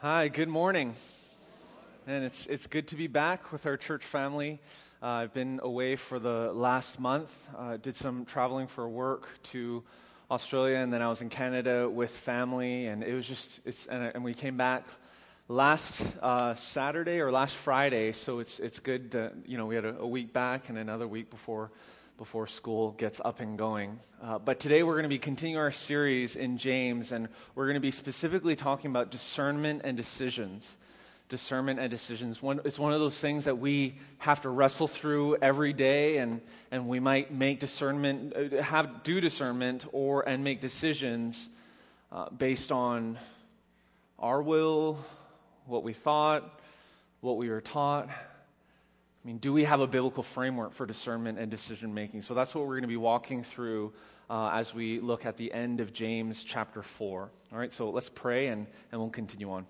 Hi, 0.00 0.28
good 0.28 0.48
morning. 0.48 0.94
And 2.06 2.22
it's, 2.22 2.46
it's 2.46 2.68
good 2.68 2.86
to 2.86 2.94
be 2.94 3.08
back 3.08 3.50
with 3.50 3.66
our 3.66 3.76
church 3.76 4.04
family. 4.04 4.60
Uh, 5.02 5.06
I've 5.06 5.34
been 5.34 5.58
away 5.60 5.96
for 5.96 6.20
the 6.20 6.52
last 6.52 7.00
month, 7.00 7.48
uh, 7.58 7.78
did 7.78 7.96
some 7.96 8.24
traveling 8.24 8.68
for 8.68 8.88
work 8.88 9.28
to 9.50 9.82
Australia, 10.30 10.76
and 10.76 10.92
then 10.92 11.02
I 11.02 11.08
was 11.08 11.20
in 11.20 11.30
Canada 11.30 11.90
with 11.90 12.12
family, 12.12 12.86
and 12.86 13.02
it 13.02 13.12
was 13.12 13.26
just, 13.26 13.58
it's, 13.64 13.86
and, 13.86 14.12
and 14.14 14.22
we 14.22 14.34
came 14.34 14.56
back 14.56 14.86
last 15.48 16.00
uh, 16.22 16.54
Saturday 16.54 17.18
or 17.18 17.32
last 17.32 17.56
Friday, 17.56 18.12
so 18.12 18.38
it's, 18.38 18.60
it's 18.60 18.78
good, 18.78 19.10
to, 19.10 19.32
you 19.46 19.58
know, 19.58 19.66
we 19.66 19.74
had 19.74 19.84
a, 19.84 19.98
a 19.98 20.06
week 20.06 20.32
back 20.32 20.68
and 20.68 20.78
another 20.78 21.08
week 21.08 21.28
before 21.28 21.72
before 22.18 22.48
school 22.48 22.90
gets 22.98 23.20
up 23.24 23.38
and 23.38 23.56
going. 23.56 24.00
Uh, 24.20 24.38
but 24.40 24.58
today 24.58 24.82
we're 24.82 24.94
going 24.94 25.04
to 25.04 25.08
be 25.08 25.20
continuing 25.20 25.56
our 25.56 25.70
series 25.70 26.34
in 26.34 26.58
James, 26.58 27.12
and 27.12 27.28
we're 27.54 27.66
going 27.66 27.74
to 27.74 27.80
be 27.80 27.92
specifically 27.92 28.56
talking 28.56 28.90
about 28.90 29.12
discernment 29.12 29.82
and 29.84 29.96
decisions. 29.96 30.76
Discernment 31.28 31.78
and 31.78 31.88
decisions. 31.88 32.42
One, 32.42 32.60
it's 32.64 32.78
one 32.78 32.92
of 32.92 32.98
those 32.98 33.18
things 33.18 33.44
that 33.44 33.58
we 33.58 33.98
have 34.18 34.40
to 34.40 34.48
wrestle 34.48 34.88
through 34.88 35.36
every 35.36 35.72
day, 35.72 36.16
and, 36.16 36.40
and 36.72 36.88
we 36.88 36.98
might 36.98 37.32
make 37.32 37.60
discernment, 37.60 38.34
uh, 38.34 38.62
have 38.62 39.04
do 39.04 39.20
discernment, 39.20 39.86
or 39.92 40.28
and 40.28 40.42
make 40.42 40.60
decisions 40.60 41.48
uh, 42.10 42.30
based 42.30 42.72
on 42.72 43.16
our 44.18 44.42
will, 44.42 44.98
what 45.66 45.84
we 45.84 45.92
thought, 45.92 46.60
what 47.20 47.36
we 47.36 47.48
were 47.48 47.60
taught. 47.60 48.08
I 49.28 49.30
mean, 49.30 49.38
do 49.40 49.52
we 49.52 49.64
have 49.64 49.80
a 49.80 49.86
biblical 49.86 50.22
framework 50.22 50.72
for 50.72 50.86
discernment 50.86 51.38
and 51.38 51.50
decision 51.50 51.92
making? 51.92 52.22
So 52.22 52.32
that's 52.32 52.54
what 52.54 52.62
we're 52.62 52.76
going 52.76 52.80
to 52.80 52.88
be 52.88 52.96
walking 52.96 53.44
through 53.44 53.92
uh, 54.30 54.52
as 54.54 54.72
we 54.72 55.00
look 55.00 55.26
at 55.26 55.36
the 55.36 55.52
end 55.52 55.80
of 55.80 55.92
James 55.92 56.42
chapter 56.42 56.82
4. 56.82 57.30
All 57.52 57.58
right, 57.58 57.70
so 57.70 57.90
let's 57.90 58.08
pray 58.08 58.46
and, 58.46 58.66
and 58.90 58.98
we'll 58.98 59.10
continue 59.10 59.52
on. 59.52 59.66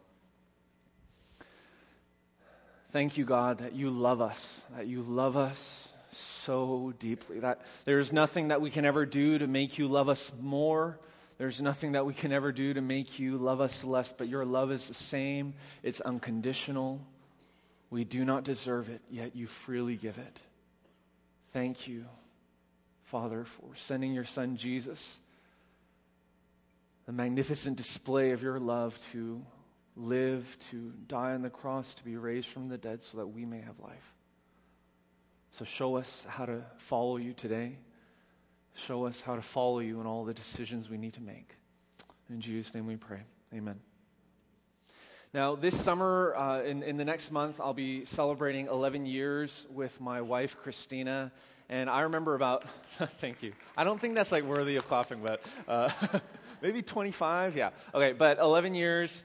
Thank 2.90 3.16
you, 3.16 3.24
God, 3.24 3.58
that 3.58 3.72
you 3.72 3.90
love 3.90 4.20
us, 4.20 4.62
that 4.76 4.86
you 4.86 5.02
love 5.02 5.36
us 5.36 5.88
so 6.12 6.94
deeply, 7.00 7.40
that 7.40 7.62
there's 7.84 8.12
nothing 8.12 8.48
that 8.48 8.60
we 8.60 8.70
can 8.70 8.84
ever 8.84 9.04
do 9.04 9.38
to 9.38 9.48
make 9.48 9.76
you 9.76 9.88
love 9.88 10.08
us 10.08 10.30
more. 10.40 11.00
There's 11.36 11.60
nothing 11.60 11.92
that 11.92 12.06
we 12.06 12.14
can 12.14 12.30
ever 12.30 12.52
do 12.52 12.74
to 12.74 12.80
make 12.80 13.18
you 13.18 13.36
love 13.38 13.60
us 13.60 13.82
less, 13.82 14.12
but 14.12 14.28
your 14.28 14.44
love 14.44 14.70
is 14.70 14.86
the 14.86 14.94
same, 14.94 15.54
it's 15.82 16.00
unconditional. 16.00 17.04
We 17.90 18.04
do 18.04 18.24
not 18.24 18.44
deserve 18.44 18.88
it, 18.88 19.00
yet 19.10 19.34
you 19.34 19.46
freely 19.46 19.96
give 19.96 20.18
it. 20.18 20.40
Thank 21.52 21.88
you, 21.88 22.04
Father, 23.04 23.44
for 23.44 23.74
sending 23.74 24.12
your 24.12 24.24
Son 24.24 24.56
Jesus, 24.56 25.18
the 27.06 27.12
magnificent 27.12 27.76
display 27.76 28.32
of 28.32 28.42
your 28.42 28.60
love 28.60 28.98
to 29.12 29.42
live, 29.96 30.56
to 30.70 30.92
die 31.06 31.32
on 31.32 31.42
the 31.42 31.50
cross, 31.50 31.94
to 31.94 32.04
be 32.04 32.16
raised 32.16 32.48
from 32.48 32.68
the 32.68 32.78
dead 32.78 33.02
so 33.02 33.18
that 33.18 33.26
we 33.26 33.46
may 33.46 33.60
have 33.60 33.80
life. 33.80 34.14
So 35.52 35.64
show 35.64 35.96
us 35.96 36.26
how 36.28 36.44
to 36.44 36.62
follow 36.76 37.16
you 37.16 37.32
today. 37.32 37.78
Show 38.74 39.06
us 39.06 39.20
how 39.22 39.34
to 39.34 39.42
follow 39.42 39.80
you 39.80 40.00
in 40.00 40.06
all 40.06 40.24
the 40.24 40.34
decisions 40.34 40.88
we 40.88 40.98
need 40.98 41.14
to 41.14 41.22
make. 41.22 41.56
In 42.30 42.40
Jesus' 42.40 42.74
name 42.74 42.86
we 42.86 42.96
pray. 42.96 43.22
Amen. 43.54 43.87
Now, 45.34 45.56
this 45.56 45.78
summer, 45.78 46.34
uh, 46.34 46.62
in, 46.62 46.82
in 46.82 46.96
the 46.96 47.04
next 47.04 47.30
month, 47.30 47.60
I'll 47.60 47.74
be 47.74 48.06
celebrating 48.06 48.66
11 48.66 49.04
years 49.04 49.66
with 49.70 50.00
my 50.00 50.22
wife, 50.22 50.56
Christina. 50.56 51.30
And 51.68 51.90
I 51.90 52.00
remember 52.00 52.34
about, 52.34 52.64
thank 53.20 53.42
you. 53.42 53.52
I 53.76 53.84
don't 53.84 54.00
think 54.00 54.14
that's 54.14 54.32
like 54.32 54.44
worthy 54.44 54.76
of 54.76 54.88
clapping, 54.88 55.20
but 55.20 55.42
uh, 55.68 55.90
maybe 56.62 56.80
25? 56.80 57.56
Yeah. 57.56 57.70
Okay, 57.92 58.14
but 58.14 58.38
11 58.38 58.74
years. 58.74 59.22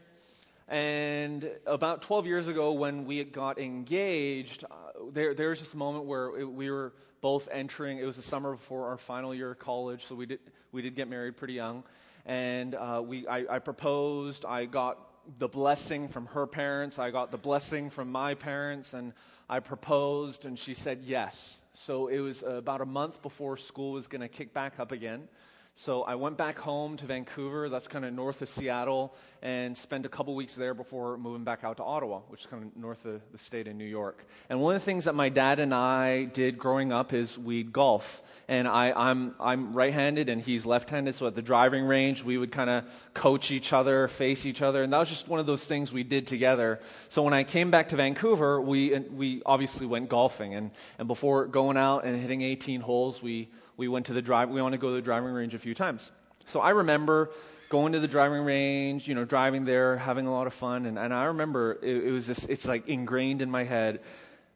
And 0.67 1.49
about 1.65 2.01
12 2.01 2.27
years 2.27 2.47
ago, 2.49 2.73
when 2.73 3.05
we 3.05 3.23
got 3.23 3.57
engaged, 3.57 4.65
uh, 4.65 4.75
there, 5.13 5.33
there 5.33 5.49
was 5.51 5.73
a 5.73 5.77
moment 5.77 6.03
where 6.03 6.38
it, 6.38 6.51
we 6.51 6.69
were 6.69 6.91
both 7.21 7.47
entering. 7.49 7.99
It 7.99 8.05
was 8.05 8.17
the 8.17 8.23
summer 8.23 8.51
before 8.51 8.89
our 8.89 8.97
final 8.97 9.33
year 9.33 9.51
of 9.51 9.59
college, 9.59 10.05
so 10.05 10.16
we 10.16 10.25
did, 10.25 10.39
we 10.73 10.81
did 10.81 10.97
get 10.97 11.07
married 11.07 11.38
pretty 11.38 11.53
young. 11.53 11.85
And 12.25 12.75
uh, 12.75 13.01
we, 13.05 13.25
I, 13.25 13.45
I 13.49 13.59
proposed. 13.59 14.44
I 14.44 14.66
got 14.66 14.99
the 15.39 15.47
blessing 15.47 16.07
from 16.07 16.25
her 16.28 16.45
parents. 16.45 17.00
I 17.00 17.11
got 17.11 17.31
the 17.31 17.38
blessing 17.38 17.89
from 17.89 18.11
my 18.11 18.35
parents, 18.35 18.94
and 18.94 19.13
I 19.50 19.59
proposed, 19.59 20.45
and 20.45 20.57
she 20.57 20.73
said 20.73 21.01
yes. 21.03 21.61
So 21.73 22.07
it 22.07 22.19
was 22.19 22.44
about 22.44 22.81
a 22.81 22.85
month 22.85 23.22
before 23.22 23.57
school 23.57 23.94
was 23.94 24.07
going 24.07 24.22
to 24.22 24.28
kick 24.28 24.53
back 24.53 24.79
up 24.79 24.91
again. 24.91 25.28
So 25.75 26.03
I 26.03 26.13
went 26.13 26.38
back 26.38 26.59
home 26.59 26.97
to 26.97 27.07
Vancouver, 27.07 27.67
that's 27.67 27.88
kind 27.88 28.06
of 28.06 28.13
north 28.13 28.44
of 28.44 28.50
Seattle, 28.50 29.16
and 29.41 29.75
spent 29.75 30.06
a 30.06 30.09
couple 30.09 30.35
weeks 30.35 30.53
there 30.53 30.75
before 30.75 31.17
moving 31.17 31.44
back 31.44 31.63
out 31.63 31.78
to 31.78 31.84
Ottawa, 31.84 32.19
which 32.28 32.41
is 32.41 32.45
kind 32.45 32.63
of 32.63 32.78
north 32.78 33.06
of 33.07 33.22
the 33.31 33.39
state 33.39 33.67
of 33.67 33.75
New 33.75 33.84
York. 33.84 34.23
And 34.50 34.61
one 34.61 34.75
of 34.75 34.81
the 34.81 34.85
things 34.85 35.06
that 35.06 35.16
my 35.16 35.29
dad 35.29 35.59
and 35.59 35.73
I 35.73 36.25
did 36.25 36.59
growing 36.59 36.94
up 36.94 37.11
is 37.11 37.39
we'd 37.39 37.73
golf. 37.73 38.22
And 38.47 38.67
I, 38.67 38.91
I'm, 38.91 39.34
I'm 39.39 39.73
right 39.73 39.91
handed 39.91 40.29
and 40.29 40.39
he's 40.39 40.63
left 40.63 40.91
handed, 40.91 41.16
so 41.16 41.25
at 41.25 41.34
the 41.34 41.41
driving 41.41 41.85
range, 41.85 42.23
we 42.23 42.38
would 42.38 42.51
kind 42.51 42.69
of 42.69 42.85
coach 43.16 43.50
each 43.50 43.73
other, 43.73 44.07
face 44.07 44.45
each 44.45 44.61
other, 44.61 44.84
and 44.84 44.94
that 44.94 45.00
was 45.00 45.09
just 45.09 45.28
one 45.28 45.40
of 45.40 45.47
those 45.47 45.66
things 45.66 45.91
we 45.91 46.03
did 46.03 46.28
together. 46.28 46.81
So 47.09 47.23
when 47.23 47.34
I 47.34 47.44
came 47.44 47.72
back 47.72 47.90
to 47.90 47.95
Vancouver, 47.95 48.61
we, 48.61 49.00
we 49.00 49.41
obviously 49.44 49.88
went 49.88 50.07
golfing. 50.07 50.53
And, 50.53 50.69
and 51.00 51.07
before 51.07 51.47
going 51.47 51.78
out 51.78 52.05
and 52.05 52.16
hitting 52.16 52.44
18 52.44 52.81
holes, 52.81 53.23
we 53.23 53.50
we 53.78 53.88
went 53.88 54.07
to 54.07 54.13
the 54.13 54.22
drive. 54.22 54.50
We 54.50 54.61
wanted 54.61 54.78
to 54.78 54.81
go 54.81 54.89
to 54.89 54.95
the 54.95 55.01
driving 55.01 55.31
range 55.31 55.53
a 55.53 55.59
few 55.59 55.73
times. 55.73 56.11
So 56.45 56.59
I 56.59 56.72
remember 56.72 57.31
going 57.69 57.94
to 57.94 58.00
the 58.00 58.07
driving 58.07 58.44
range, 58.44 59.07
you 59.07 59.16
know, 59.16 59.25
driving 59.25 59.66
there, 59.66 59.97
having 59.97 60.28
a 60.28 60.31
lot 60.31 60.45
of 60.45 60.53
fun, 60.53 60.85
and, 60.85 61.00
and 61.00 61.13
I 61.13 61.25
remember 61.25 61.79
it, 61.81 62.06
it 62.06 62.11
was 62.11 62.28
just, 62.28 62.50
it's 62.50 62.67
like 62.67 62.88
ingrained 62.88 63.41
in 63.41 63.50
my 63.50 63.63
head 63.63 64.01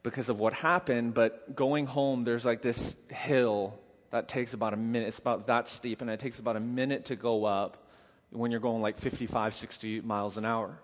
because 0.03 0.29
of 0.29 0.37
what 0.37 0.53
happened. 0.53 1.13
But 1.13 1.55
going 1.55 1.85
home, 1.87 2.25
there's 2.25 2.45
like 2.45 2.61
this 2.61 2.95
hill 3.09 3.73
that 4.11 4.27
takes 4.27 4.53
about 4.53 4.73
a 4.73 4.77
minute. 4.77 5.07
It's 5.07 5.19
about 5.19 5.47
that 5.47 5.67
steep, 5.67 6.01
and 6.01 6.09
it 6.09 6.19
takes 6.19 6.39
about 6.39 6.57
a 6.57 6.59
minute 6.59 7.05
to 7.05 7.15
go 7.15 7.45
up 7.45 7.87
when 8.29 8.51
you're 8.51 8.59
going 8.59 8.81
like 8.81 8.99
55, 8.99 9.53
60 9.53 10.01
miles 10.01 10.37
an 10.37 10.45
hour. 10.45 10.79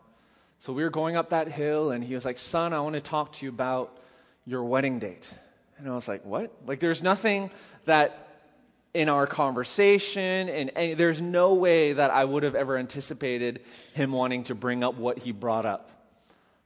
So 0.60 0.74
we 0.74 0.84
were 0.84 0.90
going 0.90 1.16
up 1.16 1.30
that 1.30 1.50
hill, 1.50 1.92
and 1.92 2.04
he 2.04 2.16
was 2.16 2.26
like, 2.26 2.38
Son, 2.38 2.74
I 2.74 2.80
want 2.80 2.96
to 2.96 3.02
talk 3.02 3.34
to 3.34 3.46
you 3.46 3.50
about 3.50 3.98
your 4.46 4.64
wedding 4.64 5.00
date. 5.00 5.30
And 5.78 5.88
I 5.88 5.94
was 5.94 6.08
like, 6.08 6.26
What? 6.26 6.52
Like, 6.66 6.80
there's 6.80 7.04
nothing 7.04 7.52
that 7.86 8.23
in 8.94 9.10
our 9.10 9.26
conversation, 9.26 10.50
and, 10.50 10.78
and 10.78 10.98
there's 11.00 11.20
no 11.20 11.54
way 11.56 11.94
that 11.94 12.12
I 12.12 12.24
would 12.26 12.44
have 12.44 12.56
ever 12.56 12.78
anticipated 12.78 13.62
him 13.94 14.12
wanting 14.12 14.44
to 14.46 14.56
bring 14.56 14.84
up 14.84 14.96
what 14.96 15.18
he 15.18 15.32
brought 15.32 15.66
up. 15.66 15.90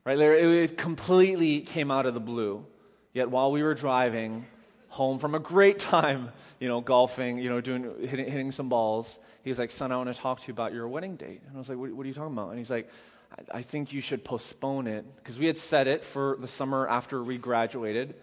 Right? 0.04 0.20
It 0.20 0.78
completely 0.78 1.62
came 1.62 1.92
out 1.92 2.06
of 2.06 2.14
the 2.14 2.20
blue. 2.20 2.66
Yet 3.14 3.30
while 3.30 3.52
we 3.52 3.64
were 3.64 3.74
driving 3.74 4.46
home 4.90 5.20
from 5.20 5.36
a 5.36 5.40
great 5.40 5.80
time, 5.80 6.32
you 6.60 6.68
know, 6.68 6.82
golfing, 6.82 7.38
you 7.38 7.50
know, 7.50 7.62
doing 7.62 8.08
hitting, 8.08 8.30
hitting 8.30 8.52
some 8.52 8.70
balls, 8.70 9.20
he 9.44 9.50
was 9.50 9.60
like, 9.60 9.72
"Son, 9.72 9.92
I 9.92 9.98
want 9.98 10.14
to 10.14 10.20
talk 10.20 10.42
to 10.42 10.48
you 10.48 10.54
about 10.54 10.74
your 10.74 10.88
wedding 10.88 11.16
date." 11.16 11.42
And 11.48 11.56
I 11.56 11.60
was 11.60 11.70
like, 11.70 11.78
"What, 11.78 11.92
what 11.92 12.06
are 12.06 12.08
you 12.08 12.14
talking 12.14 12.34
about?" 12.34 12.50
And 12.50 12.58
he's 12.58 12.70
like, 12.70 12.90
I, 13.38 13.60
I 13.60 13.62
think 13.62 13.92
you 13.92 14.02
should 14.02 14.24
postpone 14.24 14.88
it 14.88 15.06
because 15.18 15.40
we 15.40 15.46
had 15.46 15.58
set 15.58 15.88
it 15.88 16.06
for 16.06 16.38
the 16.40 16.48
summer 16.48 16.88
after 16.88 17.24
we 17.24 17.38
graduated." 17.38 18.16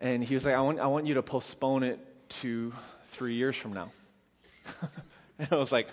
And 0.00 0.22
he 0.22 0.34
was 0.34 0.44
like, 0.44 0.54
I 0.54 0.60
want, 0.60 0.78
I 0.78 0.86
want 0.86 1.06
you 1.06 1.14
to 1.14 1.22
postpone 1.22 1.82
it 1.82 1.98
to 2.28 2.72
three 3.04 3.34
years 3.34 3.56
from 3.56 3.72
now. 3.72 3.92
and 5.38 5.48
I 5.50 5.56
was 5.56 5.72
like, 5.72 5.88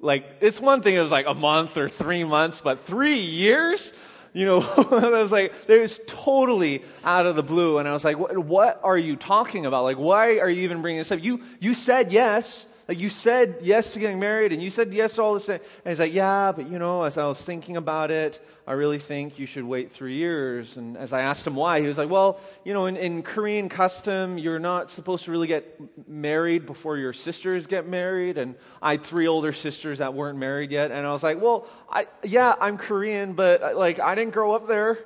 like, 0.00 0.26
it's 0.40 0.60
one 0.60 0.82
thing, 0.82 0.96
it 0.96 1.00
was 1.00 1.12
like 1.12 1.26
a 1.26 1.34
month 1.34 1.76
or 1.76 1.88
three 1.88 2.24
months, 2.24 2.60
but 2.60 2.80
three 2.80 3.18
years? 3.18 3.92
You 4.32 4.46
know, 4.46 4.60
I 4.90 5.20
was 5.20 5.32
like, 5.32 5.66
there's 5.66 6.00
totally 6.06 6.82
out 7.04 7.26
of 7.26 7.36
the 7.36 7.42
blue. 7.42 7.78
And 7.78 7.88
I 7.88 7.92
was 7.92 8.04
like, 8.04 8.18
what, 8.18 8.36
what 8.36 8.80
are 8.82 8.98
you 8.98 9.16
talking 9.16 9.66
about? 9.66 9.84
Like, 9.84 9.98
why 9.98 10.38
are 10.38 10.50
you 10.50 10.62
even 10.62 10.82
bringing 10.82 10.98
this 10.98 11.12
up? 11.12 11.22
You, 11.22 11.42
you 11.60 11.74
said 11.74 12.12
yes. 12.12 12.66
You 12.98 13.10
said 13.10 13.56
yes 13.62 13.92
to 13.94 13.98
getting 13.98 14.20
married 14.20 14.52
and 14.52 14.62
you 14.62 14.70
said 14.70 14.92
yes 14.92 15.16
to 15.16 15.22
all 15.22 15.34
this. 15.34 15.48
And 15.48 15.60
he's 15.84 16.00
like, 16.00 16.12
yeah, 16.12 16.52
but 16.52 16.68
you 16.70 16.78
know, 16.78 17.02
as 17.02 17.18
I 17.18 17.26
was 17.26 17.40
thinking 17.40 17.76
about 17.76 18.10
it, 18.10 18.44
I 18.66 18.72
really 18.72 18.98
think 18.98 19.38
you 19.38 19.46
should 19.46 19.64
wait 19.64 19.90
three 19.90 20.14
years. 20.14 20.76
And 20.76 20.96
as 20.96 21.12
I 21.12 21.22
asked 21.22 21.46
him 21.46 21.56
why, 21.56 21.80
he 21.80 21.86
was 21.86 21.98
like, 21.98 22.08
well, 22.08 22.38
you 22.64 22.72
know, 22.72 22.86
in, 22.86 22.96
in 22.96 23.22
Korean 23.22 23.68
custom, 23.68 24.38
you're 24.38 24.60
not 24.60 24.90
supposed 24.90 25.24
to 25.24 25.32
really 25.32 25.48
get 25.48 25.80
married 26.08 26.66
before 26.66 26.96
your 26.96 27.12
sisters 27.12 27.66
get 27.66 27.88
married. 27.88 28.38
And 28.38 28.54
I 28.80 28.92
had 28.92 29.02
three 29.02 29.26
older 29.26 29.52
sisters 29.52 29.98
that 29.98 30.14
weren't 30.14 30.38
married 30.38 30.70
yet. 30.70 30.90
And 30.92 31.06
I 31.06 31.12
was 31.12 31.22
like, 31.22 31.40
well, 31.40 31.66
I, 31.90 32.06
yeah, 32.22 32.54
I'm 32.60 32.78
Korean, 32.78 33.32
but 33.32 33.62
uh, 33.62 33.76
like 33.76 33.98
I 33.98 34.14
didn't 34.14 34.32
grow 34.32 34.52
up 34.52 34.68
there. 34.68 34.98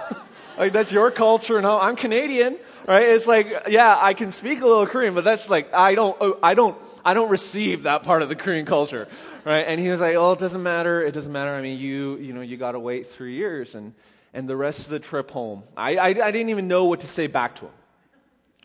like 0.58 0.72
that's 0.72 0.92
your 0.92 1.10
culture. 1.10 1.60
No, 1.60 1.78
I'm 1.78 1.96
Canadian, 1.96 2.58
right? 2.86 3.08
It's 3.08 3.26
like, 3.26 3.64
yeah, 3.68 3.98
I 4.00 4.14
can 4.14 4.30
speak 4.30 4.60
a 4.62 4.66
little 4.66 4.86
Korean, 4.86 5.14
but 5.14 5.24
that's 5.24 5.50
like, 5.50 5.72
I 5.74 5.94
don't, 5.94 6.20
uh, 6.20 6.32
I 6.42 6.54
don't, 6.54 6.76
I 7.04 7.14
don't 7.14 7.28
receive 7.30 7.84
that 7.84 8.02
part 8.02 8.22
of 8.22 8.28
the 8.28 8.36
Korean 8.36 8.66
culture, 8.66 9.08
right? 9.44 9.62
And 9.62 9.80
he 9.80 9.88
was 9.88 10.00
like, 10.00 10.16
"Oh, 10.16 10.32
it 10.32 10.38
doesn't 10.38 10.62
matter. 10.62 11.04
It 11.04 11.12
doesn't 11.12 11.32
matter. 11.32 11.54
I 11.54 11.62
mean, 11.62 11.78
you, 11.78 12.16
you 12.18 12.32
know, 12.32 12.40
you 12.40 12.56
got 12.56 12.72
to 12.72 12.80
wait 12.80 13.08
three 13.08 13.34
years, 13.34 13.74
and 13.74 13.94
and 14.34 14.48
the 14.48 14.56
rest 14.56 14.80
of 14.80 14.88
the 14.88 14.98
trip 14.98 15.30
home, 15.30 15.62
I, 15.76 15.96
I, 15.96 16.06
I 16.06 16.30
didn't 16.30 16.50
even 16.50 16.68
know 16.68 16.86
what 16.86 17.00
to 17.00 17.06
say 17.06 17.26
back 17.26 17.56
to 17.56 17.66
him, 17.66 17.72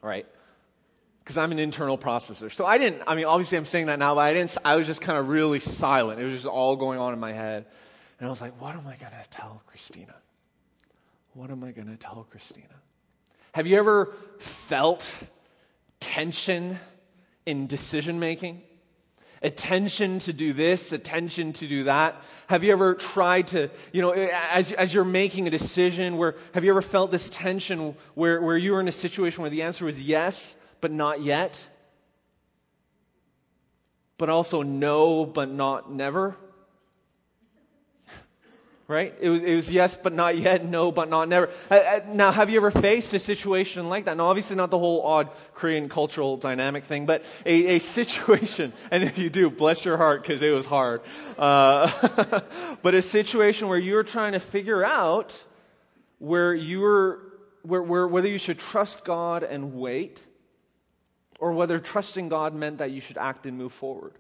right? 0.02 0.26
Because 1.20 1.38
I'm 1.38 1.52
an 1.52 1.60
internal 1.60 1.98
processor, 1.98 2.52
so 2.52 2.66
I 2.66 2.78
didn't. 2.78 3.04
I 3.06 3.16
mean, 3.16 3.26
obviously, 3.26 3.58
I'm 3.58 3.66
saying 3.66 3.88
that 3.88 4.00
now, 4.00 4.16
but 4.16 4.22
I 4.22 4.34
didn't. 4.34 4.58
I 4.64 4.78
was 4.78 4.88
just 4.88 5.02
kind 5.02 5.18
of 5.18 5.28
really 5.28 5.60
silent. 5.60 6.22
It 6.22 6.24
was 6.24 6.34
just 6.34 6.46
all 6.46 6.76
going 6.78 7.00
on 7.00 7.14
in 7.14 7.20
my 7.20 7.34
head. 7.34 7.66
And 8.20 8.28
I 8.28 8.30
was 8.30 8.42
like, 8.42 8.60
what 8.62 8.76
am 8.76 8.88
I 8.88 8.96
going 8.96 9.12
to 9.12 9.30
tell 9.30 9.62
Christina? 9.68 10.16
What 11.34 11.52
am 11.52 11.64
I 11.64 11.72
going 11.72 11.88
to 11.88 11.98
tell 11.98 12.26
Christina? 12.32 12.66
Have 13.52 13.68
you 13.68 13.78
ever 13.78 14.14
felt 14.40 15.12
tension 16.00 16.80
in 17.48 17.66
decision 17.66 18.20
making? 18.20 18.62
Attention 19.42 20.20
to 20.20 20.34
do 20.34 20.52
this, 20.52 20.92
attention 20.92 21.54
to 21.54 21.68
do 21.68 21.86
that. 21.86 22.22
Have 22.48 22.64
you 22.64 22.72
ever 22.72 22.94
tried 22.96 23.48
to, 23.48 23.70
you 23.94 24.02
know, 24.02 24.12
as, 24.12 24.72
as 24.74 24.94
you're 24.94 25.06
making 25.06 25.48
a 25.48 25.50
decision, 25.50 26.18
where 26.18 26.36
have 26.54 26.64
you 26.66 26.72
ever 26.72 26.82
felt 26.82 27.10
this 27.10 27.30
tension 27.30 27.96
where, 28.16 28.42
where 28.42 28.58
you 28.58 28.74
were 28.74 28.82
in 28.82 28.88
a 28.88 28.92
situation 28.92 29.42
where 29.44 29.50
the 29.50 29.62
answer 29.62 29.86
was 29.86 30.02
yes, 30.02 30.58
but 30.82 30.92
not 30.92 31.22
yet? 31.22 31.60
But 34.18 34.30
also 34.30 34.64
no, 34.64 35.26
but 35.26 35.50
not 35.50 35.92
never? 35.92 36.36
Right? 38.88 39.14
It 39.20 39.30
was, 39.30 39.44
it 39.44 39.56
was 39.56 39.72
yes, 39.72 39.98
but 40.02 40.14
not 40.14 40.38
yet, 40.38 40.66
no, 40.66 40.92
but 40.92 41.10
not 41.10 41.28
never. 41.28 41.50
Uh, 41.70 41.76
uh, 41.76 42.00
now, 42.08 42.32
have 42.32 42.50
you 42.50 42.58
ever 42.58 42.72
faced 42.72 43.14
a 43.14 43.20
situation 43.20 43.90
like 43.90 44.06
that? 44.06 44.16
Now, 44.16 44.28
obviously, 44.28 44.56
not 44.56 44.72
the 44.72 44.80
whole 44.80 45.02
odd 45.06 45.30
Korean 45.54 45.90
cultural 45.90 46.38
dynamic 46.38 46.86
thing, 46.86 47.06
but 47.06 47.24
a, 47.46 47.76
a 47.76 47.80
situation, 47.98 48.74
and 48.90 49.04
if 49.04 49.18
you 49.18 49.30
do, 49.30 49.50
bless 49.50 49.84
your 49.84 49.98
heart 49.98 50.22
because 50.22 50.42
it 50.42 50.54
was 50.54 50.66
hard. 50.66 51.02
Uh, 51.38 52.42
but 52.82 52.96
a 52.96 53.02
situation 53.02 53.68
where 53.68 53.80
you're 53.80 54.04
trying 54.04 54.34
to 54.34 54.40
figure 54.40 54.84
out 54.86 55.44
where 56.20 56.54
you're, 56.54 57.20
where, 57.64 57.84
where, 57.84 58.08
whether 58.08 58.28
you 58.28 58.40
should 58.40 58.58
trust 58.58 59.04
God 59.04 59.44
and 59.44 59.74
wait, 59.74 60.24
or 61.40 61.52
whether 61.52 61.78
trusting 61.78 62.30
God 62.30 62.56
meant 62.56 62.80
that 62.80 62.92
you 62.92 63.02
should 63.02 63.18
act 63.18 63.46
and 63.46 63.58
move 63.58 63.74
forward. 63.74 64.14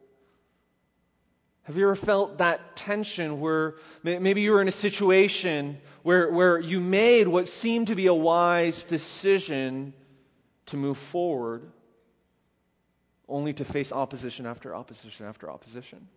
Have 1.67 1.75
you 1.75 1.83
ever 1.83 1.95
felt 1.95 2.37
that 2.37 2.77
tension 2.77 3.41
where 3.41 3.75
maybe 4.01 4.39
you 4.39 4.53
were 4.53 4.61
in 4.61 4.69
a 4.69 4.71
situation 4.71 5.77
where, 6.01 6.31
where 6.31 6.61
you 6.61 6.79
made 6.79 7.27
what 7.27 7.45
seemed 7.45 7.87
to 7.87 7.95
be 7.95 8.05
a 8.05 8.13
wise 8.13 8.85
decision 8.85 9.93
to 10.67 10.77
move 10.77 10.97
forward, 10.97 11.69
only 13.27 13.51
to 13.51 13.65
face 13.65 13.91
opposition 13.91 14.45
after 14.45 14.73
opposition 14.73 15.25
after 15.25 15.51
opposition? 15.51 16.07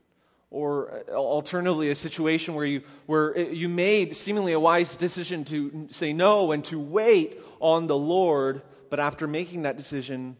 Or 0.53 1.03
uh, 1.09 1.15
alternatively, 1.15 1.91
a 1.91 1.97
situation 1.97 2.55
where 2.55 2.67
you, 2.67 2.83
where 3.07 3.37
you 3.37 3.69
made 3.69 4.17
seemingly 4.17 4.53
a 4.53 4.61
wise 4.61 4.97
decision 4.97 5.45
to 5.47 5.89
say 5.91 6.13
no 6.13 6.53
and 6.53 6.65
to 6.67 6.79
wait 6.79 7.41
on 7.59 7.89
the 7.89 7.99
Lord, 7.99 8.63
but 8.89 9.01
after 9.01 9.27
making 9.27 9.63
that 9.63 9.77
decision, 9.77 10.37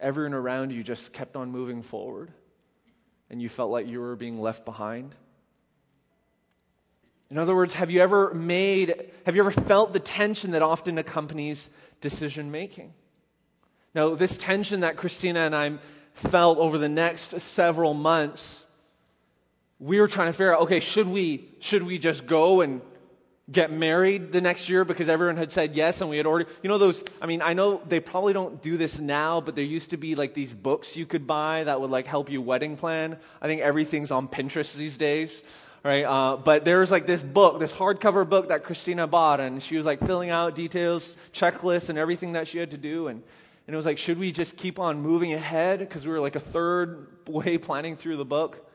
everyone 0.00 0.32
around 0.32 0.72
you 0.72 0.82
just 0.82 1.12
kept 1.12 1.36
on 1.36 1.50
moving 1.50 1.82
forward 1.82 2.32
and 3.34 3.42
you 3.42 3.48
felt 3.48 3.72
like 3.72 3.88
you 3.88 4.00
were 4.00 4.14
being 4.14 4.40
left 4.40 4.64
behind? 4.64 5.12
In 7.32 7.36
other 7.36 7.52
words, 7.52 7.74
have 7.74 7.90
you 7.90 8.00
ever 8.00 8.32
made, 8.32 9.10
have 9.26 9.34
you 9.34 9.42
ever 9.42 9.50
felt 9.50 9.92
the 9.92 9.98
tension 9.98 10.52
that 10.52 10.62
often 10.62 10.98
accompanies 10.98 11.68
decision 12.00 12.52
making? 12.52 12.94
Now, 13.92 14.14
this 14.14 14.38
tension 14.38 14.82
that 14.82 14.96
Christina 14.96 15.40
and 15.40 15.52
I 15.52 15.78
felt 16.12 16.58
over 16.58 16.78
the 16.78 16.88
next 16.88 17.40
several 17.40 17.92
months, 17.92 18.64
we 19.80 19.98
were 19.98 20.06
trying 20.06 20.28
to 20.28 20.32
figure 20.32 20.54
out 20.54 20.60
okay, 20.60 20.78
should 20.78 21.08
we, 21.08 21.48
should 21.58 21.82
we 21.82 21.98
just 21.98 22.26
go 22.26 22.60
and 22.60 22.82
get 23.52 23.70
married 23.70 24.32
the 24.32 24.40
next 24.40 24.70
year 24.70 24.84
because 24.86 25.08
everyone 25.08 25.36
had 25.36 25.52
said 25.52 25.76
yes 25.76 26.00
and 26.00 26.08
we 26.08 26.16
had 26.16 26.24
already 26.24 26.48
you 26.62 26.68
know 26.68 26.78
those 26.78 27.04
i 27.20 27.26
mean 27.26 27.42
i 27.42 27.52
know 27.52 27.82
they 27.86 28.00
probably 28.00 28.32
don't 28.32 28.62
do 28.62 28.78
this 28.78 28.98
now 28.98 29.38
but 29.38 29.54
there 29.54 29.64
used 29.64 29.90
to 29.90 29.98
be 29.98 30.14
like 30.14 30.32
these 30.32 30.54
books 30.54 30.96
you 30.96 31.04
could 31.04 31.26
buy 31.26 31.62
that 31.62 31.78
would 31.78 31.90
like 31.90 32.06
help 32.06 32.30
you 32.30 32.40
wedding 32.40 32.74
plan. 32.76 33.18
I 33.42 33.46
think 33.46 33.60
everything's 33.60 34.10
on 34.10 34.28
pinterest 34.28 34.74
these 34.76 34.96
days 34.96 35.42
right? 35.82 36.04
Uh, 36.04 36.38
but 36.38 36.64
there 36.64 36.80
was 36.80 36.90
like 36.90 37.06
this 37.06 37.22
book 37.22 37.60
this 37.60 37.72
hardcover 37.72 38.26
book 38.26 38.48
that 38.48 38.64
christina 38.64 39.06
bought 39.06 39.40
and 39.40 39.62
she 39.62 39.76
was 39.76 39.84
like 39.84 40.00
filling 40.00 40.30
out 40.30 40.54
details 40.54 41.14
checklists 41.34 41.90
and 41.90 41.98
everything 41.98 42.32
that 42.32 42.48
she 42.48 42.56
had 42.56 42.70
to 42.70 42.78
do 42.78 43.08
and 43.08 43.22
and 43.66 43.74
it 43.74 43.76
was 43.76 43.86
like 43.86 43.98
should 43.98 44.18
we 44.18 44.32
just 44.32 44.56
keep 44.56 44.78
on 44.78 45.00
moving 45.00 45.32
ahead? 45.32 45.80
Because 45.80 46.06
we 46.06 46.12
were 46.12 46.20
like 46.20 46.36
a 46.36 46.40
third 46.40 47.08
way 47.26 47.58
planning 47.58 47.96
through 47.96 48.16
the 48.16 48.24
book. 48.24 48.70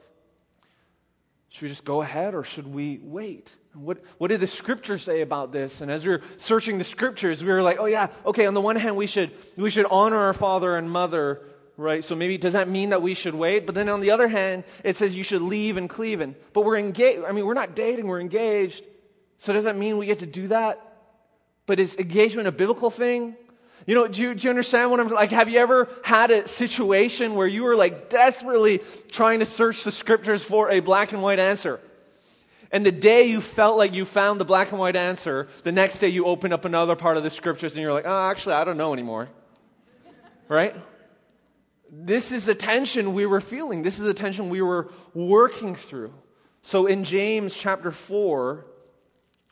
Should 1.50 1.64
we 1.64 1.68
just 1.70 1.86
go 1.86 2.02
ahead 2.02 2.36
or 2.36 2.44
should 2.44 2.68
we 2.68 3.00
wait 3.02 3.54
what, 3.74 4.00
what 4.18 4.30
did 4.30 4.40
the 4.40 4.48
scriptures 4.48 5.04
say 5.04 5.22
about 5.22 5.52
this? 5.52 5.82
And 5.82 5.92
as 5.92 6.06
we 6.06 6.14
were 6.14 6.22
searching 6.38 6.78
the 6.78 6.84
scriptures, 6.84 7.44
we 7.44 7.52
were 7.52 7.62
like, 7.62 7.78
oh, 7.80 7.86
yeah, 7.86 8.08
okay, 8.26 8.46
on 8.46 8.54
the 8.54 8.62
one 8.62 8.76
hand, 8.76 8.96
we 8.96 9.08
should, 9.08 9.32
we 9.56 9.70
should 9.70 9.86
honor 9.90 10.18
our 10.18 10.34
father 10.34 10.76
and 10.76 10.90
mother, 10.90 11.42
right? 11.78 12.04
So 12.04 12.16
maybe 12.16 12.38
does 12.38 12.54
that 12.54 12.68
mean 12.68 12.90
that 12.90 13.02
we 13.02 13.14
should 13.14 13.36
wait? 13.36 13.66
But 13.66 13.76
then 13.76 13.88
on 13.88 14.00
the 14.00 14.12
other 14.12 14.28
hand, 14.28 14.64
it 14.84 14.98
says 14.98 15.16
you 15.16 15.24
should 15.24 15.44
leave 15.44 15.78
and 15.78 15.90
cleave. 15.90 16.20
And, 16.20 16.36
but 16.54 16.66
we're 16.66 16.78
engaged. 16.78 17.24
I 17.26 17.32
mean, 17.32 17.46
we're 17.46 17.54
not 17.54 17.76
dating, 17.76 18.08
we're 18.08 18.22
engaged. 18.22 18.84
So 19.38 19.54
does 19.54 19.66
that 19.66 19.78
mean 19.78 19.98
we 19.98 20.08
get 20.08 20.20
to 20.20 20.26
do 20.26 20.48
that? 20.48 20.86
But 21.68 21.80
is 21.80 21.96
engagement 21.96 22.48
a 22.48 22.52
biblical 22.52 22.90
thing? 22.90 23.36
You 23.86 23.96
know, 23.96 24.08
do 24.08 24.22
you, 24.22 24.34
do 24.34 24.46
you, 24.46 24.50
understand 24.50 24.92
what 24.92 25.00
I'm 25.00 25.08
like? 25.10 25.32
Have 25.32 25.48
you 25.48 25.60
ever 25.60 25.88
had 26.04 26.32
a 26.32 26.48
situation 26.48 27.36
where 27.36 27.48
you 27.48 27.64
were 27.64 27.76
like 27.76 28.10
desperately 28.10 28.82
trying 29.10 29.40
to 29.40 29.46
search 29.46 29.84
the 29.84 29.92
scriptures 29.92 30.44
for 30.44 30.70
a 30.72 30.80
black 30.80 31.14
and 31.14 31.22
white 31.22 31.40
answer? 31.40 31.80
And 32.72 32.86
the 32.86 32.92
day 32.92 33.24
you 33.24 33.42
felt 33.42 33.78
like 33.78 33.96
you 33.96 34.06
found 34.06 34.40
the 34.40 34.46
black 34.46 34.72
and 34.72 34.80
white 34.80 34.96
answer, 34.96 35.48
the 35.64 35.72
next 35.72 36.00
day 36.00 36.10
you 36.10 36.26
open 36.26 36.54
up 36.54 36.66
another 36.66 36.96
part 36.96 37.18
of 37.18 37.24
the 37.24 37.30
scriptures 37.30 37.74
and 37.74 37.82
you're 37.82 37.94
like, 37.94 38.06
oh, 38.06 38.30
actually, 38.30 38.54
I 38.54 38.64
don't 38.64 38.78
know 38.78 38.94
anymore. 38.94 39.28
right? 40.48 40.76
This 41.92 42.32
is 42.32 42.46
the 42.46 42.54
tension 42.54 43.14
we 43.14 43.26
were 43.26 43.42
feeling. 43.42 43.82
This 43.82 43.98
is 43.98 44.06
the 44.06 44.14
tension 44.14 44.50
we 44.50 44.62
were 44.62 44.92
working 45.16 45.74
through. 45.74 46.14
So 46.62 46.86
in 46.86 47.04
James 47.04 47.56
chapter 47.56 47.92
4, 47.92 48.66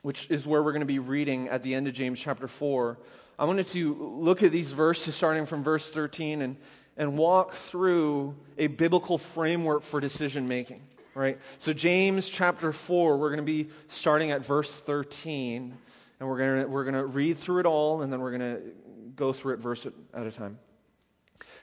which 0.04 0.30
is 0.30 0.46
where 0.46 0.62
we're 0.62 0.74
going 0.74 0.81
to 0.81 0.86
be 0.86 1.00
reading 1.00 1.50
at 1.50 1.64
the 1.64 1.74
end 1.74 1.88
of 1.88 1.96
James 1.96 2.19
chapter 2.19 2.48
4, 2.48 3.00
I 3.40 3.46
wanted 3.46 3.68
to 3.68 3.96
look 4.19 4.44
at 4.44 4.52
these 4.52 4.72
verses 4.72 5.16
starting 5.16 5.48
from 5.48 5.64
verse 5.64 5.90
13 5.90 6.44
and, 6.44 6.58
and 6.96 7.18
walk 7.18 7.54
through 7.54 8.36
a 8.60 8.68
biblical 8.68 9.18
framework 9.18 9.81
for 9.81 10.00
decision 10.00 10.48
making 10.48 10.81
right? 11.18 11.40
So, 11.60 11.74
James 11.74 12.30
chapter 12.30 12.72
4, 12.72 13.18
we're 13.18 13.30
going 13.30 13.38
to 13.38 13.44
be 13.44 13.69
starting 13.88 14.31
at 14.31 14.46
verse 14.46 14.72
13, 14.72 15.75
and 16.19 16.30
we're 16.30 16.38
going 16.38 16.62
to, 16.62 16.68
we're 16.69 16.84
going 16.84 16.96
to 16.96 17.06
read 17.06 17.38
through 17.38 17.60
it 17.62 17.66
all, 17.66 18.02
and 18.02 18.14
then 18.14 18.22
we're 18.22 18.38
going 18.38 18.56
to 18.56 18.62
go 19.16 19.34
through 19.34 19.56
it 19.56 19.60
verse 19.60 19.86
at 20.14 20.28
a 20.28 20.31
time. 20.31 20.60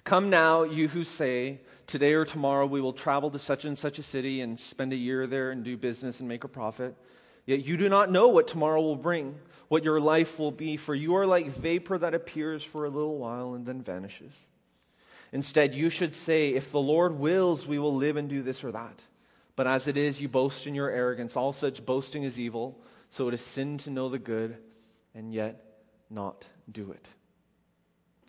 Come 0.02 0.28
now, 0.28 0.64
you 0.64 0.88
who 0.88 1.04
say, 1.04 1.60
Today 1.86 2.14
or 2.14 2.24
tomorrow 2.24 2.64
we 2.64 2.80
will 2.80 2.94
travel 2.94 3.30
to 3.30 3.38
such 3.38 3.66
and 3.66 3.76
such 3.76 3.98
a 3.98 4.02
city 4.02 4.40
and 4.40 4.58
spend 4.58 4.92
a 4.94 4.96
year 4.96 5.26
there 5.26 5.50
and 5.50 5.62
do 5.62 5.76
business 5.76 6.20
and 6.20 6.28
make 6.28 6.44
a 6.44 6.48
profit. 6.48 6.96
Yet 7.44 7.64
you 7.64 7.76
do 7.76 7.90
not 7.90 8.10
know 8.10 8.28
what 8.28 8.48
tomorrow 8.48 8.80
will 8.80 8.96
bring, 8.96 9.34
what 9.68 9.84
your 9.84 10.00
life 10.00 10.38
will 10.38 10.50
be, 10.50 10.78
for 10.78 10.94
you 10.94 11.14
are 11.16 11.26
like 11.26 11.48
vapor 11.48 11.98
that 11.98 12.14
appears 12.14 12.64
for 12.64 12.86
a 12.86 12.88
little 12.88 13.18
while 13.18 13.52
and 13.52 13.66
then 13.66 13.82
vanishes. 13.82 14.48
Instead, 15.30 15.74
you 15.74 15.90
should 15.90 16.14
say, 16.14 16.54
If 16.54 16.70
the 16.70 16.80
Lord 16.80 17.18
wills, 17.18 17.66
we 17.66 17.78
will 17.78 17.94
live 17.94 18.16
and 18.16 18.28
do 18.28 18.42
this 18.42 18.64
or 18.64 18.72
that. 18.72 19.02
But 19.56 19.66
as 19.66 19.86
it 19.86 19.96
is, 19.96 20.20
you 20.20 20.28
boast 20.28 20.66
in 20.66 20.74
your 20.74 20.90
arrogance. 20.90 21.36
All 21.36 21.52
such 21.52 21.84
boasting 21.84 22.24
is 22.24 22.38
evil. 22.40 22.80
So 23.10 23.28
it 23.28 23.34
is 23.34 23.40
sin 23.40 23.78
to 23.78 23.90
know 23.90 24.08
the 24.08 24.18
good 24.18 24.56
and 25.14 25.32
yet 25.32 25.64
not 26.10 26.44
do 26.70 26.90
it. 26.90 27.08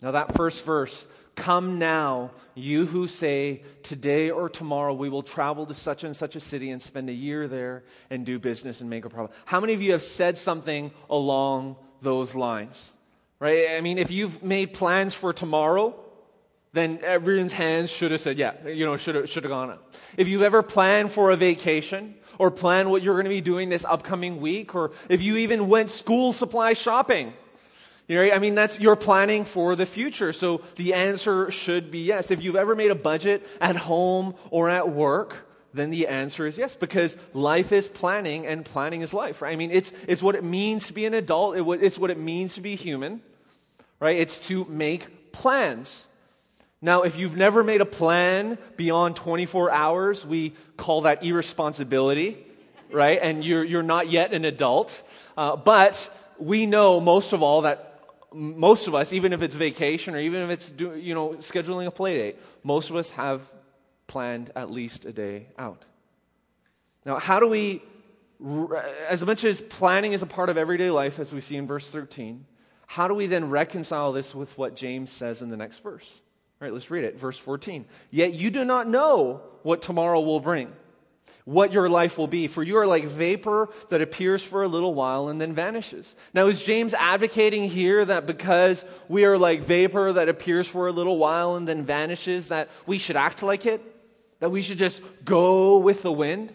Now, 0.02 0.12
that 0.12 0.36
first 0.36 0.64
verse 0.64 1.06
Come 1.36 1.78
now, 1.78 2.30
you 2.54 2.86
who 2.86 3.06
say, 3.06 3.62
Today 3.82 4.30
or 4.30 4.48
tomorrow 4.48 4.94
we 4.94 5.10
will 5.10 5.22
travel 5.22 5.66
to 5.66 5.74
such 5.74 6.02
and 6.02 6.16
such 6.16 6.34
a 6.34 6.40
city 6.40 6.70
and 6.70 6.80
spend 6.80 7.10
a 7.10 7.12
year 7.12 7.46
there 7.46 7.84
and 8.08 8.24
do 8.24 8.38
business 8.38 8.80
and 8.80 8.88
make 8.88 9.04
a 9.04 9.10
profit. 9.10 9.36
How 9.44 9.60
many 9.60 9.74
of 9.74 9.82
you 9.82 9.92
have 9.92 10.02
said 10.02 10.38
something 10.38 10.90
along 11.10 11.76
those 12.00 12.34
lines? 12.34 12.90
Right? 13.38 13.68
I 13.76 13.82
mean, 13.82 13.98
if 13.98 14.10
you've 14.10 14.42
made 14.42 14.72
plans 14.72 15.12
for 15.12 15.34
tomorrow, 15.34 15.94
then 16.76 17.00
everyone's 17.02 17.52
hands 17.52 17.90
should 17.90 18.10
have 18.10 18.20
said, 18.20 18.38
yeah, 18.38 18.66
you 18.66 18.84
know, 18.84 18.96
should 18.96 19.14
have, 19.14 19.28
should 19.28 19.44
have 19.44 19.50
gone 19.50 19.70
up. 19.70 19.94
If 20.16 20.28
you've 20.28 20.42
ever 20.42 20.62
planned 20.62 21.10
for 21.10 21.30
a 21.30 21.36
vacation 21.36 22.14
or 22.38 22.50
planned 22.50 22.90
what 22.90 23.02
you're 23.02 23.14
going 23.14 23.24
to 23.24 23.30
be 23.30 23.40
doing 23.40 23.68
this 23.68 23.84
upcoming 23.84 24.40
week, 24.40 24.74
or 24.74 24.92
if 25.08 25.22
you 25.22 25.36
even 25.38 25.68
went 25.68 25.90
school 25.90 26.32
supply 26.32 26.74
shopping, 26.74 27.32
you 28.08 28.16
know, 28.16 28.34
I 28.34 28.38
mean, 28.38 28.54
that's, 28.54 28.78
you're 28.78 28.96
planning 28.96 29.44
for 29.44 29.74
the 29.74 29.86
future. 29.86 30.32
So 30.32 30.60
the 30.76 30.94
answer 30.94 31.50
should 31.50 31.90
be 31.90 32.00
yes. 32.00 32.30
If 32.30 32.40
you've 32.42 32.56
ever 32.56 32.76
made 32.76 32.90
a 32.90 32.94
budget 32.94 33.46
at 33.60 33.76
home 33.76 34.34
or 34.50 34.68
at 34.68 34.88
work, 34.90 35.48
then 35.74 35.90
the 35.90 36.06
answer 36.06 36.46
is 36.46 36.56
yes, 36.56 36.74
because 36.76 37.16
life 37.34 37.72
is 37.72 37.88
planning 37.88 38.46
and 38.46 38.64
planning 38.64 39.02
is 39.02 39.12
life, 39.12 39.42
right? 39.42 39.52
I 39.52 39.56
mean, 39.56 39.70
it's, 39.70 39.92
it's 40.06 40.22
what 40.22 40.34
it 40.34 40.44
means 40.44 40.86
to 40.86 40.92
be 40.92 41.04
an 41.04 41.14
adult. 41.14 41.56
It, 41.56 41.82
it's 41.82 41.98
what 41.98 42.10
it 42.10 42.18
means 42.18 42.54
to 42.54 42.60
be 42.60 42.76
human, 42.76 43.20
right? 44.00 44.16
It's 44.16 44.38
to 44.48 44.64
make 44.66 45.32
plans. 45.32 46.06
Now, 46.82 47.02
if 47.02 47.16
you've 47.16 47.36
never 47.36 47.64
made 47.64 47.80
a 47.80 47.86
plan 47.86 48.58
beyond 48.76 49.16
24 49.16 49.70
hours, 49.70 50.26
we 50.26 50.54
call 50.76 51.02
that 51.02 51.24
irresponsibility, 51.24 52.36
right? 52.90 53.18
And 53.20 53.42
you're, 53.42 53.64
you're 53.64 53.82
not 53.82 54.10
yet 54.10 54.32
an 54.32 54.44
adult. 54.44 55.02
Uh, 55.36 55.56
but 55.56 56.10
we 56.38 56.66
know 56.66 57.00
most 57.00 57.32
of 57.32 57.42
all 57.42 57.62
that 57.62 58.00
most 58.32 58.86
of 58.86 58.94
us, 58.94 59.12
even 59.12 59.32
if 59.32 59.40
it's 59.40 59.54
vacation 59.54 60.14
or 60.14 60.18
even 60.18 60.42
if 60.42 60.50
it's 60.50 60.70
do, 60.70 60.94
you 60.94 61.14
know 61.14 61.30
scheduling 61.38 61.86
a 61.86 61.90
play 61.90 62.14
date, 62.14 62.36
most 62.62 62.90
of 62.90 62.96
us 62.96 63.10
have 63.10 63.50
planned 64.06 64.50
at 64.54 64.70
least 64.70 65.06
a 65.06 65.12
day 65.12 65.46
out. 65.58 65.84
Now, 67.04 67.18
how 67.18 67.40
do 67.40 67.48
we 67.48 67.82
as 69.08 69.24
much 69.24 69.44
as 69.44 69.62
planning 69.62 70.12
is 70.12 70.20
a 70.22 70.26
part 70.26 70.50
of 70.50 70.58
everyday 70.58 70.90
life, 70.90 71.18
as 71.18 71.32
we 71.32 71.40
see 71.40 71.56
in 71.56 71.66
verse 71.66 71.88
13, 71.88 72.44
how 72.86 73.08
do 73.08 73.14
we 73.14 73.26
then 73.26 73.48
reconcile 73.48 74.12
this 74.12 74.34
with 74.34 74.58
what 74.58 74.76
James 74.76 75.10
says 75.10 75.40
in 75.40 75.48
the 75.48 75.56
next 75.56 75.82
verse? 75.82 76.20
All 76.60 76.66
right, 76.66 76.72
let's 76.72 76.90
read 76.90 77.04
it. 77.04 77.18
Verse 77.18 77.38
14. 77.38 77.84
Yet 78.10 78.32
you 78.32 78.50
do 78.50 78.64
not 78.64 78.88
know 78.88 79.42
what 79.62 79.82
tomorrow 79.82 80.20
will 80.20 80.40
bring, 80.40 80.72
what 81.44 81.70
your 81.70 81.90
life 81.90 82.16
will 82.16 82.28
be, 82.28 82.46
for 82.46 82.62
you 82.62 82.78
are 82.78 82.86
like 82.86 83.04
vapor 83.04 83.68
that 83.90 84.00
appears 84.00 84.42
for 84.42 84.62
a 84.62 84.68
little 84.68 84.94
while 84.94 85.28
and 85.28 85.38
then 85.38 85.52
vanishes. 85.52 86.16
Now, 86.32 86.46
is 86.46 86.62
James 86.62 86.94
advocating 86.94 87.64
here 87.68 88.02
that 88.04 88.24
because 88.24 88.86
we 89.08 89.26
are 89.26 89.36
like 89.36 89.64
vapor 89.64 90.14
that 90.14 90.30
appears 90.30 90.66
for 90.66 90.88
a 90.88 90.92
little 90.92 91.18
while 91.18 91.56
and 91.56 91.68
then 91.68 91.84
vanishes, 91.84 92.48
that 92.48 92.70
we 92.86 92.96
should 92.96 93.16
act 93.16 93.42
like 93.42 93.66
it? 93.66 93.82
That 94.40 94.50
we 94.50 94.62
should 94.62 94.78
just 94.78 95.02
go 95.24 95.76
with 95.76 96.02
the 96.02 96.12
wind? 96.12 96.54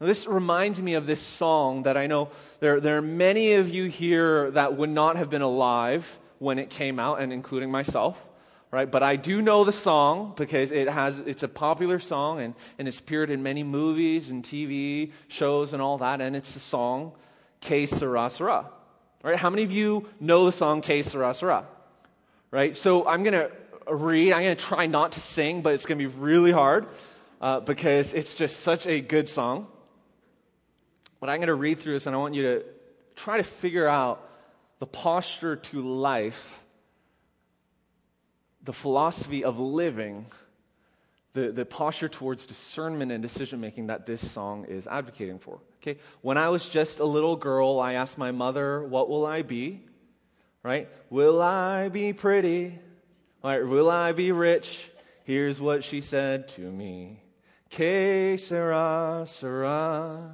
Now, 0.00 0.06
this 0.06 0.26
reminds 0.28 0.80
me 0.80 0.94
of 0.94 1.06
this 1.06 1.20
song 1.20 1.82
that 1.82 1.96
I 1.96 2.06
know 2.06 2.28
there, 2.60 2.80
there 2.80 2.98
are 2.98 3.02
many 3.02 3.54
of 3.54 3.70
you 3.70 3.86
here 3.86 4.52
that 4.52 4.76
would 4.76 4.90
not 4.90 5.16
have 5.16 5.30
been 5.30 5.42
alive 5.42 6.18
when 6.38 6.58
it 6.58 6.70
came 6.70 7.00
out, 7.00 7.20
and 7.20 7.32
including 7.32 7.72
myself. 7.72 8.22
Right? 8.70 8.90
But 8.90 9.02
I 9.02 9.16
do 9.16 9.40
know 9.40 9.64
the 9.64 9.72
song 9.72 10.34
because 10.36 10.70
it 10.70 10.88
has, 10.88 11.20
it's 11.20 11.42
a 11.42 11.48
popular 11.48 11.98
song 11.98 12.40
and, 12.40 12.54
and 12.78 12.88
it's 12.88 12.98
appeared 12.98 13.30
in 13.30 13.42
many 13.42 13.62
movies 13.62 14.28
and 14.30 14.42
TV 14.42 15.12
shows 15.28 15.72
and 15.72 15.80
all 15.80 15.98
that. 15.98 16.20
And 16.20 16.34
it's 16.34 16.54
the 16.54 16.60
song, 16.60 17.12
Que 17.60 17.86
Sera 17.86 18.28
Sera, 18.28 18.66
Right? 19.22 19.36
How 19.36 19.50
many 19.50 19.62
of 19.62 19.72
you 19.72 20.08
know 20.20 20.44
the 20.44 20.52
song 20.52 20.82
Que 20.82 21.02
Sera 21.02 21.32
Sera, 21.34 21.64
Right? 22.50 22.76
So 22.76 23.06
I'm 23.06 23.22
going 23.22 23.32
to 23.32 23.50
read, 23.92 24.32
I'm 24.32 24.42
going 24.42 24.56
to 24.56 24.62
try 24.62 24.86
not 24.86 25.12
to 25.12 25.20
sing, 25.20 25.62
but 25.62 25.74
it's 25.74 25.86
going 25.86 25.98
to 25.98 26.08
be 26.08 26.14
really 26.14 26.52
hard 26.52 26.86
uh, 27.40 27.60
because 27.60 28.12
it's 28.12 28.34
just 28.34 28.60
such 28.60 28.86
a 28.86 29.00
good 29.00 29.28
song. 29.28 29.68
But 31.20 31.30
I'm 31.30 31.38
going 31.38 31.48
to 31.48 31.54
read 31.54 31.78
through 31.78 31.94
this 31.94 32.06
and 32.06 32.14
I 32.14 32.18
want 32.18 32.34
you 32.34 32.42
to 32.42 32.64
try 33.14 33.36
to 33.38 33.42
figure 33.42 33.88
out 33.88 34.28
the 34.78 34.86
posture 34.86 35.56
to 35.56 35.80
life, 35.80 36.62
the 38.66 38.72
philosophy 38.72 39.44
of 39.44 39.58
living, 39.58 40.26
the, 41.32 41.52
the 41.52 41.64
posture 41.64 42.08
towards 42.08 42.46
discernment 42.46 43.12
and 43.12 43.22
decision 43.22 43.60
making 43.60 43.86
that 43.86 44.06
this 44.06 44.28
song 44.28 44.64
is 44.66 44.86
advocating 44.88 45.38
for. 45.38 45.60
Okay? 45.80 45.98
When 46.20 46.36
I 46.36 46.48
was 46.48 46.68
just 46.68 46.98
a 46.98 47.04
little 47.04 47.36
girl, 47.36 47.78
I 47.78 47.94
asked 47.94 48.18
my 48.18 48.32
mother, 48.32 48.82
What 48.82 49.08
will 49.08 49.24
I 49.24 49.42
be? 49.42 49.82
Right? 50.62 50.88
Will 51.10 51.40
I 51.40 51.88
be 51.88 52.12
pretty? 52.12 52.78
Right? 53.42 53.64
Will 53.64 53.88
I 53.88 54.12
be 54.12 54.32
rich? 54.32 54.90
Here's 55.22 55.60
what 55.60 55.84
she 55.84 56.00
said 56.00 56.48
to 56.50 56.60
me. 56.60 57.22
Que 57.70 58.36
sera, 58.36 59.22
sera. 59.26 60.32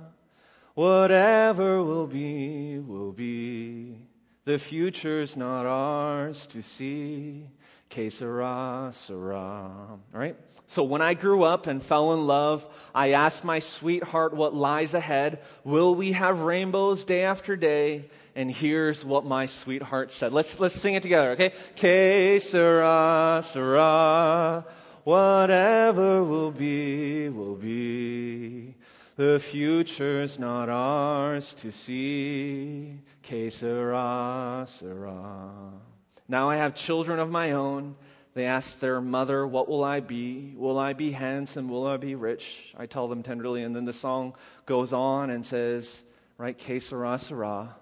Whatever 0.75 1.83
will 1.83 2.07
be, 2.07 2.79
will 2.79 3.13
be. 3.13 3.99
The 4.45 4.59
future's 4.59 5.37
not 5.37 5.67
ours 5.67 6.47
to 6.49 6.63
see. 6.63 7.47
Que 7.93 8.09
sera, 8.09 8.89
sera. 8.91 9.37
All 9.37 10.01
right? 10.15 10.35
So 10.67 10.83
when 10.83 11.03
I 11.03 11.13
grew 11.13 11.43
up 11.43 11.67
and 11.67 11.83
fell 11.83 12.15
in 12.15 12.27
love, 12.27 12.67
I 12.95 13.11
asked 13.13 13.45
my 13.45 13.59
sweetheart 13.59 14.33
what 14.33 14.55
lies 14.55 14.95
ahead. 14.95 15.41
Will 15.63 15.95
we 15.95 16.13
have 16.13 16.41
rainbows 16.41 17.05
day 17.05 17.25
after 17.25 17.55
day? 17.55 18.09
And 18.35 18.51
here's 18.51 19.05
what 19.05 19.27
my 19.27 19.45
sweetheart 19.45 20.11
said. 20.11 20.33
Let's, 20.33 20.59
let's 20.59 20.75
sing 20.75 20.95
it 20.95 21.03
together, 21.03 21.33
okay? 21.33 21.53
Que 21.77 22.41
sera, 22.41 23.43
sera. 23.45 24.65
Whatever 25.05 26.25
will 26.25 26.51
be, 26.51 27.29
will 27.29 27.57
be. 27.57 28.75
The 29.17 29.39
future's 29.39 30.39
not 30.39 30.71
ours 30.71 31.53
to 31.57 31.71
see. 31.71 33.01
Que 33.23 33.51
sera, 33.51 34.65
sera. 34.67 35.92
Now 36.29 36.51
I 36.51 36.57
have 36.57 36.75
children 36.75 37.19
of 37.19 37.31
my 37.31 37.53
own. 37.53 37.97
They 38.35 38.47
ask 38.47 38.79
their 38.79 39.01
mother, 39.01 39.47
What 39.47 39.69
will 39.69 39.85
I 39.85 40.01
be? 40.01 40.55
Will 40.57 40.79
I 40.79 40.93
be 40.93 41.13
handsome? 41.13 41.69
Will 41.69 41.87
I 41.87 41.97
be 41.97 42.15
rich? 42.15 42.73
I 42.77 42.87
tell 42.87 43.09
them 43.09 43.23
tenderly. 43.23 43.63
And 43.63 43.77
then 43.77 43.85
the 43.85 43.93
song 43.93 44.35
goes 44.65 44.93
on 44.93 45.31
and 45.31 45.45
says, 45.45 46.03
Right, 46.39 46.57
que 46.57 46.81
sera. 46.81 47.77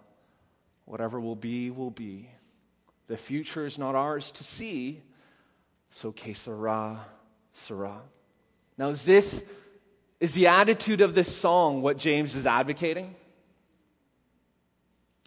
Whatever 0.85 1.21
will 1.21 1.37
be, 1.37 1.71
will 1.71 1.91
be. 1.91 2.29
The 3.07 3.17
future 3.17 3.65
is 3.65 3.79
not 3.79 3.95
ours 3.95 4.33
to 4.33 4.45
see. 4.45 5.03
So 5.91 6.13
que 6.13 6.35
sera. 6.35 7.07
Now, 8.79 8.89
is 8.89 9.05
this 9.05 9.45
is 10.21 10.35
the 10.35 10.49
attitude 10.49 11.01
of 11.01 11.15
this 11.15 11.35
song 11.35 11.81
what 11.81 11.97
James 11.97 12.35
is 12.35 12.47
advocating? 12.47 13.15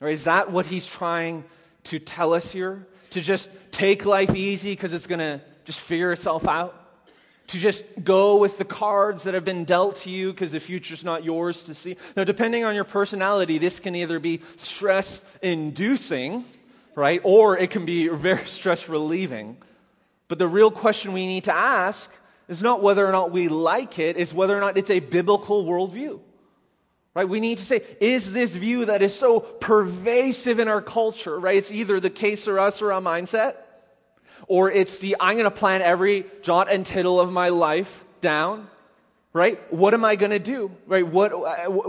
Or 0.01 0.07
is 0.07 0.25
that 0.25 0.51
what 0.51 0.67
he's 0.67 0.85
trying 0.85 1.43
to 1.85 1.99
tell 1.99 2.33
us 2.33 2.51
here? 2.51 2.87
To 3.13 3.21
just 3.21 3.51
take 3.69 4.05
life 4.05 4.35
easy 4.35 4.71
because 4.71 4.91
it's 4.91 5.05
going 5.05 5.19
to 5.19 5.39
just 5.65 5.79
figure 5.79 6.11
itself 6.11 6.47
out? 6.47 6.79
To 7.47 7.59
just 7.59 7.85
go 8.03 8.37
with 8.37 8.57
the 8.57 8.65
cards 8.65 9.25
that 9.25 9.35
have 9.35 9.43
been 9.43 9.65
dealt 9.65 9.97
to 9.97 10.09
you 10.09 10.31
because 10.31 10.51
the 10.51 10.59
future's 10.59 11.03
not 11.03 11.23
yours 11.23 11.63
to 11.65 11.75
see? 11.75 11.95
Now, 12.17 12.23
depending 12.23 12.63
on 12.63 12.73
your 12.73 12.85
personality, 12.85 13.59
this 13.59 13.79
can 13.79 13.95
either 13.95 14.19
be 14.19 14.41
stress 14.55 15.23
inducing, 15.43 16.43
right? 16.95 17.21
Or 17.23 17.55
it 17.55 17.69
can 17.69 17.85
be 17.85 18.07
very 18.07 18.45
stress 18.45 18.89
relieving. 18.89 19.57
But 20.27 20.39
the 20.39 20.47
real 20.47 20.71
question 20.71 21.13
we 21.13 21.27
need 21.27 21.43
to 21.43 21.53
ask 21.53 22.11
is 22.47 22.63
not 22.63 22.81
whether 22.81 23.05
or 23.05 23.11
not 23.11 23.29
we 23.29 23.47
like 23.47 23.99
it, 23.99 24.17
it's 24.17 24.33
whether 24.33 24.57
or 24.57 24.59
not 24.59 24.75
it's 24.75 24.89
a 24.89 24.99
biblical 24.99 25.65
worldview. 25.65 26.19
Right? 27.15 27.29
We 27.29 27.39
need 27.39 27.59
to 27.59 27.63
say, 27.63 27.83
is 28.01 28.31
this 28.31 28.55
view 28.55 28.85
that 28.85 29.03
is 29.03 29.13
so 29.13 29.39
pervasive 29.39 30.59
in 30.59 30.67
our 30.67 30.81
culture, 30.81 31.39
right? 31.39 31.55
It's 31.55 31.71
either 31.71 31.99
the 31.99 32.09
case 32.09 32.47
or 32.47 32.59
us 32.59 32.81
or 32.81 32.89
sera 32.89 33.01
mindset, 33.01 33.57
or 34.47 34.71
it's 34.71 34.97
the 34.97 35.15
I'm 35.19 35.35
going 35.35 35.45
to 35.45 35.51
plan 35.51 35.81
every 35.81 36.25
jot 36.41 36.71
and 36.71 36.85
tittle 36.85 37.19
of 37.19 37.31
my 37.31 37.49
life 37.49 38.03
down, 38.19 38.67
right? 39.31 39.71
What 39.71 39.93
am 39.93 40.03
I 40.03 40.15
going 40.15 40.31
to 40.31 40.39
do? 40.39 40.71
Right? 40.87 41.05
What, 41.05 41.31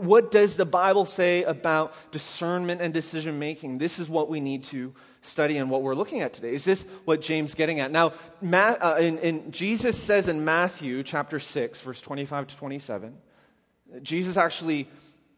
what 0.02 0.30
does 0.30 0.56
the 0.56 0.66
Bible 0.66 1.06
say 1.06 1.42
about 1.44 1.94
discernment 2.12 2.82
and 2.82 2.92
decision 2.92 3.38
making? 3.38 3.78
This 3.78 3.98
is 3.98 4.10
what 4.10 4.28
we 4.28 4.40
need 4.40 4.64
to 4.64 4.92
study 5.22 5.56
and 5.56 5.70
what 5.70 5.82
we're 5.82 5.94
looking 5.94 6.20
at 6.20 6.34
today. 6.34 6.52
Is 6.52 6.64
this 6.64 6.84
what 7.06 7.22
James 7.22 7.54
getting 7.54 7.80
at? 7.80 7.90
Now, 7.90 8.12
Ma- 8.42 8.76
uh, 8.78 8.98
in, 9.00 9.18
in 9.18 9.52
Jesus 9.52 10.00
says 10.00 10.28
in 10.28 10.44
Matthew 10.44 11.02
chapter 11.02 11.40
6, 11.40 11.80
verse 11.80 12.02
25 12.02 12.48
to 12.48 12.56
27, 12.56 13.16
Jesus 14.02 14.36
actually 14.36 14.86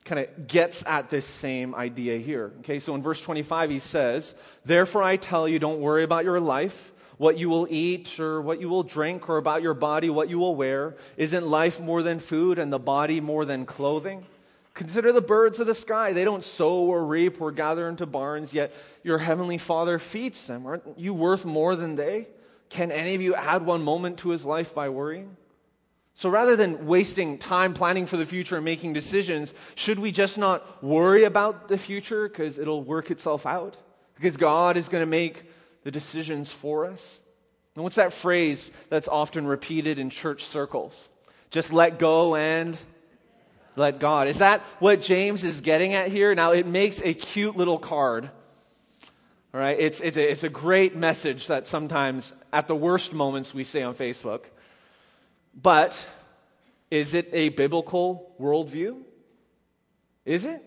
kind 0.07 0.21
of 0.21 0.47
gets 0.47 0.83
at 0.87 1.11
this 1.11 1.27
same 1.27 1.75
idea 1.75 2.17
here. 2.17 2.53
Okay, 2.61 2.79
so 2.79 2.95
in 2.95 3.03
verse 3.03 3.21
25, 3.21 3.71
he 3.71 3.79
says, 3.79 4.35
Therefore 4.65 5.03
I 5.03 5.17
tell 5.17 5.47
you, 5.47 5.59
don't 5.59 5.81
worry 5.81 6.05
about 6.05 6.25
your 6.25 6.41
life, 6.41 6.93
what 7.19 7.37
you 7.37 7.49
will 7.49 7.67
eat 7.69 8.19
or 8.19 8.41
what 8.41 8.61
you 8.61 8.69
will 8.69 8.83
drink, 8.83 9.29
or 9.29 9.37
about 9.37 9.63
your 9.63 9.75
body, 9.75 10.09
what 10.09 10.31
you 10.31 10.39
will 10.39 10.55
wear. 10.55 10.97
Isn't 11.17 11.47
life 11.47 11.81
more 11.81 12.03
than 12.03 12.21
food 12.21 12.59
and 12.59 12.73
the 12.73 12.79
body 12.79 13.21
more 13.21 13.45
than 13.45 13.67
clothing? 13.67 14.25
Consider 14.75 15.11
the 15.11 15.23
birds 15.23 15.59
of 15.59 15.67
the 15.67 15.75
sky. 15.75 16.13
They 16.13 16.25
don't 16.25 16.45
sow 16.45 16.85
or 16.85 17.05
reap 17.05 17.41
or 17.41 17.51
gather 17.51 17.89
into 17.89 18.07
barns, 18.07 18.55
yet 18.55 18.75
your 19.03 19.19
heavenly 19.19 19.59
Father 19.59 19.99
feeds 19.99 20.47
them. 20.47 20.67
Aren't 20.67 20.99
you 20.99 21.15
worth 21.15 21.45
more 21.45 21.75
than 21.75 21.97
they? 21.97 22.29
Can 22.69 22.93
any 22.93 23.15
of 23.15 23.23
you 23.23 23.35
add 23.35 23.65
one 23.65 23.83
moment 23.83 24.19
to 24.19 24.31
his 24.31 24.45
life 24.45 24.75
by 24.75 24.89
worrying? 24.89 25.37
So 26.17 26.31
rather 26.31 26.57
than 26.57 26.87
wasting 26.87 27.37
time 27.37 27.75
planning 27.75 28.07
for 28.07 28.17
the 28.17 28.25
future 28.25 28.57
and 28.57 28.65
making 28.65 28.95
decisions, 28.95 29.53
should 29.75 29.99
we 29.99 30.13
just 30.13 30.39
not 30.39 30.83
worry 30.83 31.25
about 31.25 31.69
the 31.69 31.77
future 31.77 32.27
because 32.27 32.59
it'll 32.59 32.83
work 32.83 33.11
itself 33.11 33.45
out? 33.45 33.77
Because 34.15 34.39
God 34.39 34.79
is 34.79 34.89
going 34.89 35.03
to 35.03 35.07
make 35.07 35.45
the 35.85 35.91
decisions 35.91 36.51
for 36.51 36.87
us? 36.87 37.21
And 37.75 37.85
what's 37.85 37.97
that 37.97 38.15
phrase 38.15 38.73
that's 38.89 39.09
often 39.09 39.47
repeated 39.47 39.99
in 39.99 40.09
church 40.09 40.45
circles? 40.45 41.11
Just 41.51 41.71
let 41.71 41.99
go 41.99 42.35
and 42.35 42.79
let 43.77 44.01
God. 44.01 44.27
Is 44.27 44.39
that 44.39 44.63
what 44.79 45.03
James 45.03 45.45
is 45.45 45.61
getting 45.61 45.93
at 45.93 46.09
here? 46.09 46.35
Now, 46.35 46.53
it 46.53 46.67
makes 46.67 47.03
a 47.03 47.13
cute 47.13 47.59
little 47.59 47.79
card. 47.79 48.31
All 49.53 49.61
right, 49.61 49.79
it's, 49.79 50.01
it's, 50.01 50.17
a, 50.17 50.31
it's 50.31 50.45
a 50.45 50.49
great 50.49 50.97
message 50.97 51.49
that 51.49 51.67
sometimes, 51.67 52.33
at 52.55 52.69
the 52.69 52.75
worst 52.75 53.13
moments, 53.13 53.53
we 53.53 53.65
say 53.65 53.83
on 53.83 53.95
Facebook. 53.95 54.45
But 55.61 56.07
is 56.91 57.15
it 57.15 57.31
a 57.33 57.49
biblical 57.49 58.35
worldview? 58.39 59.03
Is 60.25 60.45
it? 60.45 60.63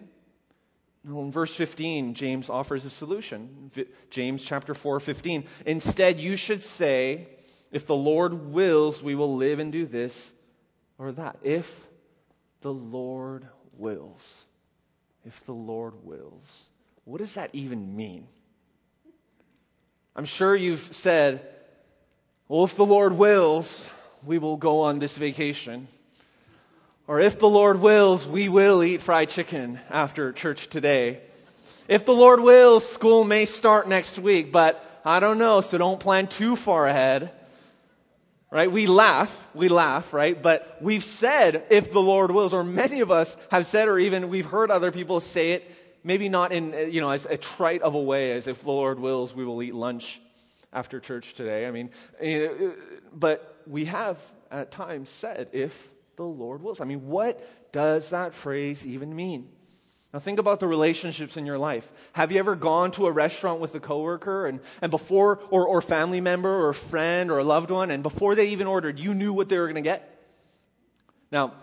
Well, 1.05 1.23
in 1.23 1.31
verse 1.31 1.55
15, 1.55 2.13
James 2.13 2.49
offers 2.49 2.83
a 2.85 2.89
solution. 2.89 3.71
James 4.09 4.43
chapter 4.43 4.73
4, 4.73 4.99
15. 4.99 5.45
Instead, 5.65 6.19
you 6.19 6.35
should 6.35 6.61
say, 6.61 7.27
if 7.71 7.85
the 7.85 7.95
Lord 7.95 8.51
wills, 8.51 9.01
we 9.01 9.15
will 9.15 9.35
live 9.35 9.59
and 9.59 9.71
do 9.71 9.85
this 9.85 10.33
or 10.97 11.11
that. 11.13 11.37
If 11.41 11.87
the 12.61 12.73
Lord 12.73 13.47
wills. 13.77 14.43
If 15.25 15.45
the 15.45 15.53
Lord 15.53 16.03
wills. 16.03 16.63
What 17.05 17.19
does 17.19 17.35
that 17.35 17.49
even 17.53 17.95
mean? 17.95 18.27
I'm 20.15 20.25
sure 20.25 20.55
you've 20.55 20.93
said, 20.93 21.47
well, 22.47 22.65
if 22.65 22.75
the 22.75 22.85
Lord 22.85 23.17
wills, 23.17 23.89
we 24.23 24.37
will 24.37 24.57
go 24.57 24.81
on 24.81 24.99
this 24.99 25.17
vacation. 25.17 25.87
Or 27.07 27.19
if 27.19 27.39
the 27.39 27.49
Lord 27.49 27.81
wills, 27.81 28.27
we 28.27 28.49
will 28.49 28.83
eat 28.83 29.01
fried 29.01 29.29
chicken 29.29 29.79
after 29.89 30.31
church 30.31 30.67
today. 30.67 31.21
If 31.87 32.05
the 32.05 32.13
Lord 32.13 32.39
wills, 32.39 32.87
school 32.87 33.23
may 33.23 33.45
start 33.45 33.87
next 33.87 34.19
week, 34.19 34.51
but 34.51 34.85
I 35.03 35.19
don't 35.19 35.39
know, 35.39 35.61
so 35.61 35.77
don't 35.77 35.99
plan 35.99 36.27
too 36.27 36.55
far 36.55 36.87
ahead. 36.87 37.31
Right? 38.51 38.71
We 38.71 38.87
laugh, 38.87 39.47
we 39.53 39.69
laugh, 39.69 40.13
right? 40.13 40.39
But 40.39 40.77
we've 40.81 41.03
said, 41.03 41.65
if 41.69 41.91
the 41.91 42.01
Lord 42.01 42.31
wills, 42.31 42.53
or 42.53 42.63
many 42.63 43.01
of 43.01 43.11
us 43.11 43.37
have 43.51 43.67
said, 43.67 43.87
or 43.87 43.99
even 43.99 44.29
we've 44.29 44.45
heard 44.45 44.71
other 44.71 44.91
people 44.91 45.19
say 45.19 45.51
it, 45.51 45.71
maybe 46.03 46.29
not 46.29 46.51
in, 46.51 46.91
you 46.91 47.01
know, 47.01 47.09
as 47.09 47.25
a 47.25 47.37
trite 47.37 47.81
of 47.81 47.93
a 47.93 48.01
way, 48.01 48.31
as 48.31 48.47
if 48.47 48.61
the 48.63 48.71
Lord 48.71 48.99
wills, 48.99 49.35
we 49.35 49.45
will 49.45 49.61
eat 49.61 49.75
lunch 49.75 50.19
after 50.71 50.99
church 50.99 51.33
today. 51.33 51.67
I 51.67 51.71
mean, 51.71 51.89
eh, 52.19 52.49
but 53.13 53.48
we 53.69 53.85
have 53.85 54.19
at 54.51 54.71
times 54.71 55.09
said, 55.09 55.47
if 55.53 55.87
the 56.15 56.23
Lord 56.23 56.61
wills. 56.61 56.81
I 56.81 56.85
mean, 56.85 57.07
what 57.07 57.71
does 57.71 58.09
that 58.09 58.33
phrase 58.33 58.85
even 58.85 59.15
mean? 59.15 59.47
Now, 60.11 60.17
think 60.17 60.39
about 60.39 60.59
the 60.59 60.67
relationships 60.67 61.37
in 61.37 61.45
your 61.45 61.59
life. 61.59 61.91
Have 62.13 62.31
you 62.31 62.39
ever 62.39 62.55
gone 62.55 62.89
to 62.91 63.05
a 63.05 63.11
restaurant 63.11 63.59
with 63.59 63.75
a 63.75 63.79
coworker 63.79 64.47
and, 64.47 64.59
and 64.81 64.89
before, 64.89 65.39
or, 65.51 65.67
or 65.67 65.83
family 65.83 66.19
member 66.19 66.67
or 66.67 66.73
friend 66.73 67.29
or 67.29 67.37
a 67.37 67.43
loved 67.43 67.69
one, 67.69 67.91
and 67.91 68.01
before 68.01 68.33
they 68.33 68.49
even 68.49 68.65
ordered, 68.65 68.99
you 68.99 69.13
knew 69.13 69.31
what 69.31 69.49
they 69.49 69.59
were 69.59 69.67
going 69.67 69.75
to 69.75 69.81
get? 69.81 70.19
Now, 71.31 71.53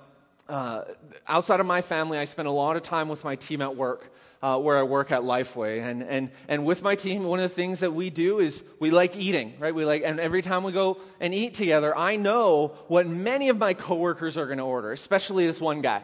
uh, 0.48 0.84
outside 1.26 1.60
of 1.60 1.66
my 1.66 1.82
family, 1.82 2.18
I 2.18 2.24
spend 2.24 2.48
a 2.48 2.52
lot 2.52 2.76
of 2.76 2.82
time 2.82 3.08
with 3.08 3.24
my 3.24 3.36
team 3.36 3.60
at 3.60 3.76
work, 3.76 4.12
uh, 4.42 4.58
where 4.58 4.76
I 4.78 4.82
work 4.82 5.10
at 5.10 5.22
Lifeway. 5.22 5.82
And, 5.82 6.02
and, 6.02 6.30
and 6.48 6.64
with 6.64 6.82
my 6.82 6.94
team, 6.94 7.24
one 7.24 7.40
of 7.40 7.50
the 7.50 7.54
things 7.54 7.80
that 7.80 7.92
we 7.92 8.10
do 8.10 8.38
is 8.38 8.62
we 8.78 8.90
like 8.90 9.16
eating, 9.16 9.54
right? 9.58 9.74
We 9.74 9.84
like, 9.84 10.02
and 10.04 10.20
every 10.20 10.42
time 10.42 10.62
we 10.62 10.72
go 10.72 10.98
and 11.20 11.34
eat 11.34 11.54
together, 11.54 11.96
I 11.96 12.16
know 12.16 12.76
what 12.88 13.06
many 13.06 13.48
of 13.48 13.58
my 13.58 13.74
coworkers 13.74 14.36
are 14.36 14.46
going 14.46 14.58
to 14.58 14.64
order, 14.64 14.92
especially 14.92 15.46
this 15.46 15.60
one 15.60 15.82
guy, 15.82 16.02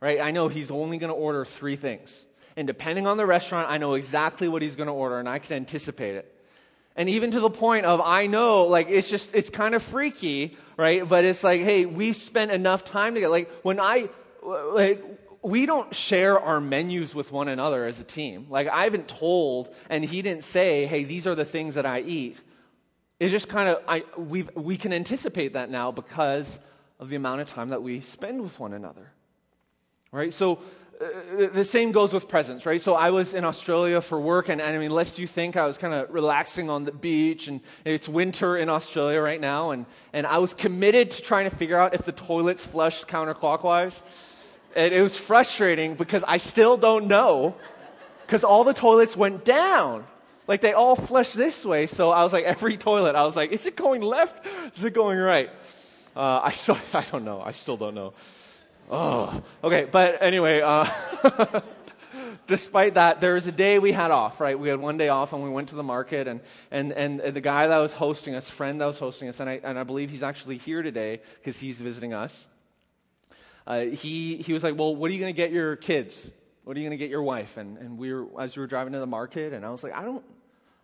right? 0.00 0.20
I 0.20 0.32
know 0.32 0.48
he's 0.48 0.70
only 0.70 0.98
going 0.98 1.12
to 1.12 1.16
order 1.16 1.44
three 1.44 1.76
things. 1.76 2.26
And 2.56 2.66
depending 2.66 3.06
on 3.06 3.16
the 3.16 3.24
restaurant, 3.24 3.70
I 3.70 3.78
know 3.78 3.94
exactly 3.94 4.48
what 4.48 4.60
he's 4.60 4.76
going 4.76 4.88
to 4.88 4.92
order, 4.92 5.18
and 5.18 5.28
I 5.28 5.38
can 5.38 5.56
anticipate 5.56 6.16
it. 6.16 6.41
And 6.94 7.08
even 7.08 7.30
to 7.30 7.40
the 7.40 7.50
point 7.50 7.86
of, 7.86 8.00
I 8.00 8.26
know, 8.26 8.64
like, 8.64 8.90
it's 8.90 9.08
just, 9.08 9.34
it's 9.34 9.48
kind 9.48 9.74
of 9.74 9.82
freaky, 9.82 10.56
right? 10.76 11.08
But 11.08 11.24
it's 11.24 11.42
like, 11.42 11.62
hey, 11.62 11.86
we've 11.86 12.16
spent 12.16 12.50
enough 12.50 12.84
time 12.84 13.14
together. 13.14 13.30
Like, 13.30 13.50
when 13.62 13.80
I, 13.80 14.10
like, 14.42 15.02
we 15.42 15.66
don't 15.66 15.94
share 15.94 16.38
our 16.38 16.60
menus 16.60 17.14
with 17.14 17.32
one 17.32 17.48
another 17.48 17.86
as 17.86 17.98
a 17.98 18.04
team. 18.04 18.46
Like, 18.50 18.68
I 18.68 18.84
haven't 18.84 19.08
told, 19.08 19.74
and 19.88 20.04
he 20.04 20.22
didn't 20.22 20.44
say, 20.44 20.86
hey, 20.86 21.04
these 21.04 21.26
are 21.26 21.34
the 21.34 21.44
things 21.44 21.74
that 21.76 21.86
I 21.86 22.00
eat. 22.00 22.38
It 23.18 23.30
just 23.30 23.48
kind 23.48 23.68
of, 23.68 23.82
I, 23.88 24.04
we 24.16 24.42
we 24.54 24.76
can 24.76 24.92
anticipate 24.92 25.54
that 25.54 25.70
now 25.70 25.92
because 25.92 26.60
of 26.98 27.08
the 27.08 27.16
amount 27.16 27.40
of 27.40 27.46
time 27.46 27.70
that 27.70 27.82
we 27.82 28.00
spend 28.00 28.42
with 28.42 28.58
one 28.60 28.72
another. 28.72 29.12
Right? 30.10 30.32
So, 30.32 30.58
the 31.52 31.64
same 31.64 31.90
goes 31.90 32.12
with 32.12 32.28
presents, 32.28 32.64
right? 32.64 32.80
So 32.80 32.94
I 32.94 33.10
was 33.10 33.34
in 33.34 33.44
Australia 33.44 34.00
for 34.00 34.20
work, 34.20 34.48
and, 34.48 34.60
and 34.60 34.74
I 34.74 34.78
mean, 34.78 34.90
lest 34.90 35.18
you 35.18 35.26
think 35.26 35.56
I 35.56 35.66
was 35.66 35.78
kind 35.78 35.92
of 35.92 36.10
relaxing 36.10 36.70
on 36.70 36.84
the 36.84 36.92
beach, 36.92 37.48
and 37.48 37.60
it's 37.84 38.08
winter 38.08 38.56
in 38.56 38.68
Australia 38.68 39.20
right 39.20 39.40
now, 39.40 39.70
and, 39.72 39.86
and 40.12 40.26
I 40.26 40.38
was 40.38 40.54
committed 40.54 41.10
to 41.12 41.22
trying 41.22 41.48
to 41.50 41.56
figure 41.56 41.78
out 41.78 41.94
if 41.94 42.02
the 42.04 42.12
toilets 42.12 42.64
flushed 42.64 43.08
counterclockwise. 43.08 44.02
And 44.76 44.94
it 44.94 45.02
was 45.02 45.16
frustrating 45.16 45.94
because 45.94 46.24
I 46.26 46.38
still 46.38 46.76
don't 46.76 47.06
know, 47.06 47.56
because 48.26 48.44
all 48.44 48.64
the 48.64 48.74
toilets 48.74 49.16
went 49.16 49.44
down. 49.44 50.04
Like 50.46 50.60
they 50.60 50.72
all 50.72 50.96
flushed 50.96 51.34
this 51.34 51.64
way, 51.64 51.86
so 51.86 52.10
I 52.10 52.22
was 52.22 52.32
like, 52.32 52.44
every 52.44 52.76
toilet, 52.76 53.16
I 53.16 53.24
was 53.24 53.36
like, 53.36 53.52
is 53.52 53.66
it 53.66 53.76
going 53.76 54.02
left? 54.02 54.46
Is 54.76 54.84
it 54.84 54.94
going 54.94 55.18
right? 55.18 55.50
Uh, 56.14 56.40
I, 56.42 56.52
still, 56.52 56.78
I 56.92 57.02
don't 57.02 57.24
know. 57.24 57.40
I 57.40 57.52
still 57.52 57.76
don't 57.76 57.94
know. 57.94 58.12
Oh, 58.90 59.42
okay. 59.64 59.86
But 59.90 60.22
anyway, 60.22 60.60
uh, 60.60 60.86
despite 62.46 62.94
that, 62.94 63.20
there 63.20 63.34
was 63.34 63.46
a 63.46 63.52
day 63.52 63.78
we 63.78 63.92
had 63.92 64.10
off, 64.10 64.40
right? 64.40 64.58
We 64.58 64.68
had 64.68 64.80
one 64.80 64.96
day 64.96 65.08
off 65.08 65.32
and 65.32 65.42
we 65.42 65.50
went 65.50 65.70
to 65.70 65.76
the 65.76 65.82
market, 65.82 66.28
and, 66.28 66.40
and, 66.70 66.92
and 66.92 67.20
the 67.20 67.40
guy 67.40 67.66
that 67.66 67.78
was 67.78 67.92
hosting 67.92 68.34
us, 68.34 68.48
friend 68.48 68.80
that 68.80 68.86
was 68.86 68.98
hosting 68.98 69.28
us, 69.28 69.40
and 69.40 69.48
I, 69.48 69.60
and 69.62 69.78
I 69.78 69.84
believe 69.84 70.10
he's 70.10 70.22
actually 70.22 70.58
here 70.58 70.82
today 70.82 71.20
because 71.38 71.58
he's 71.58 71.80
visiting 71.80 72.12
us. 72.12 72.46
Uh, 73.66 73.84
he, 73.84 74.36
he 74.36 74.52
was 74.52 74.62
like, 74.62 74.76
Well, 74.76 74.94
what 74.94 75.10
are 75.10 75.14
you 75.14 75.20
going 75.20 75.32
to 75.32 75.36
get 75.36 75.52
your 75.52 75.76
kids? 75.76 76.28
What 76.64 76.76
are 76.76 76.80
you 76.80 76.86
going 76.86 76.98
to 76.98 77.02
get 77.02 77.10
your 77.10 77.22
wife? 77.22 77.56
And, 77.56 77.78
and 77.78 77.98
we 77.98 78.12
were, 78.12 78.26
as 78.40 78.56
we 78.56 78.60
were 78.60 78.66
driving 78.66 78.92
to 78.92 78.98
the 78.98 79.06
market, 79.06 79.52
and 79.52 79.64
I 79.64 79.70
was 79.70 79.82
like, 79.82 79.94
I 79.94 80.02
don't, 80.02 80.24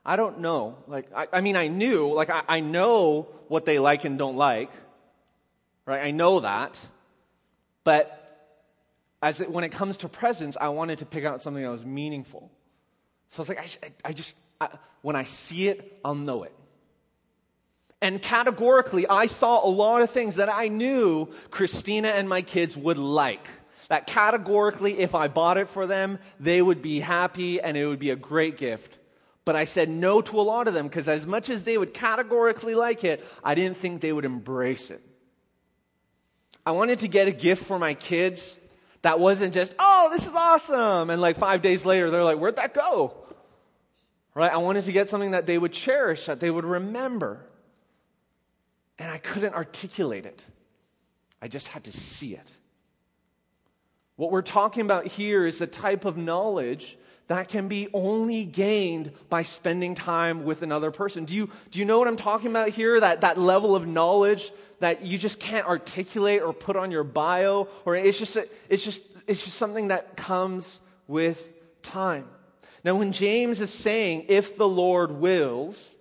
I 0.04 0.16
don't 0.16 0.40
know. 0.40 0.76
Like, 0.86 1.06
I, 1.14 1.26
I 1.32 1.40
mean, 1.40 1.56
I 1.56 1.68
knew, 1.68 2.12
like, 2.12 2.30
I, 2.30 2.42
I 2.48 2.60
know 2.60 3.28
what 3.48 3.64
they 3.64 3.78
like 3.78 4.04
and 4.04 4.18
don't 4.18 4.36
like, 4.36 4.70
right? 5.86 6.04
I 6.04 6.10
know 6.10 6.40
that. 6.40 6.80
But 7.88 8.68
as 9.22 9.40
it, 9.40 9.50
when 9.50 9.64
it 9.64 9.70
comes 9.70 9.96
to 9.98 10.10
presents, 10.10 10.58
I 10.60 10.68
wanted 10.68 10.98
to 10.98 11.06
pick 11.06 11.24
out 11.24 11.42
something 11.42 11.62
that 11.62 11.70
was 11.70 11.86
meaningful. 11.86 12.50
So 13.30 13.38
I 13.38 13.40
was 13.40 13.48
like, 13.48 13.58
I, 13.58 14.08
I 14.10 14.12
just, 14.12 14.36
I, 14.60 14.68
when 15.00 15.16
I 15.16 15.24
see 15.24 15.68
it, 15.68 15.98
I'll 16.04 16.14
know 16.14 16.42
it. 16.42 16.52
And 18.02 18.20
categorically, 18.20 19.06
I 19.08 19.24
saw 19.24 19.66
a 19.66 19.70
lot 19.70 20.02
of 20.02 20.10
things 20.10 20.34
that 20.34 20.50
I 20.52 20.68
knew 20.68 21.30
Christina 21.50 22.08
and 22.08 22.28
my 22.28 22.42
kids 22.42 22.76
would 22.76 22.98
like. 22.98 23.48
That 23.88 24.06
categorically, 24.06 24.98
if 24.98 25.14
I 25.14 25.28
bought 25.28 25.56
it 25.56 25.70
for 25.70 25.86
them, 25.86 26.18
they 26.38 26.60
would 26.60 26.82
be 26.82 27.00
happy 27.00 27.58
and 27.58 27.74
it 27.74 27.86
would 27.86 27.98
be 27.98 28.10
a 28.10 28.16
great 28.16 28.58
gift. 28.58 28.98
But 29.46 29.56
I 29.56 29.64
said 29.64 29.88
no 29.88 30.20
to 30.20 30.38
a 30.38 30.42
lot 30.42 30.68
of 30.68 30.74
them 30.74 30.88
because, 30.88 31.08
as 31.08 31.26
much 31.26 31.48
as 31.48 31.62
they 31.62 31.78
would 31.78 31.94
categorically 31.94 32.74
like 32.74 33.02
it, 33.02 33.26
I 33.42 33.54
didn't 33.54 33.78
think 33.78 34.02
they 34.02 34.12
would 34.12 34.26
embrace 34.26 34.90
it. 34.90 35.02
I 36.68 36.72
wanted 36.72 36.98
to 36.98 37.08
get 37.08 37.28
a 37.28 37.30
gift 37.30 37.64
for 37.64 37.78
my 37.78 37.94
kids 37.94 38.60
that 39.00 39.18
wasn't 39.18 39.54
just, 39.54 39.74
oh, 39.78 40.10
this 40.12 40.26
is 40.26 40.34
awesome. 40.34 41.08
And 41.08 41.18
like 41.18 41.38
five 41.38 41.62
days 41.62 41.86
later, 41.86 42.10
they're 42.10 42.22
like, 42.22 42.36
where'd 42.36 42.56
that 42.56 42.74
go? 42.74 43.14
Right? 44.34 44.52
I 44.52 44.58
wanted 44.58 44.84
to 44.84 44.92
get 44.92 45.08
something 45.08 45.30
that 45.30 45.46
they 45.46 45.56
would 45.56 45.72
cherish, 45.72 46.26
that 46.26 46.40
they 46.40 46.50
would 46.50 46.66
remember. 46.66 47.40
And 48.98 49.10
I 49.10 49.16
couldn't 49.16 49.54
articulate 49.54 50.26
it, 50.26 50.44
I 51.40 51.48
just 51.48 51.68
had 51.68 51.84
to 51.84 51.92
see 51.92 52.34
it. 52.34 52.52
What 54.18 54.32
we're 54.32 54.42
talking 54.42 54.80
about 54.80 55.06
here 55.06 55.46
is 55.46 55.58
the 55.58 55.68
type 55.68 56.04
of 56.04 56.16
knowledge 56.16 56.98
that 57.28 57.46
can 57.46 57.68
be 57.68 57.86
only 57.94 58.44
gained 58.44 59.12
by 59.28 59.44
spending 59.44 59.94
time 59.94 60.44
with 60.44 60.62
another 60.62 60.90
person. 60.90 61.24
Do 61.24 61.36
you, 61.36 61.48
do 61.70 61.78
you 61.78 61.84
know 61.84 62.00
what 62.00 62.08
I'm 62.08 62.16
talking 62.16 62.50
about 62.50 62.70
here? 62.70 62.98
That, 62.98 63.20
that 63.20 63.38
level 63.38 63.76
of 63.76 63.86
knowledge 63.86 64.50
that 64.80 65.02
you 65.02 65.18
just 65.18 65.38
can't 65.38 65.68
articulate 65.68 66.42
or 66.42 66.52
put 66.52 66.74
on 66.74 66.90
your 66.90 67.04
bio, 67.04 67.68
or 67.84 67.94
it's 67.94 68.18
just, 68.18 68.34
a, 68.34 68.48
it's 68.68 68.82
just, 68.82 69.04
it's 69.28 69.44
just 69.44 69.56
something 69.56 69.86
that 69.88 70.16
comes 70.16 70.80
with 71.06 71.52
time. 71.84 72.26
Now, 72.82 72.96
when 72.96 73.12
James 73.12 73.60
is 73.60 73.72
saying, 73.72 74.24
if 74.26 74.56
the 74.56 74.68
Lord 74.68 75.12
wills, 75.12 75.94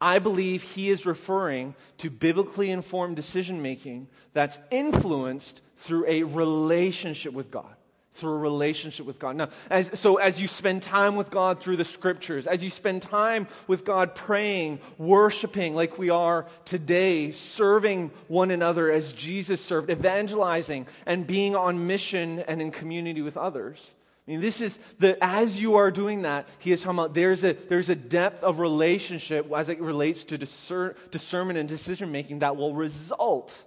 I 0.00 0.20
believe 0.20 0.62
he 0.62 0.90
is 0.90 1.04
referring 1.04 1.74
to 1.98 2.10
biblically 2.10 2.70
informed 2.70 3.16
decision 3.16 3.60
making 3.60 4.06
that's 4.34 4.60
influenced 4.70 5.62
through 5.76 6.04
a 6.08 6.22
relationship 6.22 7.32
with 7.32 7.50
God 7.50 7.76
through 8.16 8.32
a 8.32 8.38
relationship 8.38 9.06
with 9.06 9.18
God. 9.18 9.36
Now, 9.36 9.48
as, 9.70 9.90
so 9.98 10.16
as 10.16 10.40
you 10.40 10.48
spend 10.48 10.82
time 10.82 11.16
with 11.16 11.30
God 11.30 11.60
through 11.60 11.76
the 11.76 11.84
scriptures, 11.84 12.46
as 12.46 12.64
you 12.64 12.70
spend 12.70 13.02
time 13.02 13.46
with 13.66 13.84
God 13.84 14.14
praying, 14.14 14.80
worshiping 14.98 15.74
like 15.74 15.98
we 15.98 16.10
are 16.10 16.46
today, 16.64 17.30
serving 17.30 18.10
one 18.28 18.50
another 18.50 18.90
as 18.90 19.12
Jesus 19.12 19.64
served, 19.64 19.90
evangelizing, 19.90 20.86
and 21.04 21.26
being 21.26 21.54
on 21.54 21.86
mission 21.86 22.40
and 22.40 22.60
in 22.60 22.70
community 22.70 23.22
with 23.22 23.36
others. 23.36 23.84
I 24.26 24.32
mean, 24.32 24.40
this 24.40 24.60
is 24.60 24.76
the, 24.98 25.22
as 25.22 25.60
you 25.60 25.76
are 25.76 25.92
doing 25.92 26.22
that, 26.22 26.48
he 26.58 26.72
is 26.72 26.82
talking 26.82 26.98
about 26.98 27.14
there's 27.14 27.44
a, 27.44 27.52
there's 27.52 27.90
a 27.90 27.94
depth 27.94 28.42
of 28.42 28.58
relationship 28.58 29.48
as 29.54 29.68
it 29.68 29.80
relates 29.80 30.24
to 30.24 30.38
discern, 30.38 30.94
discernment 31.12 31.60
and 31.60 31.68
decision 31.68 32.10
making 32.10 32.40
that 32.40 32.56
will 32.56 32.74
result 32.74 33.62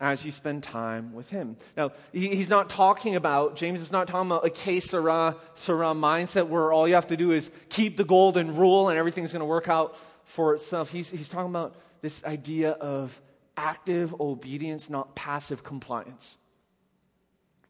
as 0.00 0.24
you 0.24 0.32
spend 0.32 0.62
time 0.62 1.12
with 1.12 1.28
him. 1.28 1.56
Now, 1.76 1.92
he's 2.12 2.48
not 2.48 2.70
talking 2.70 3.16
about, 3.16 3.56
James 3.56 3.82
is 3.82 3.92
not 3.92 4.08
talking 4.08 4.30
about 4.30 4.46
a 4.46 4.50
que 4.50 4.80
sera, 4.80 5.36
sera 5.54 5.88
mindset 5.88 6.48
where 6.48 6.72
all 6.72 6.88
you 6.88 6.94
have 6.94 7.08
to 7.08 7.18
do 7.18 7.32
is 7.32 7.50
keep 7.68 7.98
the 7.98 8.04
golden 8.04 8.56
rule 8.56 8.88
and 8.88 8.98
everything's 8.98 9.32
going 9.32 9.40
to 9.40 9.46
work 9.46 9.68
out 9.68 9.96
for 10.24 10.54
itself. 10.54 10.90
He's, 10.90 11.10
he's 11.10 11.28
talking 11.28 11.50
about 11.50 11.76
this 12.00 12.24
idea 12.24 12.70
of 12.70 13.20
active 13.58 14.18
obedience, 14.18 14.88
not 14.88 15.14
passive 15.14 15.62
compliance. 15.62 16.38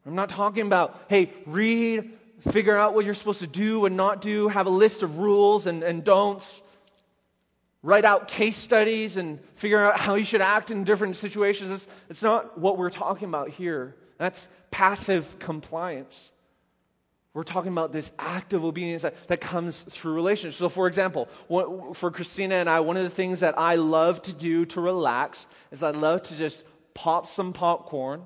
I'm 0.07 0.15
not 0.15 0.29
talking 0.29 0.67
about, 0.67 1.07
hey, 1.09 1.33
read, 1.47 2.13
figure 2.53 2.77
out 2.77 2.95
what 2.95 3.05
you're 3.05 3.15
supposed 3.15 3.41
to 3.41 3.49
do 3.49 3.87
and 3.87 3.97
not 3.97 4.21
do, 4.21 4.47
have 4.49 4.67
a 4.67 4.71
list 4.71 5.03
of 5.03 5.19
rules 5.19 5.67
and, 5.67 5.83
and 5.83 6.05
don'ts 6.05 6.63
write 7.83 8.05
out 8.05 8.29
case 8.29 8.57
studies 8.57 9.17
and 9.17 9.41
figure 9.55 9.83
out 9.85 9.99
how 9.99 10.15
you 10.15 10.25
should 10.25 10.43
act 10.43 10.71
in 10.71 10.85
different 10.85 11.17
situations. 11.17 11.71
It's, 11.71 11.89
it's 12.09 12.23
not 12.23 12.59
what 12.59 12.77
we're 12.77 12.91
talking 12.91 13.29
about 13.29 13.49
here. 13.49 13.97
That's 14.19 14.49
passive 14.71 15.39
compliance. 15.39 16.31
We're 17.33 17.45
talking 17.45 17.71
about 17.71 17.93
this 17.93 18.11
active 18.19 18.65
obedience 18.65 19.03
that, 19.03 19.15
that 19.29 19.41
comes 19.41 19.81
through 19.83 20.15
relationships. 20.15 20.59
So, 20.59 20.69
for 20.69 20.89
example, 20.89 21.29
for 21.95 22.11
Christina 22.11 22.57
and 22.57 22.69
I, 22.69 22.81
one 22.81 22.97
of 22.97 23.05
the 23.05 23.11
things 23.11 23.41
that 23.41 23.57
I 23.57 23.77
love 23.77 24.21
to 24.23 24.33
do 24.33 24.67
to 24.67 24.81
relax 24.81 25.47
is 25.71 25.83
I 25.83 25.93
love 25.93 26.25
to 26.25 26.37
just 26.37 26.65
pop 26.93 27.29
some 27.29 27.53
popcorn, 27.53 28.23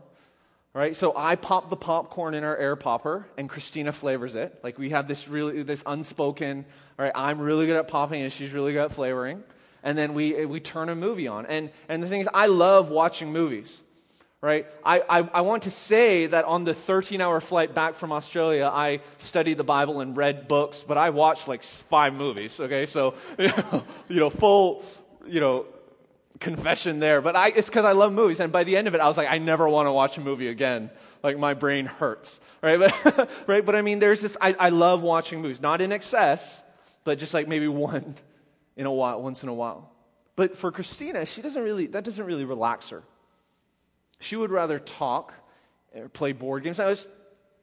Right? 0.75 0.97
So 0.97 1.13
I 1.17 1.37
pop 1.37 1.71
the 1.71 1.77
popcorn 1.77 2.35
in 2.35 2.43
our 2.43 2.57
air 2.57 2.75
popper 2.75 3.29
and 3.39 3.49
Christina 3.49 3.93
flavors 3.93 4.35
it. 4.35 4.59
Like 4.65 4.77
we 4.77 4.91
have 4.91 5.07
this 5.07 5.29
really 5.29 5.63
this 5.63 5.85
unspoken, 5.87 6.65
all 6.99 7.05
right, 7.05 7.13
I'm 7.15 7.41
really 7.41 7.67
good 7.67 7.77
at 7.77 7.87
popping 7.87 8.23
and 8.23 8.33
she's 8.33 8.53
really 8.53 8.73
good 8.73 8.87
at 8.87 8.93
flavoring. 8.93 9.45
And 9.85 9.97
then 9.97 10.15
we 10.15 10.45
we 10.47 10.59
turn 10.59 10.89
a 10.89 10.97
movie 10.97 11.29
on. 11.29 11.47
And 11.47 11.71
and 11.89 12.03
the 12.03 12.09
thing 12.09 12.21
is 12.21 12.29
I 12.35 12.47
love 12.47 12.91
watching 12.91 13.33
movies. 13.33 13.81
Right? 14.41 14.67
I, 14.85 15.01
I, 15.01 15.19
I 15.21 15.41
want 15.41 15.63
to 15.63 15.71
say 15.71 16.27
that 16.27 16.45
on 16.45 16.65
the 16.65 16.75
13 16.75 17.23
hour 17.23 17.41
flight 17.41 17.73
back 17.73 17.95
from 17.95 18.13
Australia, 18.13 18.71
I 18.71 19.01
studied 19.17 19.57
the 19.57 19.65
Bible 19.65 20.01
and 20.01 20.15
read 20.15 20.49
books, 20.49 20.85
but 20.87 20.99
I 20.99 21.11
watched 21.11 21.49
like 21.49 21.63
five 21.63 22.13
movies, 22.13 22.61
okay? 22.61 22.85
So, 22.85 23.15
you 23.39 23.49
know, 23.57 23.85
you 24.09 24.17
know 24.17 24.29
full, 24.29 24.85
you 25.27 25.41
know, 25.41 25.65
confession 26.41 26.99
there, 26.99 27.21
but 27.21 27.37
I, 27.37 27.49
it's 27.49 27.69
because 27.69 27.85
I 27.85 27.93
love 27.93 28.13
movies. 28.13 28.41
And 28.41 28.53
by 28.53 28.65
the 28.65 28.77
end 28.77 28.89
of 28.89 28.95
it, 28.95 29.01
I 29.01 29.07
was 29.07 29.17
like, 29.17 29.31
I 29.31 29.39
never 29.39 29.69
want 29.69 29.87
to 29.87 29.93
watch 29.93 30.19
a 30.19 30.21
movie 30.21 30.49
again. 30.49 30.91
Like 31.23 31.39
my 31.39 31.55
brain 31.55 31.87
hurts, 31.87 32.41
right? 32.63 32.79
But, 32.79 33.31
right? 33.47 33.65
But 33.65 33.77
I 33.77 33.83
mean, 33.83 33.99
there's 33.99 34.21
this. 34.21 34.37
I, 34.41 34.55
I 34.59 34.69
love 34.69 35.03
watching 35.03 35.41
movies, 35.41 35.61
not 35.61 35.81
in 35.81 35.93
excess, 35.93 36.63
but 37.05 37.19
just 37.19 37.35
like 37.35 37.49
maybe 37.49 37.69
one 37.69 38.15
in 38.77 38.87
a 38.87 38.93
while, 38.93 39.23
once 39.23 39.43
in 39.43 39.49
a 39.49 39.55
while. 39.55 39.91
But 40.37 40.57
for 40.57 40.73
Christina, 40.73 41.25
she 41.27 41.41
doesn't 41.43 41.63
really. 41.63 41.87
That 41.87 42.05
doesn't 42.05 42.25
really 42.25 42.45
relax 42.45 42.91
her. 42.91 43.03
She 44.21 44.37
would 44.37 44.51
rather 44.51 44.79
talk 44.79 45.33
or 45.95 46.09
play 46.09 46.33
board 46.33 46.65
games. 46.65 46.81
I 46.81 46.87
was, 46.87 47.09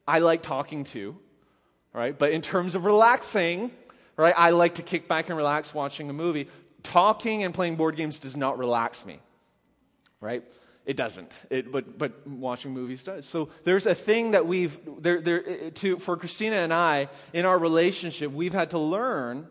I 0.06 0.18
like 0.20 0.42
talking 0.42 0.84
too, 0.84 1.18
right? 1.92 2.18
But 2.18 2.32
in 2.32 2.40
terms 2.40 2.74
of 2.74 2.84
relaxing, 2.84 3.70
right? 4.16 4.34
I 4.36 4.50
like 4.50 4.76
to 4.76 4.82
kick 4.82 5.08
back 5.08 5.28
and 5.28 5.36
relax 5.36 5.74
watching 5.74 6.08
a 6.10 6.12
movie 6.12 6.48
talking 6.82 7.44
and 7.44 7.54
playing 7.54 7.76
board 7.76 7.96
games 7.96 8.20
does 8.20 8.36
not 8.36 8.58
relax 8.58 9.04
me, 9.04 9.20
right? 10.20 10.44
It 10.84 10.96
doesn't. 10.96 11.32
It, 11.48 11.70
but, 11.70 11.96
but 11.96 12.26
watching 12.26 12.72
movies 12.72 13.04
does. 13.04 13.24
So 13.24 13.50
there's 13.64 13.86
a 13.86 13.94
thing 13.94 14.32
that 14.32 14.46
we've, 14.46 14.76
there, 15.00 15.20
there, 15.20 15.48
eh, 15.48 15.56
eh, 15.60 15.70
to, 15.74 15.98
for 15.98 16.16
Christina 16.16 16.56
and 16.56 16.74
I, 16.74 17.08
in 17.32 17.44
our 17.44 17.58
relationship, 17.58 18.32
we've 18.32 18.52
had 18.52 18.70
to 18.70 18.78
learn 18.78 19.46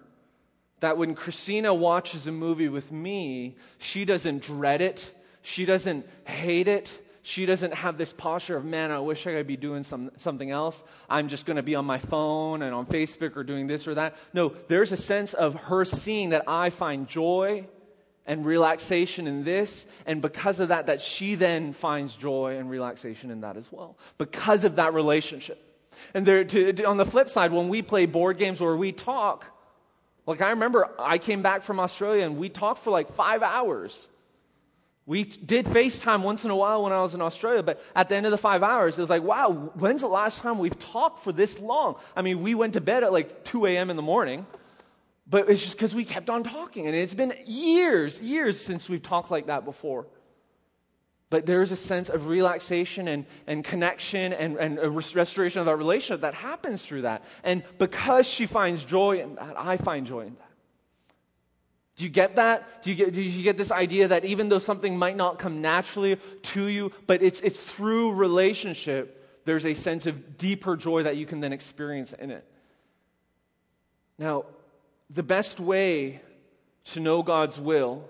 that 0.81 0.97
when 0.97 1.15
Christina 1.15 1.73
watches 1.73 2.27
a 2.27 2.31
movie 2.31 2.67
with 2.67 2.91
me, 2.91 3.55
she 3.77 4.03
doesn't 4.03 4.41
dread 4.41 4.81
it, 4.81 5.09
she 5.41 5.63
doesn't 5.65 6.05
hate 6.25 6.67
it, 6.67 7.01
she 7.23 7.45
doesn't 7.45 7.73
have 7.73 7.97
this 7.97 8.13
posture 8.13 8.57
of, 8.57 8.65
man, 8.65 8.91
I 8.91 8.99
wish 8.99 9.27
I 9.27 9.33
could 9.33 9.47
be 9.47 9.57
doing 9.57 9.83
some, 9.83 10.11
something 10.17 10.49
else. 10.49 10.83
I'm 11.09 11.27
just 11.27 11.45
going 11.45 11.57
to 11.57 11.63
be 11.63 11.75
on 11.75 11.85
my 11.85 11.99
phone 11.99 12.61
and 12.61 12.73
on 12.73 12.85
Facebook 12.85 13.35
or 13.35 13.43
doing 13.43 13.67
this 13.67 13.87
or 13.87 13.95
that. 13.95 14.15
No, 14.33 14.55
there's 14.67 14.91
a 14.91 14.97
sense 14.97 15.33
of 15.33 15.53
her 15.55 15.85
seeing 15.85 16.29
that 16.29 16.43
I 16.47 16.71
find 16.71 17.07
joy 17.07 17.67
and 18.25 18.45
relaxation 18.45 19.27
in 19.27 19.43
this, 19.43 19.85
and 20.05 20.21
because 20.21 20.59
of 20.59 20.69
that, 20.69 20.85
that 20.85 21.01
she 21.01 21.35
then 21.35 21.73
finds 21.73 22.15
joy 22.15 22.57
and 22.57 22.69
relaxation 22.69 23.31
in 23.31 23.41
that 23.41 23.57
as 23.57 23.65
well, 23.71 23.97
because 24.17 24.63
of 24.63 24.75
that 24.75 24.93
relationship. 24.93 25.59
And 26.13 26.25
there, 26.25 26.43
to, 26.43 26.83
on 26.83 26.97
the 26.97 27.05
flip 27.05 27.29
side, 27.29 27.51
when 27.51 27.67
we 27.67 27.81
play 27.81 28.05
board 28.05 28.37
games 28.37 28.61
or 28.61 28.77
we 28.77 28.91
talk, 28.91 29.45
like 30.25 30.41
I 30.41 30.51
remember 30.51 30.89
I 30.99 31.17
came 31.17 31.41
back 31.41 31.63
from 31.63 31.79
Australia 31.79 32.25
and 32.25 32.37
we 32.37 32.49
talked 32.49 32.83
for 32.83 32.91
like 32.91 33.13
five 33.15 33.43
hours. 33.43 34.07
We 35.11 35.25
did 35.25 35.65
FaceTime 35.65 36.21
once 36.21 36.45
in 36.45 36.51
a 36.51 36.55
while 36.55 36.83
when 36.83 36.93
I 36.93 37.01
was 37.01 37.13
in 37.13 37.21
Australia, 37.21 37.61
but 37.61 37.83
at 37.97 38.07
the 38.07 38.15
end 38.15 38.25
of 38.25 38.31
the 38.31 38.37
five 38.37 38.63
hours, 38.63 38.97
it 38.97 39.01
was 39.01 39.09
like, 39.09 39.23
wow, 39.23 39.51
when's 39.73 39.99
the 39.99 40.07
last 40.07 40.39
time 40.39 40.57
we've 40.57 40.79
talked 40.79 41.25
for 41.25 41.33
this 41.33 41.59
long? 41.59 41.97
I 42.15 42.21
mean, 42.21 42.41
we 42.41 42.55
went 42.55 42.71
to 42.75 42.81
bed 42.81 43.03
at 43.03 43.11
like 43.11 43.43
2 43.43 43.65
a.m. 43.65 43.89
in 43.89 43.97
the 43.97 44.01
morning, 44.01 44.45
but 45.27 45.49
it's 45.49 45.61
just 45.61 45.75
because 45.75 45.93
we 45.93 46.05
kept 46.05 46.29
on 46.29 46.43
talking. 46.43 46.87
And 46.87 46.95
it's 46.95 47.13
been 47.13 47.33
years, 47.45 48.21
years 48.21 48.57
since 48.57 48.87
we've 48.87 49.03
talked 49.03 49.29
like 49.29 49.47
that 49.47 49.65
before. 49.65 50.07
But 51.29 51.45
there's 51.45 51.71
a 51.71 51.75
sense 51.75 52.07
of 52.07 52.27
relaxation 52.27 53.09
and, 53.09 53.25
and 53.47 53.65
connection 53.65 54.31
and, 54.31 54.55
and 54.55 54.79
a 54.79 54.89
restoration 54.89 55.59
of 55.59 55.65
that 55.65 55.75
relationship 55.75 56.21
that 56.21 56.35
happens 56.35 56.85
through 56.85 57.01
that. 57.01 57.25
And 57.43 57.63
because 57.79 58.29
she 58.29 58.45
finds 58.45 58.85
joy 58.85 59.19
in 59.19 59.35
that, 59.35 59.55
I 59.57 59.75
find 59.75 60.07
joy 60.07 60.21
in 60.21 60.35
that. 60.35 60.50
Do 61.97 62.03
you 62.03 62.09
get 62.09 62.37
that? 62.37 62.83
Do 62.83 62.89
you 62.89 62.95
get, 62.95 63.13
do 63.13 63.21
you 63.21 63.43
get 63.43 63.57
this 63.57 63.71
idea 63.71 64.07
that 64.07 64.25
even 64.25 64.49
though 64.49 64.59
something 64.59 64.97
might 64.97 65.17
not 65.17 65.39
come 65.39 65.61
naturally 65.61 66.17
to 66.41 66.67
you, 66.67 66.91
but 67.05 67.21
it's, 67.21 67.41
it's 67.41 67.61
through 67.61 68.13
relationship, 68.13 69.41
there's 69.45 69.65
a 69.65 69.73
sense 69.73 70.05
of 70.05 70.37
deeper 70.37 70.75
joy 70.75 71.03
that 71.03 71.17
you 71.17 71.25
can 71.25 71.41
then 71.41 71.53
experience 71.53 72.13
in 72.13 72.31
it? 72.31 72.45
Now, 74.17 74.45
the 75.09 75.23
best 75.23 75.59
way 75.59 76.21
to 76.85 76.99
know 76.99 77.23
God's 77.23 77.59
will, 77.59 78.07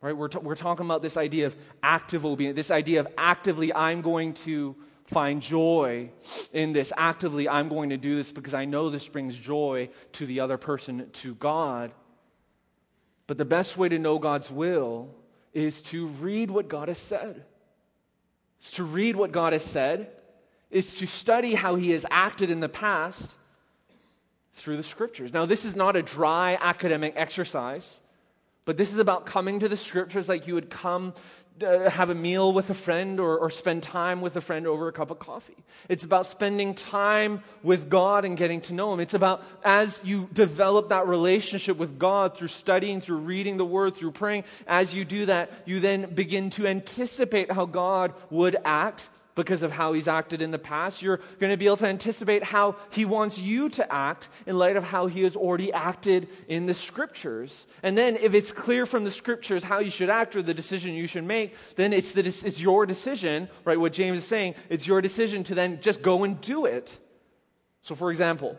right? 0.00 0.16
We're, 0.16 0.28
t- 0.28 0.38
we're 0.38 0.54
talking 0.54 0.86
about 0.86 1.02
this 1.02 1.16
idea 1.16 1.46
of 1.46 1.56
active 1.82 2.24
obedience, 2.24 2.56
this 2.56 2.70
idea 2.70 3.00
of 3.00 3.08
actively, 3.18 3.72
I'm 3.74 4.00
going 4.00 4.34
to 4.34 4.74
find 5.06 5.42
joy 5.42 6.10
in 6.52 6.72
this. 6.72 6.92
Actively, 6.96 7.48
I'm 7.48 7.68
going 7.68 7.90
to 7.90 7.96
do 7.96 8.16
this 8.16 8.32
because 8.32 8.54
I 8.54 8.64
know 8.64 8.90
this 8.90 9.08
brings 9.08 9.36
joy 9.36 9.90
to 10.12 10.26
the 10.26 10.40
other 10.40 10.56
person, 10.56 11.10
to 11.12 11.34
God. 11.34 11.92
But 13.30 13.38
the 13.38 13.44
best 13.44 13.76
way 13.76 13.88
to 13.88 13.96
know 13.96 14.18
God's 14.18 14.50
will 14.50 15.08
is 15.54 15.82
to 15.82 16.06
read 16.06 16.50
what 16.50 16.66
God 16.66 16.88
has 16.88 16.98
said. 16.98 17.44
It's 18.58 18.72
to 18.72 18.82
read 18.82 19.14
what 19.14 19.30
God 19.30 19.52
has 19.52 19.64
said, 19.64 20.10
is 20.68 20.96
to 20.96 21.06
study 21.06 21.54
how 21.54 21.76
He 21.76 21.92
has 21.92 22.04
acted 22.10 22.50
in 22.50 22.58
the 22.58 22.68
past 22.68 23.36
through 24.54 24.78
the 24.78 24.82
scriptures. 24.82 25.32
Now, 25.32 25.46
this 25.46 25.64
is 25.64 25.76
not 25.76 25.94
a 25.94 26.02
dry 26.02 26.58
academic 26.60 27.12
exercise, 27.14 28.00
but 28.64 28.76
this 28.76 28.92
is 28.92 28.98
about 28.98 29.26
coming 29.26 29.60
to 29.60 29.68
the 29.68 29.76
scriptures 29.76 30.28
like 30.28 30.48
you 30.48 30.54
would 30.54 30.68
come 30.68 31.14
Uh, 31.62 31.90
have 31.90 32.08
a 32.08 32.14
meal 32.14 32.52
with 32.52 32.70
a 32.70 32.74
friend 32.74 33.20
or, 33.20 33.36
or 33.36 33.50
spend 33.50 33.82
time 33.82 34.20
with 34.20 34.36
a 34.36 34.40
friend 34.40 34.66
over 34.66 34.88
a 34.88 34.92
cup 34.92 35.10
of 35.10 35.18
coffee. 35.18 35.56
It's 35.88 36.04
about 36.04 36.24
spending 36.24 36.74
time 36.74 37.42
with 37.62 37.90
God 37.90 38.24
and 38.24 38.36
getting 38.36 38.60
to 38.62 38.72
know 38.72 38.92
Him. 38.92 39.00
It's 39.00 39.14
about 39.14 39.42
as 39.62 40.00
you 40.02 40.28
develop 40.32 40.88
that 40.88 41.06
relationship 41.06 41.76
with 41.76 41.98
God 41.98 42.36
through 42.36 42.48
studying, 42.48 43.00
through 43.00 43.18
reading 43.18 43.58
the 43.58 43.64
Word, 43.64 43.94
through 43.96 44.12
praying, 44.12 44.44
as 44.66 44.94
you 44.94 45.04
do 45.04 45.26
that, 45.26 45.50
you 45.66 45.80
then 45.80 46.14
begin 46.14 46.48
to 46.50 46.66
anticipate 46.66 47.52
how 47.52 47.66
God 47.66 48.14
would 48.30 48.56
act 48.64 49.08
because 49.34 49.62
of 49.62 49.70
how 49.70 49.92
he's 49.92 50.08
acted 50.08 50.42
in 50.42 50.50
the 50.50 50.58
past. 50.58 51.02
You're 51.02 51.20
going 51.38 51.52
to 51.52 51.56
be 51.56 51.66
able 51.66 51.76
to 51.78 51.86
anticipate 51.86 52.44
how 52.44 52.76
he 52.90 53.04
wants 53.04 53.38
you 53.38 53.68
to 53.70 53.92
act 53.92 54.28
in 54.46 54.58
light 54.58 54.76
of 54.76 54.84
how 54.84 55.06
he 55.06 55.22
has 55.22 55.36
already 55.36 55.72
acted 55.72 56.28
in 56.48 56.66
the 56.66 56.74
scriptures. 56.74 57.66
And 57.82 57.96
then, 57.96 58.16
if 58.16 58.34
it's 58.34 58.52
clear 58.52 58.86
from 58.86 59.04
the 59.04 59.10
scriptures 59.10 59.64
how 59.64 59.78
you 59.78 59.90
should 59.90 60.10
act 60.10 60.36
or 60.36 60.42
the 60.42 60.54
decision 60.54 60.94
you 60.94 61.06
should 61.06 61.24
make, 61.24 61.54
then 61.76 61.92
it's, 61.92 62.12
the, 62.12 62.20
it's 62.20 62.60
your 62.60 62.86
decision, 62.86 63.48
right? 63.64 63.78
What 63.78 63.92
James 63.92 64.18
is 64.18 64.24
saying, 64.24 64.54
it's 64.68 64.86
your 64.86 65.00
decision 65.00 65.44
to 65.44 65.54
then 65.54 65.80
just 65.80 66.02
go 66.02 66.24
and 66.24 66.40
do 66.40 66.66
it. 66.66 66.98
So, 67.82 67.94
for 67.94 68.10
example, 68.10 68.58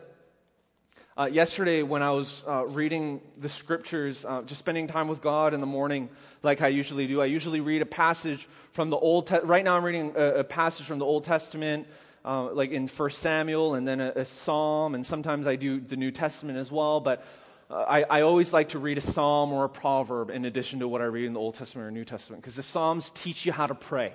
uh, 1.17 1.25
yesterday, 1.25 1.83
when 1.83 2.01
I 2.01 2.11
was 2.11 2.41
uh, 2.47 2.65
reading 2.67 3.19
the 3.37 3.49
scriptures, 3.49 4.23
uh, 4.23 4.43
just 4.43 4.59
spending 4.59 4.87
time 4.87 5.09
with 5.09 5.21
God 5.21 5.53
in 5.53 5.59
the 5.59 5.67
morning, 5.67 6.07
like 6.41 6.61
I 6.61 6.69
usually 6.69 7.05
do, 7.05 7.21
I 7.21 7.25
usually 7.25 7.59
read 7.59 7.81
a 7.81 7.85
passage 7.85 8.47
from 8.71 8.89
the 8.89 8.95
Old. 8.95 9.27
Te- 9.27 9.39
right 9.43 9.63
now, 9.63 9.75
I'm 9.75 9.83
reading 9.83 10.13
a, 10.15 10.35
a, 10.35 10.43
passage 10.45 10.85
from 10.85 10.99
the 10.99 11.05
Old 11.05 11.25
Testament, 11.25 11.85
uh, 12.23 12.53
like 12.53 12.71
in 12.71 12.87
First 12.87 13.21
Samuel, 13.21 13.75
and 13.75 13.85
then 13.85 13.99
a, 13.99 14.13
a, 14.15 14.25
psalm, 14.25 14.95
and 14.95 15.05
sometimes 15.05 15.47
I 15.47 15.57
do 15.57 15.81
the 15.81 15.97
New 15.97 16.11
Testament 16.11 16.57
as 16.57 16.71
well. 16.71 17.01
But 17.01 17.25
uh, 17.69 17.83
I, 17.89 18.03
I, 18.03 18.21
always 18.21 18.53
like 18.53 18.69
to 18.69 18.79
read 18.79 18.97
a 18.97 19.01
psalm 19.01 19.51
or 19.51 19.65
a 19.65 19.69
proverb 19.69 20.29
in 20.29 20.45
addition 20.45 20.79
to 20.79 20.87
what 20.87 21.01
I 21.01 21.05
read 21.05 21.25
in 21.25 21.33
the 21.33 21.41
Old 21.41 21.55
Testament 21.55 21.89
or 21.89 21.91
New 21.91 22.05
Testament, 22.05 22.41
because 22.41 22.55
the 22.55 22.63
psalms 22.63 23.11
teach 23.11 23.45
you 23.45 23.51
how 23.51 23.67
to 23.67 23.75
pray. 23.75 24.13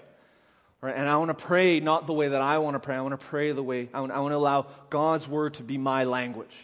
Right? 0.81 0.97
And 0.97 1.07
I 1.11 1.19
want 1.19 1.29
to 1.29 1.45
pray 1.45 1.79
not 1.79 2.07
the 2.07 2.15
way 2.15 2.29
that 2.29 2.41
I 2.41 2.57
want 2.57 2.75
to 2.75 2.81
pray. 2.81 2.97
I 2.97 3.03
want 3.03 3.19
to 3.21 3.27
pray 3.27 3.53
the 3.53 3.63
way 3.63 3.91
I 3.93 4.01
want, 4.01 4.13
I 4.13 4.21
want 4.21 4.33
to 4.33 4.37
allow 4.37 4.67
God's 4.89 5.29
word 5.29 5.55
to 5.55 5.63
be 5.63 5.77
my 5.77 6.05
language. 6.05 6.55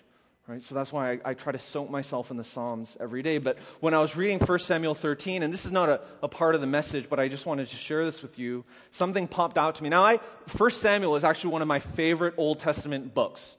Right? 0.49 0.63
So 0.63 0.75
that's 0.75 0.93
why 0.93 1.13
I, 1.13 1.21
I, 1.25 1.35
try 1.35 1.53
to 1.53 1.59
soak 1.59 1.89
myself 1.89 2.33
in 2.33 2.37
the 2.37 2.43
Psalms 2.43 2.97
every 2.99 3.23
day. 3.23 3.39
But 3.39 3.59
when 3.79 3.95
I 3.95 4.01
was 4.01 4.17
reading 4.17 4.41
1 4.41 4.59
Samuel 4.59 4.95
13, 4.95 5.45
and 5.45 5.55
this 5.55 5.65
is 5.65 5.71
not 5.71 5.89
a, 5.89 6.01
a, 6.21 6.29
part 6.29 6.57
of 6.57 6.61
the 6.61 6.67
message, 6.67 7.09
but 7.09 7.21
I 7.21 7.29
just 7.29 7.47
wanted 7.47 7.69
to 7.69 7.77
share 7.77 8.05
this 8.05 8.23
with 8.23 8.41
you, 8.41 8.65
something 8.91 9.29
popped 9.29 9.57
out 9.57 9.77
to 9.77 9.85
me. 9.85 9.89
Now, 9.89 10.03
I, 10.03 10.17
1 10.57 10.71
Samuel 10.73 11.15
is 11.15 11.23
actually 11.23 11.53
one 11.53 11.63
of 11.63 11.69
my 11.69 11.79
favorite 11.79 12.35
Old 12.37 12.59
Testament 12.59 13.15
books. 13.15 13.57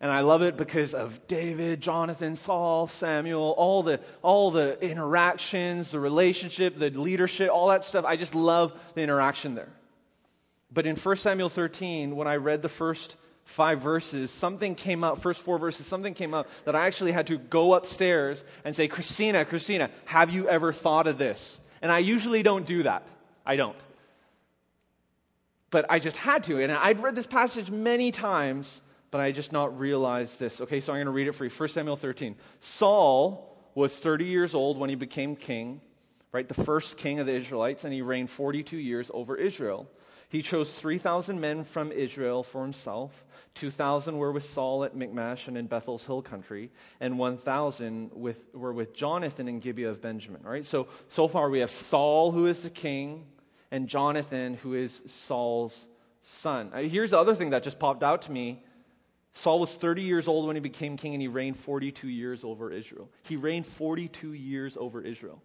And 0.00 0.10
I 0.10 0.22
love 0.22 0.40
it 0.40 0.56
because 0.56 0.94
of 0.94 1.28
David, 1.28 1.82
Jonathan, 1.82 2.34
Saul, 2.34 2.86
Samuel, 2.86 3.54
all 3.58 3.82
the, 3.82 4.00
all 4.22 4.50
the 4.50 4.82
interactions, 4.82 5.90
the 5.90 6.00
relationship, 6.00 6.78
the 6.78 6.90
leadership, 6.90 7.50
all 7.52 7.68
that 7.68 7.84
stuff. 7.84 8.06
I 8.06 8.16
just 8.16 8.34
love 8.34 8.72
the 8.94 9.02
interaction 9.02 9.54
there. 9.54 9.68
But 10.72 10.86
in 10.86 10.96
1 10.96 11.16
Samuel 11.16 11.50
13, 11.50 12.16
when 12.16 12.26
I 12.26 12.36
read 12.36 12.62
the 12.62 12.70
first 12.70 13.16
five 13.52 13.80
verses, 13.80 14.30
something 14.30 14.74
came 14.74 15.04
up, 15.04 15.18
first 15.18 15.42
four 15.42 15.58
verses, 15.58 15.84
something 15.86 16.14
came 16.14 16.32
up 16.32 16.48
that 16.64 16.74
I 16.74 16.86
actually 16.86 17.12
had 17.12 17.26
to 17.26 17.36
go 17.36 17.74
upstairs 17.74 18.44
and 18.64 18.74
say, 18.74 18.88
Christina, 18.88 19.44
Christina, 19.44 19.90
have 20.06 20.30
you 20.30 20.48
ever 20.48 20.72
thought 20.72 21.06
of 21.06 21.18
this? 21.18 21.60
And 21.82 21.92
I 21.92 21.98
usually 21.98 22.42
don't 22.42 22.64
do 22.64 22.84
that. 22.84 23.06
I 23.44 23.56
don't. 23.56 23.76
But 25.70 25.84
I 25.90 25.98
just 25.98 26.16
had 26.16 26.44
to. 26.44 26.62
And 26.62 26.72
I'd 26.72 27.02
read 27.02 27.14
this 27.14 27.26
passage 27.26 27.70
many 27.70 28.10
times, 28.10 28.80
but 29.10 29.20
I 29.20 29.32
just 29.32 29.52
not 29.52 29.78
realized 29.78 30.40
this. 30.40 30.62
Okay, 30.62 30.80
so 30.80 30.92
I'm 30.92 30.96
going 30.96 31.06
to 31.06 31.12
read 31.12 31.28
it 31.28 31.32
for 31.32 31.44
you. 31.44 31.50
1 31.50 31.68
Samuel 31.68 31.96
13. 31.96 32.36
Saul 32.60 33.54
was 33.74 33.98
30 33.98 34.24
years 34.24 34.54
old 34.54 34.78
when 34.78 34.88
he 34.88 34.96
became 34.96 35.36
king, 35.36 35.82
right? 36.32 36.48
The 36.48 36.64
first 36.64 36.96
king 36.96 37.20
of 37.20 37.26
the 37.26 37.34
Israelites, 37.34 37.84
and 37.84 37.92
he 37.92 38.00
reigned 38.00 38.30
42 38.30 38.78
years 38.78 39.10
over 39.12 39.36
Israel. 39.36 39.88
He 40.32 40.40
chose 40.40 40.72
3,000 40.72 41.38
men 41.38 41.62
from 41.62 41.92
Israel 41.92 42.42
for 42.42 42.62
himself. 42.62 43.22
2,000 43.52 44.16
were 44.16 44.32
with 44.32 44.44
Saul 44.44 44.82
at 44.82 44.96
Michmash 44.96 45.46
and 45.46 45.58
in 45.58 45.66
Bethel's 45.66 46.06
hill 46.06 46.22
country, 46.22 46.70
and 47.00 47.18
1,000 47.18 48.12
with, 48.14 48.46
were 48.54 48.72
with 48.72 48.94
Jonathan 48.94 49.46
in 49.46 49.58
Gibeah 49.58 49.90
of 49.90 50.00
Benjamin. 50.00 50.40
Right? 50.42 50.64
so 50.64 50.88
so 51.10 51.28
far 51.28 51.50
we 51.50 51.58
have 51.58 51.70
Saul, 51.70 52.32
who 52.32 52.46
is 52.46 52.62
the 52.62 52.70
king, 52.70 53.26
and 53.70 53.88
Jonathan, 53.88 54.54
who 54.54 54.72
is 54.72 55.02
Saul's 55.04 55.86
son. 56.22 56.70
Uh, 56.72 56.78
here's 56.78 57.10
the 57.10 57.18
other 57.18 57.34
thing 57.34 57.50
that 57.50 57.62
just 57.62 57.78
popped 57.78 58.02
out 58.02 58.22
to 58.22 58.32
me. 58.32 58.64
Saul 59.34 59.60
was 59.60 59.74
30 59.74 60.00
years 60.00 60.28
old 60.28 60.46
when 60.46 60.56
he 60.56 60.60
became 60.60 60.96
king, 60.96 61.12
and 61.12 61.20
he 61.20 61.28
reigned 61.28 61.58
42 61.58 62.08
years 62.08 62.42
over 62.42 62.72
Israel. 62.72 63.10
He 63.24 63.36
reigned 63.36 63.66
42 63.66 64.32
years 64.32 64.78
over 64.78 65.02
Israel. 65.02 65.42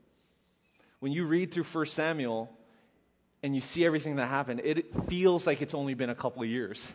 When 1.02 1.12
you 1.12 1.26
read 1.26 1.52
through 1.52 1.66
1 1.66 1.88
Samuel, 1.88 2.57
and 3.44 3.54
you 3.54 3.62
see 3.62 3.86
everything 3.86 4.16
that 4.16 4.28
happened, 4.28 4.62
it 4.64 4.86
feels 5.08 5.46
like 5.46 5.62
it's 5.62 5.74
only 5.74 5.94
been 5.94 6.10
a 6.10 6.16
couple 6.16 6.42
of 6.42 6.50
years. 6.50 6.88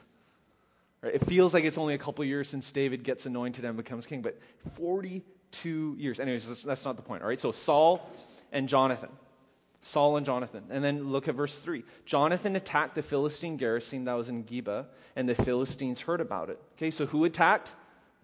Right? 1.03 1.15
It 1.15 1.27
feels 1.27 1.55
like 1.55 1.65
it's 1.65 1.79
only 1.79 1.95
a 1.95 1.99
couple 1.99 2.23
of 2.23 2.29
years 2.29 2.49
since 2.49 2.71
David 2.73 3.05
gets 3.05 3.27
anointed 3.27 3.65
and 3.65 3.77
becomes 3.77 4.07
king, 4.07 4.23
but 4.23 4.39
42 4.77 5.97
years. 5.99 6.21
Anyways, 6.21 6.47
that's, 6.47 6.63
that's 6.63 6.85
not 6.85 6.97
the 6.97 7.03
point, 7.03 7.23
all 7.23 7.29
right? 7.29 7.39
So 7.39 7.53
Saul 7.53 8.09
and 8.53 8.69
Jonathan. 8.69 9.11
Saul 9.83 10.17
and 10.17 10.25
Jonathan. 10.25 10.65
And 10.71 10.83
then 10.83 11.11
look 11.11 11.27
at 11.27 11.35
verse 11.35 11.59
3. 11.59 11.85
Jonathan 12.07 12.55
attacked 12.55 12.95
the 12.95 13.03
Philistine 13.03 13.57
garrison 13.57 14.05
that 14.05 14.15
was 14.15 14.29
in 14.29 14.45
Geba, 14.45 14.87
and 15.17 15.29
the 15.29 15.35
Philistines 15.35 16.01
heard 16.01 16.21
about 16.21 16.51
it. 16.51 16.61
Okay, 16.77 16.91
so 16.91 17.07
who 17.07 17.25
attacked? 17.25 17.73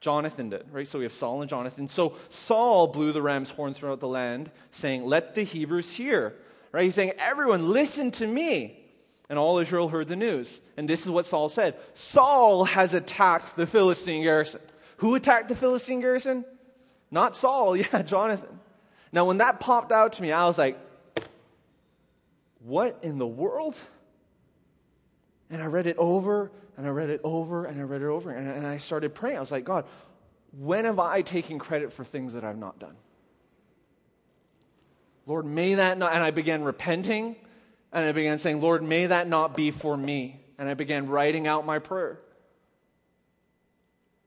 Jonathan 0.00 0.50
did, 0.50 0.64
right? 0.70 0.87
So 0.87 0.98
we 0.98 1.04
have 1.04 1.12
Saul 1.12 1.40
and 1.40 1.50
Jonathan. 1.50 1.88
So 1.88 2.14
Saul 2.28 2.87
blew 2.87 3.11
the 3.11 3.22
ram's 3.22 3.50
horn 3.50 3.74
throughout 3.74 3.98
the 3.98 4.07
land, 4.07 4.50
saying, 4.70 5.04
Let 5.04 5.35
the 5.35 5.42
Hebrews 5.42 5.96
hear. 5.96 6.37
Right? 6.72 6.85
He's 6.85 6.94
saying, 6.94 7.12
Everyone, 7.18 7.68
listen 7.68 8.11
to 8.12 8.26
me. 8.26 8.74
And 9.28 9.38
all 9.38 9.59
Israel 9.59 9.88
heard 9.88 10.09
the 10.09 10.16
news. 10.16 10.61
And 10.76 10.88
this 10.88 11.02
is 11.02 11.11
what 11.11 11.26
Saul 11.26 11.48
said 11.48 11.76
Saul 11.94 12.64
has 12.64 12.94
attacked 12.94 13.57
the 13.57 13.66
Philistine 13.66 14.22
garrison. 14.22 14.61
Who 14.98 15.14
attacked 15.14 15.48
the 15.48 15.57
Philistine 15.57 16.00
garrison? 16.00 16.44
Not 17.11 17.37
Saul, 17.37 17.76
yeah, 17.76 18.02
Jonathan. 18.02 18.61
Now, 19.12 19.24
when 19.24 19.38
that 19.38 19.61
popped 19.61 19.92
out 19.92 20.14
to 20.14 20.22
me, 20.22 20.33
I 20.33 20.46
was 20.46 20.59
like, 20.59 20.78
What 22.61 22.98
in 23.02 23.18
the 23.18 23.26
world? 23.26 23.76
And 25.50 25.62
I 25.62 25.66
read 25.66 25.87
it 25.87 25.96
over 25.96 26.50
and 26.76 26.87
I 26.87 26.90
read 26.90 27.09
it 27.09 27.22
over 27.24 27.64
and 27.64 27.81
I 27.81 27.85
read 27.85 28.02
it 28.02 28.07
over. 28.07 28.31
And, 28.31 28.48
and 28.48 28.66
I 28.66 28.78
started 28.78 29.14
praying. 29.14 29.38
I 29.38 29.40
was 29.40 29.50
like, 29.50 29.64
God, 29.64 29.87
when 30.52 30.85
have 30.85 30.98
I 30.98 31.22
taken 31.22 31.59
credit 31.59 31.92
for 31.92 32.04
things 32.04 32.35
that 32.35 32.44
I've 32.44 32.59
not 32.59 32.78
done? 32.78 32.96
Lord, 35.29 35.45
may 35.45 35.75
that 35.75 35.99
not, 35.99 36.14
and 36.14 36.25
I 36.25 36.31
began 36.31 36.64
repenting, 36.64 37.37
and 37.93 38.07
I 38.07 38.12
began 38.12 38.38
saying, 38.38 38.62
Lord, 38.62 38.83
may 38.83 39.07
that 39.07 39.29
not 39.29 39.55
be 39.55 39.71
for 39.71 39.95
me. 39.95 40.41
And 40.59 40.69
I 40.69 40.75
began 40.75 41.07
writing 41.07 41.47
out 41.47 41.64
my 41.67 41.79
prayer. 41.79 42.19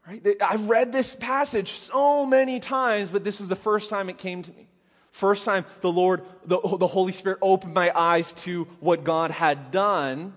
Right? 0.08 0.26
I've 0.42 0.70
read 0.70 0.94
this 0.94 1.16
passage 1.16 1.72
so 1.72 2.26
many 2.26 2.60
times, 2.60 3.10
but 3.10 3.24
this 3.24 3.40
was 3.40 3.50
the 3.50 3.56
first 3.56 3.90
time 3.90 4.10
it 4.10 4.20
came 4.20 4.44
to 4.44 4.52
me. 4.52 4.70
First 5.12 5.44
time 5.44 5.66
the 5.82 5.92
Lord, 5.92 6.24
the, 6.46 6.60
the 6.60 6.88
Holy 6.88 7.14
Spirit 7.14 7.40
opened 7.42 7.74
my 7.74 7.92
eyes 7.94 8.34
to 8.34 8.66
what 8.80 9.04
God 9.04 9.32
had 9.32 9.72
done, 9.72 10.34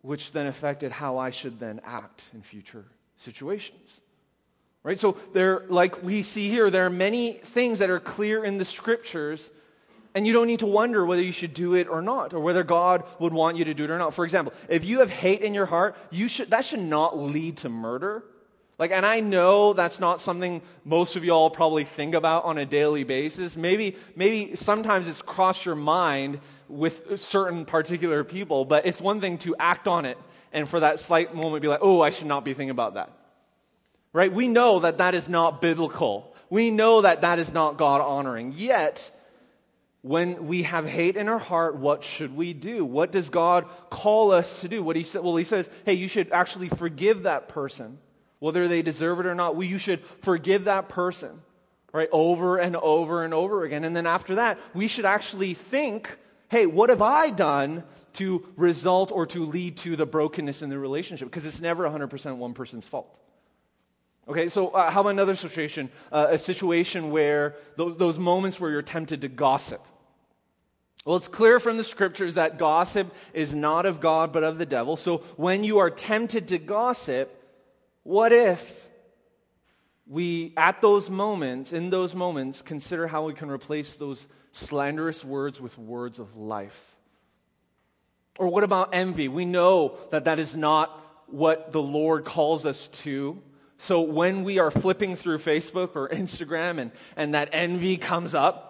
which 0.00 0.32
then 0.32 0.46
affected 0.46 0.90
how 0.90 1.18
I 1.18 1.30
should 1.30 1.60
then 1.60 1.80
act 1.84 2.24
in 2.34 2.42
future 2.42 2.86
situations. 3.18 4.00
Right? 4.82 4.98
So 4.98 5.16
there, 5.34 5.64
like 5.68 6.02
we 6.02 6.22
see 6.22 6.48
here, 6.48 6.70
there 6.70 6.86
are 6.86 6.90
many 6.90 7.34
things 7.34 7.80
that 7.80 7.90
are 7.90 8.00
clear 8.00 8.44
in 8.44 8.56
the 8.56 8.64
scriptures, 8.64 9.50
and 10.14 10.26
you 10.26 10.32
don't 10.32 10.46
need 10.46 10.60
to 10.60 10.66
wonder 10.66 11.04
whether 11.04 11.22
you 11.22 11.32
should 11.32 11.52
do 11.52 11.74
it 11.74 11.86
or 11.86 12.00
not, 12.00 12.32
or 12.32 12.40
whether 12.40 12.64
God 12.64 13.04
would 13.18 13.34
want 13.34 13.58
you 13.58 13.64
to 13.66 13.74
do 13.74 13.84
it 13.84 13.90
or 13.90 13.98
not. 13.98 14.14
For 14.14 14.24
example, 14.24 14.54
if 14.68 14.84
you 14.84 15.00
have 15.00 15.10
hate 15.10 15.42
in 15.42 15.52
your 15.52 15.66
heart, 15.66 15.96
you 16.10 16.28
should 16.28 16.50
that 16.50 16.64
should 16.64 16.80
not 16.80 17.18
lead 17.18 17.58
to 17.58 17.68
murder. 17.68 18.24
Like, 18.78 18.92
and 18.92 19.04
I 19.04 19.20
know 19.20 19.74
that's 19.74 20.00
not 20.00 20.22
something 20.22 20.62
most 20.86 21.14
of 21.14 21.22
y'all 21.22 21.50
probably 21.50 21.84
think 21.84 22.14
about 22.14 22.44
on 22.44 22.56
a 22.56 22.64
daily 22.64 23.04
basis. 23.04 23.54
Maybe, 23.54 23.96
maybe 24.16 24.56
sometimes 24.56 25.06
it's 25.06 25.20
crossed 25.20 25.66
your 25.66 25.74
mind 25.74 26.40
with 26.66 27.20
certain 27.20 27.66
particular 27.66 28.24
people, 28.24 28.64
but 28.64 28.86
it's 28.86 28.98
one 28.98 29.20
thing 29.20 29.36
to 29.38 29.54
act 29.58 29.86
on 29.86 30.06
it 30.06 30.16
and 30.50 30.66
for 30.66 30.80
that 30.80 30.98
slight 30.98 31.34
moment 31.34 31.60
be 31.60 31.68
like, 31.68 31.80
oh, 31.82 32.00
I 32.00 32.08
should 32.08 32.26
not 32.26 32.42
be 32.42 32.54
thinking 32.54 32.70
about 32.70 32.94
that 32.94 33.19
right? 34.12 34.32
We 34.32 34.48
know 34.48 34.80
that 34.80 34.98
that 34.98 35.14
is 35.14 35.28
not 35.28 35.60
biblical. 35.60 36.34
We 36.48 36.70
know 36.70 37.02
that 37.02 37.20
that 37.20 37.38
is 37.38 37.52
not 37.52 37.76
God 37.76 38.00
honoring. 38.00 38.52
Yet, 38.56 39.12
when 40.02 40.46
we 40.46 40.62
have 40.62 40.86
hate 40.86 41.16
in 41.16 41.28
our 41.28 41.38
heart, 41.38 41.76
what 41.76 42.02
should 42.02 42.34
we 42.34 42.52
do? 42.52 42.84
What 42.84 43.12
does 43.12 43.30
God 43.30 43.66
call 43.90 44.32
us 44.32 44.62
to 44.62 44.68
do? 44.68 44.82
What 44.82 44.96
he 44.96 45.04
said, 45.04 45.22
well, 45.22 45.36
he 45.36 45.44
says, 45.44 45.68
hey, 45.84 45.94
you 45.94 46.08
should 46.08 46.32
actually 46.32 46.68
forgive 46.68 47.24
that 47.24 47.48
person, 47.48 47.98
whether 48.38 48.66
they 48.66 48.82
deserve 48.82 49.20
it 49.20 49.26
or 49.26 49.34
not. 49.34 49.54
Well, 49.54 49.66
you 49.66 49.78
should 49.78 50.04
forgive 50.22 50.64
that 50.64 50.88
person, 50.88 51.42
right? 51.92 52.08
Over 52.10 52.56
and 52.56 52.76
over 52.76 53.24
and 53.24 53.34
over 53.34 53.64
again. 53.64 53.84
And 53.84 53.94
then 53.94 54.06
after 54.06 54.36
that, 54.36 54.58
we 54.74 54.88
should 54.88 55.04
actually 55.04 55.54
think, 55.54 56.16
hey, 56.48 56.66
what 56.66 56.90
have 56.90 57.02
I 57.02 57.30
done 57.30 57.84
to 58.14 58.44
result 58.56 59.12
or 59.12 59.26
to 59.26 59.44
lead 59.44 59.76
to 59.78 59.94
the 59.96 60.06
brokenness 60.06 60.62
in 60.62 60.70
the 60.70 60.78
relationship? 60.78 61.28
Because 61.28 61.44
it's 61.44 61.60
never 61.60 61.84
100% 61.84 62.36
one 62.36 62.54
person's 62.54 62.86
fault. 62.86 63.16
Okay, 64.30 64.48
so 64.48 64.68
uh, 64.68 64.92
how 64.92 65.00
about 65.00 65.10
another 65.10 65.34
situation? 65.34 65.90
Uh, 66.12 66.28
a 66.30 66.38
situation 66.38 67.10
where 67.10 67.56
those, 67.74 67.96
those 67.96 68.16
moments 68.16 68.60
where 68.60 68.70
you're 68.70 68.80
tempted 68.80 69.22
to 69.22 69.28
gossip. 69.28 69.84
Well, 71.04 71.16
it's 71.16 71.26
clear 71.26 71.58
from 71.58 71.78
the 71.78 71.82
scriptures 71.82 72.36
that 72.36 72.56
gossip 72.56 73.12
is 73.34 73.52
not 73.52 73.86
of 73.86 74.00
God 74.00 74.30
but 74.32 74.44
of 74.44 74.56
the 74.56 74.66
devil. 74.66 74.96
So 74.96 75.24
when 75.36 75.64
you 75.64 75.78
are 75.78 75.90
tempted 75.90 76.46
to 76.48 76.58
gossip, 76.58 77.28
what 78.04 78.30
if 78.30 78.88
we, 80.06 80.54
at 80.56 80.80
those 80.80 81.10
moments, 81.10 81.72
in 81.72 81.90
those 81.90 82.14
moments, 82.14 82.62
consider 82.62 83.08
how 83.08 83.24
we 83.24 83.34
can 83.34 83.50
replace 83.50 83.94
those 83.94 84.28
slanderous 84.52 85.24
words 85.24 85.60
with 85.60 85.76
words 85.76 86.20
of 86.20 86.36
life? 86.36 86.80
Or 88.38 88.46
what 88.46 88.62
about 88.62 88.90
envy? 88.94 89.26
We 89.26 89.44
know 89.44 89.96
that 90.12 90.26
that 90.26 90.38
is 90.38 90.56
not 90.56 90.96
what 91.26 91.72
the 91.72 91.82
Lord 91.82 92.24
calls 92.24 92.64
us 92.64 92.86
to. 93.02 93.42
So 93.82 94.02
when 94.02 94.44
we 94.44 94.58
are 94.58 94.70
flipping 94.70 95.16
through 95.16 95.38
Facebook 95.38 95.96
or 95.96 96.08
Instagram 96.12 96.78
and, 96.78 96.92
and 97.16 97.32
that 97.32 97.48
envy 97.52 97.96
comes 97.96 98.34
up, 98.34 98.66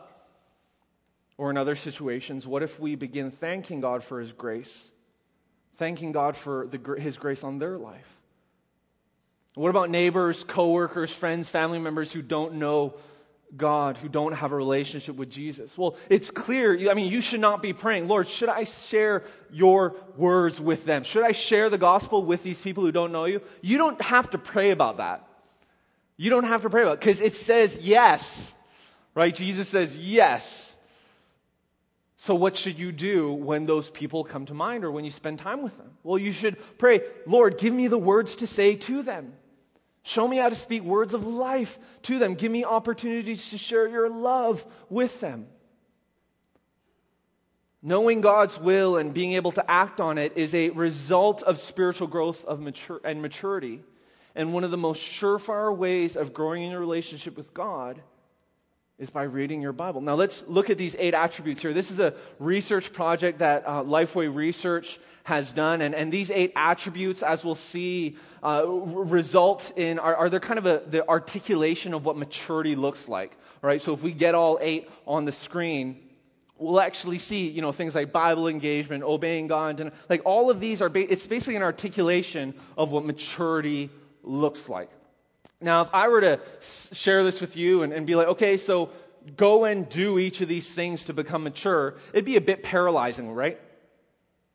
or 1.36 1.50
in 1.50 1.56
other 1.56 1.74
situations, 1.74 2.46
what 2.46 2.62
if 2.62 2.78
we 2.78 2.94
begin 2.94 3.30
thanking 3.30 3.80
God 3.80 4.04
for 4.04 4.20
His 4.20 4.30
grace, 4.30 4.92
thanking 5.72 6.12
God 6.12 6.36
for 6.36 6.68
the, 6.68 6.94
His 6.94 7.16
grace 7.16 7.42
on 7.42 7.58
their 7.58 7.76
life? 7.76 8.06
What 9.54 9.70
about 9.70 9.90
neighbors, 9.90 10.44
coworkers, 10.44 11.12
friends, 11.12 11.48
family 11.48 11.80
members 11.80 12.12
who 12.12 12.22
don't 12.22 12.54
know 12.54 12.94
God, 13.56 13.96
who 13.96 14.08
don't 14.08 14.32
have 14.32 14.52
a 14.52 14.56
relationship 14.56 15.16
with 15.16 15.30
Jesus? 15.30 15.76
Well, 15.76 15.96
it's 16.08 16.30
clear. 16.30 16.90
I 16.90 16.94
mean, 16.94 17.10
you 17.10 17.20
should 17.20 17.40
not 17.40 17.62
be 17.62 17.72
praying, 17.72 18.06
Lord, 18.06 18.28
should 18.28 18.48
I 18.48 18.64
share 18.64 19.24
your 19.50 19.96
words 20.16 20.60
with 20.60 20.84
them? 20.84 21.02
Should 21.02 21.24
I 21.24 21.32
share 21.32 21.68
the 21.68 21.78
gospel 21.78 22.24
with 22.24 22.42
these 22.42 22.60
people 22.60 22.84
who 22.84 22.92
don't 22.92 23.12
know 23.12 23.24
you? 23.24 23.40
You 23.60 23.78
don't 23.78 24.00
have 24.02 24.30
to 24.30 24.38
pray 24.38 24.70
about 24.70 24.98
that. 24.98 25.26
You 26.16 26.30
don't 26.30 26.44
have 26.44 26.62
to 26.62 26.70
pray 26.70 26.82
about 26.82 26.94
it 26.94 27.00
because 27.00 27.20
it 27.20 27.34
says 27.34 27.78
yes, 27.80 28.54
right? 29.14 29.34
Jesus 29.34 29.68
says 29.68 29.96
yes. 29.96 30.76
So, 32.16 32.34
what 32.34 32.54
should 32.54 32.78
you 32.78 32.92
do 32.92 33.32
when 33.32 33.64
those 33.64 33.88
people 33.88 34.24
come 34.24 34.44
to 34.44 34.54
mind 34.54 34.84
or 34.84 34.90
when 34.90 35.06
you 35.06 35.10
spend 35.10 35.38
time 35.38 35.62
with 35.62 35.78
them? 35.78 35.92
Well, 36.02 36.18
you 36.18 36.32
should 36.32 36.58
pray, 36.76 37.00
Lord, 37.26 37.56
give 37.56 37.72
me 37.72 37.88
the 37.88 37.96
words 37.96 38.36
to 38.36 38.46
say 38.46 38.74
to 38.76 39.02
them. 39.02 39.32
Show 40.02 40.26
me 40.26 40.38
how 40.38 40.48
to 40.48 40.54
speak 40.54 40.82
words 40.82 41.14
of 41.14 41.26
life 41.26 41.78
to 42.02 42.18
them. 42.18 42.34
Give 42.34 42.50
me 42.50 42.64
opportunities 42.64 43.50
to 43.50 43.58
share 43.58 43.86
your 43.86 44.08
love 44.08 44.64
with 44.88 45.20
them. 45.20 45.46
Knowing 47.82 48.20
God's 48.20 48.58
will 48.58 48.96
and 48.96 49.14
being 49.14 49.32
able 49.32 49.52
to 49.52 49.70
act 49.70 50.00
on 50.00 50.18
it 50.18 50.36
is 50.36 50.54
a 50.54 50.70
result 50.70 51.42
of 51.42 51.58
spiritual 51.58 52.08
growth 52.08 52.44
of 52.44 52.60
mature, 52.60 53.00
and 53.04 53.22
maturity. 53.22 53.82
And 54.34 54.52
one 54.52 54.64
of 54.64 54.70
the 54.70 54.76
most 54.76 55.02
surefire 55.02 55.74
ways 55.74 56.16
of 56.16 56.34
growing 56.34 56.62
in 56.62 56.70
your 56.70 56.80
relationship 56.80 57.36
with 57.36 57.54
God 57.54 58.02
is 59.00 59.08
by 59.08 59.22
reading 59.22 59.62
your 59.62 59.72
Bible. 59.72 60.02
Now, 60.02 60.14
let's 60.14 60.44
look 60.46 60.68
at 60.68 60.76
these 60.76 60.94
eight 60.98 61.14
attributes 61.14 61.62
here. 61.62 61.72
This 61.72 61.90
is 61.90 61.98
a 61.98 62.12
research 62.38 62.92
project 62.92 63.38
that 63.38 63.64
uh, 63.66 63.82
Lifeway 63.82 64.32
Research 64.32 65.00
has 65.24 65.54
done. 65.54 65.80
And, 65.80 65.94
and 65.94 66.12
these 66.12 66.30
eight 66.30 66.52
attributes, 66.54 67.22
as 67.22 67.42
we'll 67.42 67.54
see, 67.54 68.18
uh, 68.44 68.66
result 68.66 69.72
in 69.76 69.98
are, 69.98 70.14
are 70.14 70.28
there 70.28 70.38
kind 70.38 70.58
of 70.58 70.66
a, 70.66 70.82
the 70.86 71.08
articulation 71.08 71.94
of 71.94 72.04
what 72.04 72.18
maturity 72.18 72.76
looks 72.76 73.08
like. 73.08 73.34
Right? 73.62 73.80
So, 73.80 73.94
if 73.94 74.02
we 74.02 74.12
get 74.12 74.34
all 74.34 74.58
eight 74.60 74.90
on 75.06 75.24
the 75.24 75.32
screen, 75.32 75.98
we'll 76.58 76.80
actually 76.80 77.18
see, 77.18 77.48
you 77.48 77.62
know, 77.62 77.72
things 77.72 77.94
like 77.94 78.12
Bible 78.12 78.48
engagement, 78.48 79.02
obeying 79.02 79.46
God, 79.46 79.80
and 79.80 79.92
like 80.10 80.20
all 80.26 80.50
of 80.50 80.60
these 80.60 80.82
are, 80.82 80.90
ba- 80.90 81.10
it's 81.10 81.26
basically 81.26 81.56
an 81.56 81.62
articulation 81.62 82.52
of 82.76 82.92
what 82.92 83.06
maturity 83.06 83.88
looks 84.22 84.68
like. 84.68 84.90
Now, 85.60 85.82
if 85.82 85.90
I 85.92 86.08
were 86.08 86.20
to 86.22 86.40
share 86.60 87.22
this 87.22 87.40
with 87.40 87.56
you 87.56 87.82
and, 87.82 87.92
and 87.92 88.06
be 88.06 88.14
like, 88.14 88.28
okay, 88.28 88.56
so 88.56 88.90
go 89.36 89.64
and 89.64 89.88
do 89.88 90.18
each 90.18 90.40
of 90.40 90.48
these 90.48 90.74
things 90.74 91.04
to 91.06 91.12
become 91.12 91.42
mature, 91.42 91.96
it'd 92.12 92.24
be 92.24 92.36
a 92.36 92.40
bit 92.40 92.62
paralyzing, 92.62 93.32
right? 93.32 93.60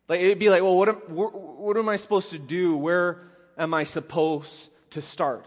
Like 0.08 0.22
it'd 0.22 0.40
be 0.40 0.50
like, 0.50 0.62
well, 0.62 0.76
what 0.76 0.90
am, 0.90 0.96
what 0.96 1.78
am 1.78 1.90
I 1.90 1.96
supposed 1.96 2.32
to 2.32 2.40
do? 2.40 2.76
Where 2.76 3.22
am 3.58 3.74
I 3.74 3.84
supposed 3.84 4.70
to 4.92 5.02
start? 5.02 5.46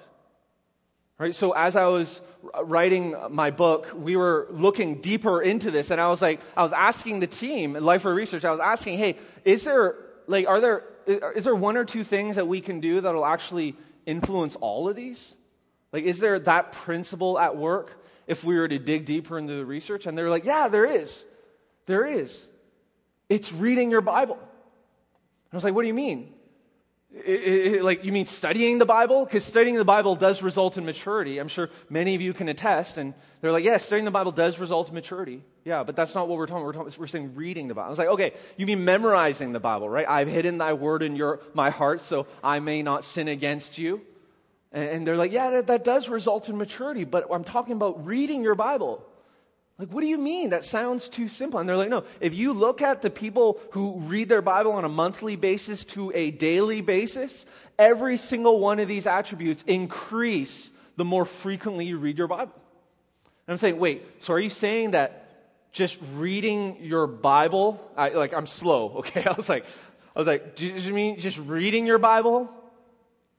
Right? 1.18 1.35
So 1.35 1.53
as 1.53 1.75
I 1.75 1.87
was 1.87 2.21
writing 2.62 3.14
my 3.31 3.51
book, 3.51 3.90
we 3.94 4.14
were 4.14 4.47
looking 4.51 5.01
deeper 5.01 5.42
into 5.42 5.73
this, 5.73 5.90
and 5.90 6.01
I 6.01 6.09
was 6.09 6.23
like, 6.23 6.40
I 6.57 6.62
was 6.62 6.73
asking 6.73 7.21
the 7.21 7.27
team 7.27 7.75
at 7.75 7.83
Lifeway 7.83 8.14
Research, 8.14 8.44
I 8.44 8.53
was 8.53 8.61
asking, 8.61 8.99
hey, 8.99 9.16
is 9.44 9.64
there 9.64 9.97
like, 10.29 10.47
are 10.47 10.61
there 10.61 10.85
is 11.09 11.44
there 11.44 11.55
one 11.55 11.77
or 11.77 11.85
two 11.85 12.05
things 12.05 12.37
that 12.37 12.47
we 12.47 12.61
can 12.61 12.81
do 12.81 13.01
that'll 13.01 13.25
actually 13.25 13.75
influence 14.07 14.57
all 14.57 14.88
of 14.88 14.94
these? 14.94 15.35
Like, 15.92 16.05
is 16.05 16.18
there 16.18 16.38
that 16.40 16.72
principle 16.72 17.38
at 17.38 17.57
work 17.57 18.05
if 18.27 18.44
we 18.44 18.57
were 18.57 18.68
to 18.68 18.79
dig 18.79 19.05
deeper 19.05 19.38
into 19.38 19.55
the 19.55 19.64
research? 19.64 20.07
And 20.07 20.16
they're 20.16 20.31
like, 20.31 20.44
yeah, 20.44 20.68
there 20.68 20.85
is. 20.85 21.24
There 21.87 22.05
is. 22.05 22.46
It's 23.29 23.53
reading 23.53 23.90
your 23.90 24.03
Bible. 24.03 24.35
And 24.37 25.53
I 25.53 25.57
was 25.57 25.64
like, 25.64 25.74
what 25.74 25.83
do 25.83 25.88
you 25.88 25.94
mean? 25.94 26.35
It, 27.11 27.77
it, 27.77 27.85
like, 27.85 28.05
you 28.05 28.12
mean 28.12 28.27
studying 28.27 28.77
the 28.77 28.85
Bible? 28.85 29.24
Because 29.24 29.42
studying 29.42 29.77
the 29.77 29.85
Bible 29.85 30.14
does 30.14 30.42
result 30.42 30.77
in 30.77 30.85
maturity. 30.85 31.38
I'm 31.38 31.48
sure 31.48 31.70
many 31.88 32.14
of 32.14 32.20
you 32.20 32.35
can 32.35 32.48
attest. 32.48 32.98
And 32.98 33.14
they're 33.40 33.53
like, 33.53 33.64
yeah, 33.64 33.79
studying 33.79 34.05
the 34.05 34.11
Bible 34.11 34.33
does 34.33 34.59
result 34.59 34.88
in 34.88 34.94
maturity. 34.94 35.42
Yeah, 35.64 35.85
but 35.85 35.96
that's 35.96 36.14
not 36.14 36.29
what 36.29 36.37
we're 36.37 36.46
talking. 36.46 36.64
We're, 36.64 36.74
talking, 36.74 36.92
we're 36.98 37.07
saying 37.07 37.35
reading 37.35 37.68
the 37.68 37.74
Bible. 37.74 37.87
I 37.87 37.88
was 37.88 37.98
like, 37.98 38.09
okay, 38.09 38.35
you 38.59 38.66
mean 38.66 38.85
memorizing 38.85 39.53
the 39.53 39.61
Bible, 39.61 39.88
right? 39.88 40.07
I've 40.07 40.29
hidden 40.29 40.59
thy 40.59 40.74
word 40.74 41.03
in 41.03 41.16
your, 41.16 41.40
my 41.55 41.70
heart 41.70 42.03
so 42.03 42.27
I 42.44 42.61
may 42.61 42.83
not 42.83 43.05
sin 43.05 43.29
against 43.29 43.79
you. 43.79 44.03
And, 44.70 45.07
they're 45.07 45.16
like, 45.16 45.33
yeah, 45.33 45.50
that, 45.50 45.66
that 45.68 45.85
does 45.85 46.09
result 46.09 46.48
in 46.48 46.59
maturity, 46.59 47.04
but 47.04 47.26
I'm 47.33 47.44
talking 47.44 47.72
about 47.72 48.04
reading 48.04 48.42
your 48.42 48.54
Bible. 48.54 49.02
Like, 49.78 49.88
what 49.88 50.02
do 50.02 50.09
you 50.09 50.18
mean? 50.18 50.50
That 50.50 50.64
sounds 50.64 51.09
too 51.09 51.28
simple. 51.28 51.59
And 51.61 51.68
they're 51.68 51.76
like, 51.76 51.88
no, 51.88 52.04
if 52.20 52.35
you 52.35 52.52
look 52.52 52.83
at 52.83 53.00
the 53.00 53.11
people 53.11 53.61
who 53.70 53.94
read 54.00 54.28
their 54.28 54.42
Bible 54.42 54.72
on 54.72 54.85
a 54.85 54.88
monthly 54.88 55.37
basis 55.37 55.85
to 55.87 56.12
a 56.14 56.31
daily 56.33 56.81
basis, 56.81 57.46
every 57.78 58.16
single 58.16 58.59
one 58.59 58.81
of 58.81 58.88
these 58.88 59.07
attributes 59.07 59.62
increase 59.66 60.72
the 60.96 61.04
more 61.04 61.24
frequently 61.24 61.87
you 61.87 61.96
read 61.96 62.18
your 62.18 62.26
Bible. 62.26 62.52
And 63.46 63.52
I'm 63.52 63.57
saying, 63.57 63.78
wait, 63.78 64.04
so 64.20 64.35
are 64.35 64.40
you 64.40 64.50
saying 64.50 64.90
that 64.90 65.28
just 65.72 65.98
reading 66.16 66.76
your 66.81 67.07
Bible, 67.07 67.81
I, 67.96 68.11
like, 68.11 68.35
I'm 68.35 68.46
slow, 68.46 68.96
okay? 68.98 69.24
I 69.26 69.33
was 69.33 69.48
like, 69.48 69.64
I 70.14 70.18
was 70.18 70.26
like, 70.26 70.57
do 70.57 70.66
you 70.66 70.92
mean 70.92 71.20
just 71.20 71.38
reading 71.38 71.87
your 71.87 71.98
Bible 71.98 72.50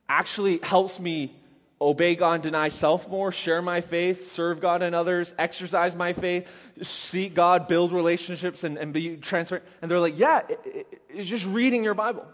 actually 0.10 0.60
helps 0.64 1.00
me 1.00 1.36
obey 1.82 2.16
God, 2.16 2.42
deny 2.42 2.70
self 2.70 3.08
more, 3.08 3.32
share 3.32 3.62
my 3.62 3.82
faith, 3.82 4.32
serve 4.32 4.60
God 4.60 4.82
and 4.82 4.94
others, 4.94 5.34
exercise 5.38 5.96
my 5.96 6.14
faith, 6.14 6.48
seek 6.82 7.34
God, 7.34 7.68
build 7.68 7.94
relationships, 7.94 8.64
and, 8.64 8.78
and 8.78 8.92
be 8.92 9.16
transparent. 9.18 9.66
And 9.82 9.90
they're 9.90 10.00
like, 10.00 10.18
yeah, 10.18 10.42
it, 10.50 10.60
it, 10.66 11.02
it's 11.10 11.30
just 11.30 11.46
reading 11.46 11.84
your 11.84 11.94
Bible. 11.94 12.26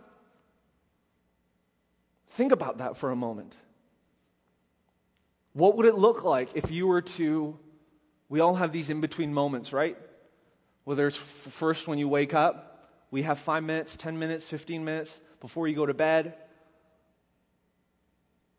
Think 2.29 2.51
about 2.51 2.79
that 2.79 2.97
for 2.97 3.11
a 3.11 3.15
moment. 3.15 3.55
What 5.53 5.77
would 5.77 5.85
it 5.85 5.95
look 5.95 6.23
like 6.23 6.49
if 6.55 6.71
you 6.71 6.87
were 6.87 7.01
to, 7.01 7.57
we 8.27 8.39
all 8.39 8.55
have 8.55 8.71
these 8.71 8.89
in 8.89 8.99
between 8.99 9.33
moments, 9.33 9.71
right? 9.71 9.97
Whether 10.83 11.07
it's 11.07 11.15
first 11.15 11.87
when 11.87 11.97
you 11.97 12.09
wake 12.09 12.33
up, 12.33 12.89
we 13.09 13.21
have 13.21 13.39
five 13.39 13.63
minutes, 13.63 13.95
10 13.95 14.19
minutes, 14.19 14.47
15 14.47 14.83
minutes 14.83 15.21
before 15.39 15.67
you 15.67 15.75
go 15.75 15.85
to 15.85 15.93
bed 15.93 16.35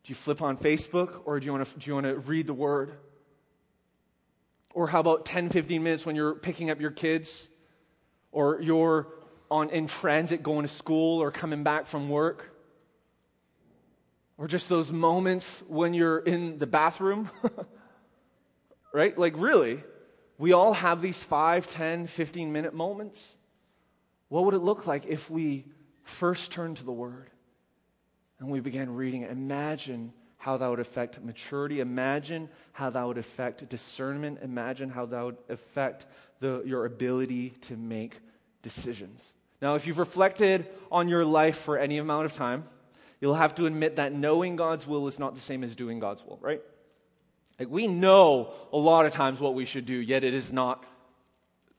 do 0.07 0.11
you 0.11 0.15
flip 0.15 0.41
on 0.41 0.55
Facebook 0.55 1.23
or 1.25 1.37
do 1.37 1.45
you 1.45 1.51
want 1.51 1.81
to, 1.81 2.15
read 2.19 2.47
the 2.47 2.53
word? 2.53 2.93
Or 4.73 4.87
how 4.87 5.01
about 5.01 5.25
10, 5.25 5.49
15 5.49 5.83
minutes 5.83 6.05
when 6.05 6.15
you're 6.15 6.33
picking 6.33 6.69
up 6.69 6.79
your 6.79 6.91
kids 6.91 7.49
or 8.31 8.61
you're 8.61 9.09
on, 9.51 9.69
in 9.69 9.87
transit 9.87 10.43
going 10.43 10.61
to 10.61 10.69
school 10.69 11.21
or 11.21 11.29
coming 11.29 11.63
back 11.63 11.87
from 11.87 12.07
work? 12.07 12.55
Or 14.37 14.47
just 14.47 14.69
those 14.69 14.93
moments 14.93 15.61
when 15.67 15.93
you're 15.93 16.19
in 16.19 16.57
the 16.57 16.67
bathroom? 16.67 17.29
right? 18.93 19.17
Like, 19.17 19.33
really, 19.35 19.83
we 20.37 20.53
all 20.53 20.71
have 20.71 21.01
these 21.01 21.21
5, 21.21 21.69
10, 21.69 22.07
15 22.07 22.53
minute 22.53 22.73
moments. 22.73 23.35
What 24.29 24.45
would 24.45 24.53
it 24.53 24.59
look 24.59 24.87
like 24.87 25.05
if 25.05 25.29
we 25.29 25.65
first 26.03 26.53
turned 26.53 26.77
to 26.77 26.85
the 26.85 26.93
Word? 26.93 27.29
And 28.39 28.49
we 28.49 28.59
began 28.59 28.93
reading 28.93 29.23
it. 29.23 29.31
Imagine 29.31 30.13
how 30.37 30.57
that 30.57 30.67
would 30.67 30.79
affect 30.79 31.21
maturity. 31.23 31.79
Imagine 31.79 32.49
how 32.71 32.89
that 32.89 33.03
would 33.05 33.17
affect 33.17 33.67
discernment. 33.69 34.39
Imagine 34.41 34.89
how 34.89 35.05
that 35.07 35.21
would 35.23 35.37
affect 35.49 36.05
the, 36.39 36.61
your 36.65 36.85
ability 36.85 37.49
to 37.61 37.75
make 37.75 38.19
decisions. 38.61 39.33
Now, 39.61 39.75
if 39.75 39.87
you've 39.87 39.97
reflected 39.97 40.67
on 40.91 41.09
your 41.09 41.25
life 41.25 41.57
for 41.57 41.77
any 41.77 41.97
amount 41.97 42.25
of 42.25 42.33
time, 42.33 42.65
you'll 43.19 43.33
have 43.33 43.55
to 43.55 43.65
admit 43.65 43.95
that 43.95 44.13
knowing 44.13 44.55
God's 44.55 44.85
will 44.85 45.07
is 45.07 45.17
not 45.17 45.33
the 45.33 45.41
same 45.41 45.63
as 45.63 45.75
doing 45.75 45.99
God's 45.99 46.23
will, 46.23 46.37
right? 46.41 46.61
Like, 47.57 47.69
we 47.69 47.87
know 47.87 48.53
a 48.71 48.77
lot 48.77 49.07
of 49.07 49.11
times 49.11 49.39
what 49.39 49.55
we 49.55 49.65
should 49.65 49.87
do, 49.87 49.95
yet 49.95 50.23
it 50.23 50.35
is 50.35 50.53
not 50.53 50.85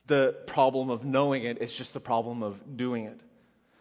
the 0.07 0.35
problem 0.47 0.89
of 0.89 1.05
knowing 1.05 1.45
it, 1.45 1.59
it's 1.61 1.75
just 1.75 1.93
the 1.93 1.99
problem 1.99 2.43
of 2.43 2.75
doing 2.75 3.05
it. 3.05 3.21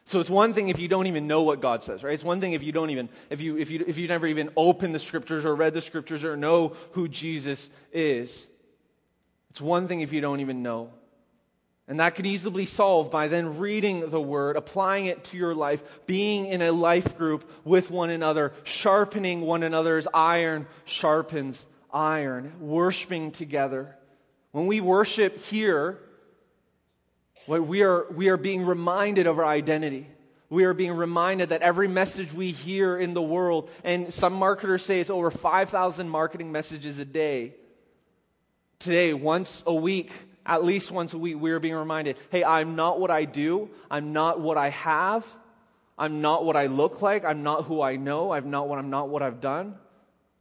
So 0.08 0.20
it's 0.20 0.30
one 0.30 0.54
thing 0.54 0.68
if 0.68 0.78
you 0.78 0.88
don't 0.88 1.06
even 1.06 1.26
know 1.26 1.42
what 1.42 1.60
God 1.60 1.82
says, 1.82 2.02
right? 2.02 2.14
It's 2.14 2.24
one 2.24 2.40
thing 2.40 2.54
if 2.54 2.62
you 2.62 2.72
don't 2.72 2.88
even, 2.88 3.10
if 3.28 3.42
you, 3.42 3.58
if 3.58 3.70
you, 3.70 3.84
if 3.86 3.98
you 3.98 4.08
never 4.08 4.26
even 4.26 4.48
open 4.56 4.92
the 4.92 4.98
scriptures 4.98 5.44
or 5.44 5.54
read 5.54 5.74
the 5.74 5.82
scriptures 5.82 6.24
or 6.24 6.34
know 6.34 6.72
who 6.92 7.08
Jesus 7.08 7.68
is. 7.92 8.48
It's 9.50 9.60
one 9.60 9.86
thing 9.86 10.00
if 10.00 10.10
you 10.10 10.22
don't 10.22 10.40
even 10.40 10.62
know. 10.62 10.88
And 11.86 12.00
that 12.00 12.14
can 12.14 12.24
easily 12.24 12.62
be 12.62 12.66
solved 12.66 13.10
by 13.10 13.28
then 13.28 13.58
reading 13.58 14.08
the 14.08 14.18
word, 14.18 14.56
applying 14.56 15.04
it 15.04 15.24
to 15.24 15.36
your 15.36 15.54
life, 15.54 16.00
being 16.06 16.46
in 16.46 16.62
a 16.62 16.72
life 16.72 17.18
group 17.18 17.46
with 17.66 17.90
one 17.90 18.08
another, 18.08 18.54
sharpening 18.64 19.42
one 19.42 19.62
another's 19.62 20.08
iron 20.14 20.66
sharpens 20.86 21.66
iron, 21.92 22.54
worshiping 22.60 23.30
together. 23.30 23.94
When 24.52 24.66
we 24.66 24.80
worship 24.80 25.38
here, 25.38 25.98
we 27.48 27.82
are, 27.82 28.06
we 28.12 28.28
are 28.28 28.36
being 28.36 28.64
reminded 28.64 29.26
of 29.26 29.38
our 29.38 29.46
identity. 29.46 30.06
We 30.50 30.64
are 30.64 30.74
being 30.74 30.92
reminded 30.92 31.50
that 31.50 31.62
every 31.62 31.88
message 31.88 32.32
we 32.32 32.52
hear 32.52 32.98
in 32.98 33.14
the 33.14 33.22
world, 33.22 33.70
and 33.84 34.12
some 34.12 34.34
marketers 34.34 34.84
say 34.84 35.00
it's 35.00 35.10
over 35.10 35.30
5,000 35.30 36.08
marketing 36.08 36.52
messages 36.52 36.98
a 36.98 37.04
day. 37.04 37.54
Today, 38.78 39.12
once 39.12 39.62
a 39.66 39.74
week, 39.74 40.12
at 40.46 40.64
least 40.64 40.90
once 40.90 41.12
a 41.12 41.18
week, 41.18 41.38
we 41.38 41.50
are 41.50 41.60
being 41.60 41.74
reminded 41.74 42.16
hey, 42.30 42.44
I'm 42.44 42.76
not 42.76 43.00
what 43.00 43.10
I 43.10 43.24
do, 43.24 43.68
I'm 43.90 44.12
not 44.12 44.40
what 44.40 44.56
I 44.56 44.70
have, 44.70 45.26
I'm 45.98 46.20
not 46.20 46.44
what 46.44 46.56
I 46.56 46.66
look 46.66 47.02
like, 47.02 47.24
I'm 47.24 47.42
not 47.42 47.64
who 47.64 47.82
I 47.82 47.96
know, 47.96 48.32
I'm 48.32 48.50
not 48.50 48.68
what 48.68 48.78
I'm 48.78 48.88
not 48.88 49.08
what 49.08 49.22
I've 49.22 49.40
done. 49.40 49.74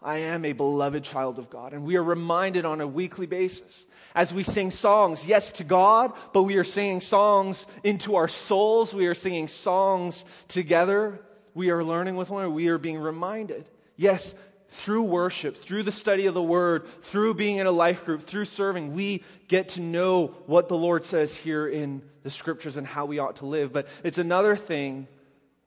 I 0.01 0.17
am 0.19 0.45
a 0.45 0.53
beloved 0.53 1.03
child 1.03 1.39
of 1.39 1.49
God. 1.49 1.73
And 1.73 1.83
we 1.83 1.95
are 1.95 2.03
reminded 2.03 2.65
on 2.65 2.81
a 2.81 2.88
weekly 2.88 3.25
basis 3.25 3.86
as 4.13 4.33
we 4.33 4.43
sing 4.43 4.71
songs, 4.71 5.25
yes, 5.25 5.51
to 5.53 5.63
God, 5.63 6.13
but 6.33 6.43
we 6.43 6.57
are 6.57 6.63
singing 6.63 7.01
songs 7.01 7.65
into 7.83 8.15
our 8.15 8.27
souls. 8.27 8.93
We 8.93 9.07
are 9.07 9.15
singing 9.15 9.47
songs 9.47 10.23
together. 10.47 11.19
We 11.53 11.71
are 11.71 11.83
learning 11.83 12.15
with 12.15 12.29
one 12.29 12.43
another. 12.43 12.53
We 12.53 12.67
are 12.67 12.77
being 12.77 12.99
reminded, 12.99 13.65
yes, 13.95 14.36
through 14.69 15.03
worship, 15.03 15.57
through 15.57 15.83
the 15.83 15.91
study 15.91 16.25
of 16.25 16.33
the 16.33 16.43
word, 16.43 16.88
through 17.01 17.33
being 17.33 17.57
in 17.57 17.67
a 17.67 17.71
life 17.71 18.05
group, 18.05 18.23
through 18.23 18.45
serving, 18.45 18.93
we 18.93 19.23
get 19.47 19.69
to 19.69 19.81
know 19.81 20.36
what 20.45 20.67
the 20.67 20.77
Lord 20.77 21.03
says 21.03 21.36
here 21.36 21.67
in 21.67 22.01
the 22.23 22.29
scriptures 22.29 22.77
and 22.77 22.86
how 22.86 23.05
we 23.05 23.19
ought 23.19 23.38
to 23.38 23.45
live. 23.45 23.71
But 23.71 23.88
it's 24.03 24.17
another 24.17 24.55
thing 24.55 25.07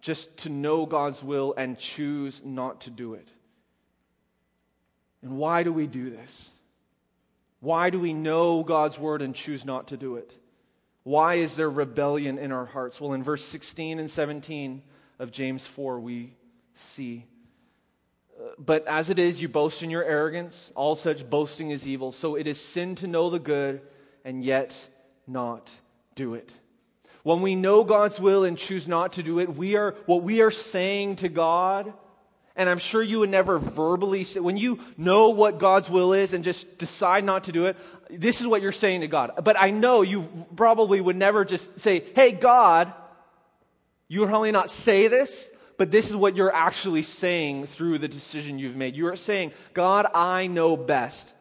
just 0.01 0.37
to 0.39 0.51
know 0.51 0.87
God's 0.87 1.23
will 1.23 1.55
and 1.57 1.79
choose 1.79 2.43
not 2.45 2.83
to 2.83 2.91
do 2.91 3.15
it. 3.15 3.33
And 5.23 5.37
why 5.37 5.63
do 5.63 5.73
we 5.73 5.87
do 5.87 6.11
this? 6.11 6.51
Why 7.61 7.91
do 7.91 8.01
we 8.01 8.15
know 8.15 8.63
God's 8.63 8.99
word 8.99 9.21
and 9.21 9.35
choose 9.35 9.65
not 9.65 9.89
to 9.89 9.97
do 9.97 10.17
it? 10.17 10.37
Why 11.03 11.37
is 11.37 11.57
there 11.57 11.71
rebellion 11.71 12.39
in 12.39 12.53
our 12.53 12.65
hearts? 12.65 13.01
Well, 13.01 13.13
in 13.13 13.23
verse 13.23 13.45
16 13.45 13.99
and 13.99 14.11
17 14.11 14.83
of 15.19 15.31
James 15.31 15.67
4, 15.67 16.01
we 16.01 16.35
see. 16.75 17.27
Uh, 18.39 18.51
but 18.59 18.87
as 18.87 19.11
it 19.11 19.19
is, 19.19 19.41
you 19.41 19.49
boast 19.49 19.83
in 19.83 19.91
your 19.91 20.05
arrogance. 20.05 20.73
All 20.75 20.97
such 20.97 21.29
boasting 21.29 21.71
is 21.71 21.87
evil. 21.87 22.13
So 22.13 22.35
it 22.35 22.47
is 22.47 22.61
sin 22.61 22.95
to 22.97 23.07
know 23.07 23.29
the 23.29 23.39
good 23.39 23.83
and 24.25 24.43
yet 24.45 24.89
not 25.27 25.71
do 26.15 26.35
it. 26.35 26.53
When 27.23 27.43
we 27.43 27.55
know 27.55 27.85
God's 27.85 28.19
will 28.19 28.45
and 28.45 28.57
choose 28.57 28.89
not 28.89 29.15
to 29.15 29.23
do 29.23 29.41
it, 29.41 29.55
we 29.55 29.77
are, 29.77 29.95
what 30.07 30.23
we 30.23 30.41
are 30.41 30.51
saying 30.51 31.17
to 31.17 31.29
God 31.29 31.93
and 32.57 32.69
I'm 32.69 32.79
sure 32.79 33.03
you 33.03 33.21
would 33.21 33.31
never 33.31 33.59
verbally 33.59 34.25
say, 34.25 34.41
when 34.41 34.57
you 34.57 34.81
know 34.97 35.31
what 35.31 35.59
God's 35.59 35.89
will 35.89 36.13
is 36.13 36.33
and 36.33 36.45
just 36.45 36.79
decide 36.79 37.25
not 37.25 37.45
to 37.45 37.53
do 37.53 37.67
it, 37.67 37.77
this 38.11 38.41
is 38.41 38.47
what 38.47 38.61
you're 38.61 38.73
saying 38.73 39.03
to 39.03 39.07
God. 39.07 39.33
But 39.43 39.57
I 39.59 39.71
know 39.71 40.03
you 40.03 40.29
probably 40.57 41.01
would 41.01 41.17
never 41.17 41.45
just 41.45 41.79
say, 41.79 42.05
hey, 42.15 42.33
God, 42.33 42.93
you 44.09 44.21
would 44.21 44.29
probably 44.29 44.51
not 44.51 44.69
say 44.71 45.09
this, 45.09 45.49
but 45.79 45.91
this 45.91 46.11
is 46.11 46.17
what 46.17 46.37
you're 46.37 46.55
actually 46.55 47.03
saying 47.03 47.67
through 47.67 47.99
the 47.99 48.09
decision 48.09 48.59
you've 48.59 48.77
made. 48.77 48.97
You 48.97 49.07
are 49.07 49.17
saying, 49.17 49.53
God, 49.73 50.07
I 50.13 50.47
know 50.49 50.77
best. 50.77 51.33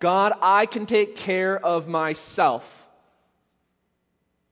God, 0.00 0.32
I 0.42 0.66
can 0.66 0.86
take 0.86 1.14
care 1.14 1.58
of 1.64 1.86
myself. 1.86 2.79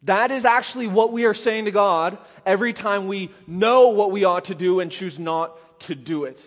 That 0.03 0.30
is 0.30 0.44
actually 0.44 0.86
what 0.86 1.12
we 1.12 1.24
are 1.24 1.34
saying 1.34 1.64
to 1.64 1.70
God 1.70 2.18
every 2.46 2.72
time 2.72 3.09
we 3.09 3.30
know 3.46 3.88
what 3.88 4.12
we 4.12 4.24
ought 4.24 4.46
to 4.46 4.55
do 4.55 4.80
and 4.80 4.90
choose 4.90 5.18
not 5.18 5.80
to 5.80 5.94
do 5.94 6.24
it. 6.24 6.42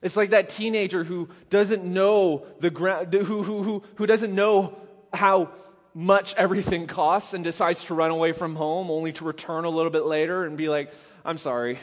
It's 0.00 0.16
like 0.16 0.30
that 0.30 0.48
teenager 0.48 1.04
who 1.04 1.28
doesn't 1.50 1.84
know 1.84 2.46
the 2.60 2.70
who, 3.24 3.42
who, 3.42 3.62
who, 3.62 3.82
who 3.94 4.06
doesn't 4.06 4.34
know 4.34 4.76
how 5.12 5.50
much 5.94 6.34
everything 6.34 6.86
costs 6.86 7.34
and 7.34 7.44
decides 7.44 7.84
to 7.84 7.94
run 7.94 8.10
away 8.10 8.32
from 8.32 8.56
home 8.56 8.90
only 8.90 9.12
to 9.12 9.24
return 9.24 9.64
a 9.64 9.70
little 9.70 9.90
bit 9.90 10.04
later 10.04 10.44
and 10.44 10.56
be 10.56 10.68
like, 10.68 10.92
I'm 11.24 11.38
sorry. 11.38 11.78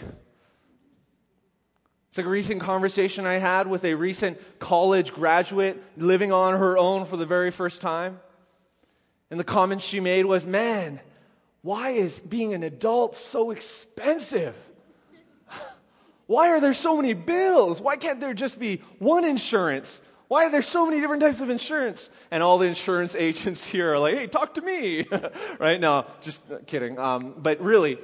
It's 2.09 2.17
like 2.17 2.27
a 2.27 2.29
recent 2.29 2.59
conversation 2.59 3.25
I 3.25 3.37
had 3.37 3.67
with 3.67 3.85
a 3.85 3.93
recent 3.93 4.37
college 4.59 5.13
graduate 5.13 5.81
living 5.95 6.33
on 6.33 6.59
her 6.59 6.77
own 6.77 7.05
for 7.05 7.15
the 7.15 7.25
very 7.25 7.51
first 7.51 7.81
time. 7.81 8.19
And 9.31 9.39
the 9.39 9.45
comment 9.45 9.81
she 9.81 9.99
made 9.99 10.25
was, 10.25 10.45
Man, 10.45 10.99
why 11.63 11.91
is 11.91 12.19
being 12.19 12.53
an 12.53 12.61
adult 12.61 13.15
so 13.15 13.49
expensive? 13.49 14.55
Why 16.27 16.49
are 16.51 16.61
there 16.61 16.73
so 16.73 16.95
many 16.95 17.13
bills? 17.13 17.81
Why 17.81 17.97
can't 17.97 18.21
there 18.21 18.33
just 18.33 18.57
be 18.57 18.81
one 18.99 19.25
insurance? 19.25 20.01
Why 20.29 20.45
are 20.45 20.49
there 20.49 20.61
so 20.61 20.85
many 20.85 21.01
different 21.01 21.21
types 21.21 21.41
of 21.41 21.49
insurance? 21.49 22.09
And 22.31 22.41
all 22.41 22.57
the 22.57 22.67
insurance 22.67 23.15
agents 23.19 23.65
here 23.65 23.93
are 23.93 23.99
like, 23.99 24.15
hey, 24.15 24.27
talk 24.27 24.53
to 24.53 24.61
me. 24.61 25.07
right? 25.59 25.79
No, 25.79 26.05
just 26.21 26.39
kidding. 26.67 26.97
Um, 26.97 27.35
but 27.37 27.59
really, 27.59 27.97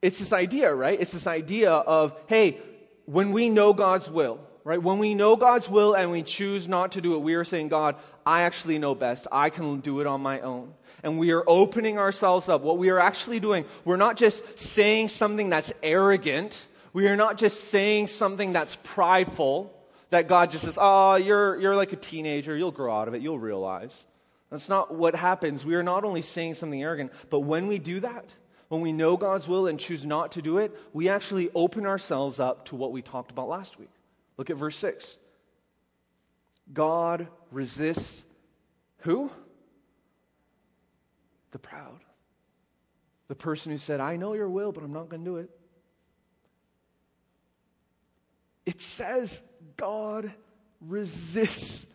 it's 0.00 0.18
this 0.18 0.32
idea, 0.32 0.74
right? 0.74 0.98
It's 0.98 1.12
this 1.12 1.26
idea 1.26 1.70
of, 1.70 2.14
hey, 2.28 2.58
when 3.04 3.32
we 3.32 3.50
know 3.50 3.74
God's 3.74 4.10
will, 4.10 4.40
right? 4.68 4.82
When 4.82 4.98
we 4.98 5.14
know 5.14 5.34
God's 5.34 5.66
will 5.66 5.94
and 5.94 6.10
we 6.10 6.22
choose 6.22 6.68
not 6.68 6.92
to 6.92 7.00
do 7.00 7.14
it, 7.14 7.20
we 7.20 7.32
are 7.36 7.42
saying, 7.44 7.68
God, 7.68 7.96
I 8.26 8.42
actually 8.42 8.78
know 8.78 8.94
best. 8.94 9.26
I 9.32 9.48
can 9.48 9.80
do 9.80 10.00
it 10.00 10.06
on 10.06 10.20
my 10.20 10.40
own. 10.40 10.74
And 11.02 11.18
we 11.18 11.30
are 11.30 11.42
opening 11.46 11.96
ourselves 11.96 12.50
up. 12.50 12.60
What 12.60 12.76
we 12.76 12.90
are 12.90 12.98
actually 12.98 13.40
doing, 13.40 13.64
we're 13.86 13.96
not 13.96 14.18
just 14.18 14.58
saying 14.58 15.08
something 15.08 15.48
that's 15.48 15.72
arrogant. 15.82 16.66
We 16.92 17.08
are 17.08 17.16
not 17.16 17.38
just 17.38 17.70
saying 17.70 18.08
something 18.08 18.52
that's 18.52 18.76
prideful, 18.82 19.72
that 20.10 20.28
God 20.28 20.50
just 20.50 20.66
says, 20.66 20.76
oh, 20.78 21.14
you're, 21.14 21.58
you're 21.58 21.74
like 21.74 21.94
a 21.94 21.96
teenager. 21.96 22.54
You'll 22.54 22.70
grow 22.70 22.94
out 22.94 23.08
of 23.08 23.14
it. 23.14 23.22
You'll 23.22 23.38
realize. 23.38 24.04
That's 24.50 24.68
not 24.68 24.94
what 24.94 25.14
happens. 25.16 25.64
We 25.64 25.76
are 25.76 25.82
not 25.82 26.04
only 26.04 26.20
saying 26.20 26.54
something 26.54 26.82
arrogant, 26.82 27.12
but 27.30 27.40
when 27.40 27.68
we 27.68 27.78
do 27.78 28.00
that, 28.00 28.34
when 28.68 28.82
we 28.82 28.92
know 28.92 29.16
God's 29.16 29.48
will 29.48 29.66
and 29.66 29.80
choose 29.80 30.04
not 30.04 30.32
to 30.32 30.42
do 30.42 30.58
it, 30.58 30.78
we 30.92 31.08
actually 31.08 31.48
open 31.54 31.86
ourselves 31.86 32.38
up 32.38 32.66
to 32.66 32.76
what 32.76 32.92
we 32.92 33.00
talked 33.00 33.30
about 33.30 33.48
last 33.48 33.78
week. 33.78 33.88
Look 34.38 34.48
at 34.50 34.56
verse 34.56 34.76
6. 34.76 35.18
God 36.72 37.28
resists 37.50 38.24
who? 39.00 39.30
The 41.50 41.58
proud. 41.58 42.00
The 43.26 43.34
person 43.34 43.72
who 43.72 43.78
said, 43.78 44.00
I 44.00 44.16
know 44.16 44.32
your 44.32 44.48
will, 44.48 44.72
but 44.72 44.82
I'm 44.82 44.92
not 44.92 45.08
going 45.08 45.24
to 45.24 45.30
do 45.30 45.36
it. 45.36 45.50
It 48.64 48.80
says 48.80 49.42
God 49.76 50.32
resists 50.80 51.86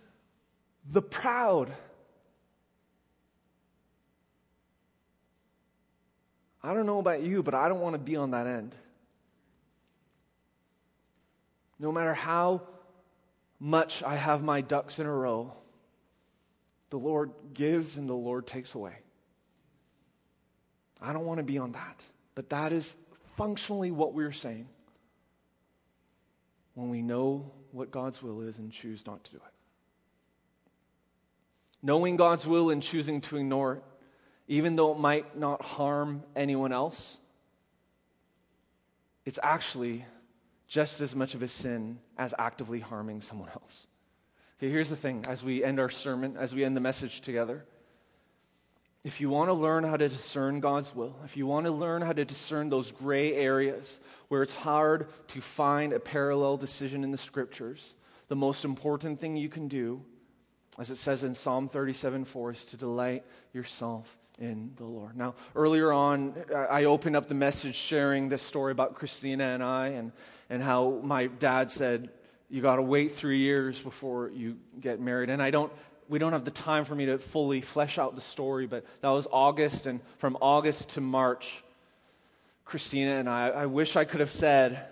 the 0.91 1.01
proud. 1.01 1.71
I 6.63 6.73
don't 6.73 6.85
know 6.85 6.99
about 6.99 7.21
you, 7.21 7.43
but 7.43 7.53
I 7.53 7.69
don't 7.69 7.79
want 7.79 7.93
to 7.93 7.99
be 7.99 8.15
on 8.15 8.31
that 8.31 8.47
end. 8.47 8.75
No 11.83 11.91
matter 11.91 12.13
how 12.13 12.61
much 13.59 14.03
I 14.03 14.15
have 14.15 14.41
my 14.41 14.61
ducks 14.61 14.99
in 14.99 15.05
a 15.05 15.11
row, 15.11 15.51
the 16.91 16.97
Lord 16.97 17.31
gives 17.53 17.97
and 17.97 18.07
the 18.07 18.13
Lord 18.13 18.47
takes 18.47 18.73
away. 18.73 18.93
I 21.01 21.11
don't 21.11 21.25
want 21.25 21.39
to 21.39 21.43
be 21.43 21.57
on 21.57 21.73
that. 21.73 22.01
But 22.35 22.51
that 22.51 22.71
is 22.71 22.95
functionally 23.35 23.91
what 23.91 24.13
we're 24.13 24.31
saying 24.31 24.69
when 26.73 26.89
we 26.89 27.01
know 27.01 27.51
what 27.73 27.91
God's 27.91 28.23
will 28.23 28.39
is 28.43 28.59
and 28.59 28.71
choose 28.71 29.05
not 29.05 29.21
to 29.25 29.31
do 29.31 29.37
it. 29.37 29.53
Knowing 31.81 32.15
God's 32.15 32.47
will 32.47 32.69
and 32.69 32.81
choosing 32.81 33.19
to 33.19 33.35
ignore 33.35 33.73
it, 33.73 33.83
even 34.47 34.77
though 34.77 34.93
it 34.93 34.99
might 34.99 35.37
not 35.37 35.61
harm 35.61 36.23
anyone 36.33 36.71
else, 36.71 37.17
it's 39.25 39.39
actually 39.43 40.05
just 40.73 41.01
as 41.01 41.15
much 41.15 41.35
of 41.35 41.43
a 41.43 41.47
sin 41.47 41.99
as 42.17 42.33
actively 42.39 42.79
harming 42.79 43.21
someone 43.21 43.49
else. 43.49 43.85
Okay, 44.57 44.71
here's 44.71 44.89
the 44.89 44.95
thing 44.95 45.23
as 45.27 45.43
we 45.43 45.63
end 45.63 45.79
our 45.79 45.91
sermon, 45.91 46.35
as 46.35 46.55
we 46.55 46.63
end 46.63 46.75
the 46.75 46.81
message 46.81 47.21
together. 47.21 47.63
If 49.03 49.21
you 49.21 49.29
want 49.29 49.49
to 49.49 49.53
learn 49.53 49.83
how 49.83 49.97
to 49.97 50.09
discern 50.09 50.61
God's 50.61 50.95
will, 50.95 51.15
if 51.23 51.37
you 51.37 51.45
want 51.45 51.67
to 51.67 51.71
learn 51.71 52.01
how 52.01 52.13
to 52.13 52.25
discern 52.25 52.69
those 52.69 52.91
gray 52.91 53.35
areas 53.35 53.99
where 54.29 54.41
it's 54.41 54.55
hard 54.55 55.09
to 55.27 55.41
find 55.41 55.93
a 55.93 55.99
parallel 55.99 56.57
decision 56.57 57.03
in 57.03 57.11
the 57.11 57.19
scriptures, 57.19 57.93
the 58.27 58.35
most 58.35 58.65
important 58.65 59.19
thing 59.19 59.35
you 59.35 59.49
can 59.49 59.67
do, 59.67 60.01
as 60.79 60.89
it 60.89 60.97
says 60.97 61.23
in 61.23 61.35
Psalm 61.35 61.69
37 61.69 62.25
4, 62.25 62.51
is 62.51 62.65
to 62.65 62.77
delight 62.77 63.23
yourself 63.53 64.17
in 64.39 64.71
the 64.77 64.85
Lord. 64.85 65.15
Now, 65.15 65.35
earlier 65.55 65.91
on, 65.91 66.33
I 66.69 66.85
opened 66.85 67.15
up 67.15 67.27
the 67.27 67.35
message 67.35 67.75
sharing 67.75 68.29
this 68.29 68.41
story 68.41 68.71
about 68.71 68.95
Christina 68.95 69.45
and 69.45 69.63
I, 69.63 69.87
and, 69.89 70.11
and 70.49 70.61
how 70.61 70.99
my 71.03 71.27
dad 71.27 71.71
said, 71.71 72.09
You 72.49 72.61
got 72.61 72.77
to 72.77 72.81
wait 72.81 73.11
three 73.11 73.39
years 73.39 73.77
before 73.77 74.29
you 74.29 74.57
get 74.79 74.99
married. 74.99 75.29
And 75.29 75.41
I 75.41 75.51
don't, 75.51 75.71
we 76.09 76.19
don't 76.19 76.33
have 76.33 76.45
the 76.45 76.51
time 76.51 76.85
for 76.85 76.95
me 76.95 77.05
to 77.07 77.17
fully 77.17 77.61
flesh 77.61 77.97
out 77.97 78.15
the 78.15 78.21
story, 78.21 78.67
but 78.67 78.85
that 79.01 79.09
was 79.09 79.27
August, 79.31 79.85
and 79.85 79.99
from 80.17 80.37
August 80.41 80.89
to 80.89 81.01
March, 81.01 81.63
Christina 82.65 83.11
and 83.11 83.29
I, 83.29 83.49
I 83.49 83.65
wish 83.67 83.95
I 83.95 84.05
could 84.05 84.19
have 84.19 84.31
said 84.31 84.85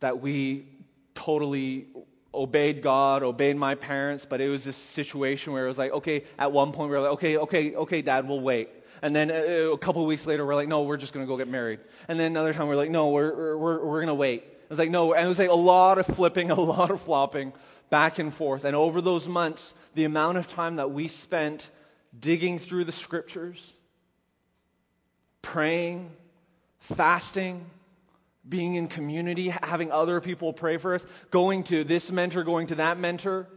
that 0.00 0.20
we 0.20 0.66
totally 1.14 1.86
obeyed 2.36 2.82
God, 2.82 3.22
obeyed 3.22 3.56
my 3.56 3.74
parents, 3.74 4.26
but 4.28 4.40
it 4.40 4.48
was 4.48 4.64
this 4.64 4.76
situation 4.76 5.52
where 5.52 5.64
it 5.64 5.68
was 5.68 5.78
like, 5.78 5.92
okay, 5.92 6.24
at 6.38 6.52
one 6.52 6.72
point 6.72 6.90
we 6.90 6.96
were 6.96 7.02
like, 7.02 7.12
okay, 7.12 7.36
okay, 7.38 7.74
okay, 7.74 8.02
dad, 8.02 8.28
we'll 8.28 8.40
wait. 8.40 8.68
And 9.02 9.14
then 9.14 9.30
a, 9.30 9.70
uh, 9.70 9.72
a 9.72 9.78
couple 9.78 10.04
weeks 10.06 10.26
later, 10.26 10.46
we're 10.46 10.54
like, 10.54 10.68
no, 10.68 10.82
we're 10.82 10.96
just 10.96 11.12
going 11.12 11.24
to 11.24 11.28
go 11.28 11.36
get 11.36 11.48
married. 11.48 11.80
And 12.08 12.18
then 12.18 12.32
another 12.32 12.52
time 12.52 12.68
we're 12.68 12.76
like, 12.76 12.90
no, 12.90 13.10
we're, 13.10 13.56
we're, 13.56 13.84
we're 13.84 13.98
going 13.98 14.06
to 14.06 14.14
wait. 14.14 14.42
It 14.42 14.70
was 14.70 14.78
like, 14.78 14.90
no, 14.90 15.12
and 15.12 15.24
it 15.24 15.28
was 15.28 15.38
like 15.38 15.50
a 15.50 15.54
lot 15.54 15.98
of 15.98 16.06
flipping, 16.06 16.50
a 16.52 16.54
lot 16.54 16.90
of 16.90 17.00
flopping 17.00 17.52
back 17.90 18.18
and 18.18 18.32
forth. 18.32 18.64
And 18.64 18.74
over 18.74 19.00
those 19.00 19.28
months, 19.28 19.74
the 19.94 20.04
amount 20.04 20.38
of 20.38 20.46
time 20.46 20.76
that 20.76 20.90
we 20.90 21.08
spent 21.08 21.70
digging 22.18 22.58
through 22.58 22.84
the 22.84 22.92
scriptures, 22.92 23.72
praying, 25.42 26.10
fasting, 26.78 27.66
being 28.48 28.74
in 28.74 28.88
community, 28.88 29.48
having 29.48 29.90
other 29.90 30.20
people 30.20 30.52
pray 30.52 30.76
for 30.76 30.94
us, 30.94 31.04
going 31.30 31.64
to 31.64 31.84
this 31.84 32.12
mentor, 32.12 32.44
going 32.44 32.68
to 32.68 32.76
that 32.76 32.98
mentor. 32.98 33.48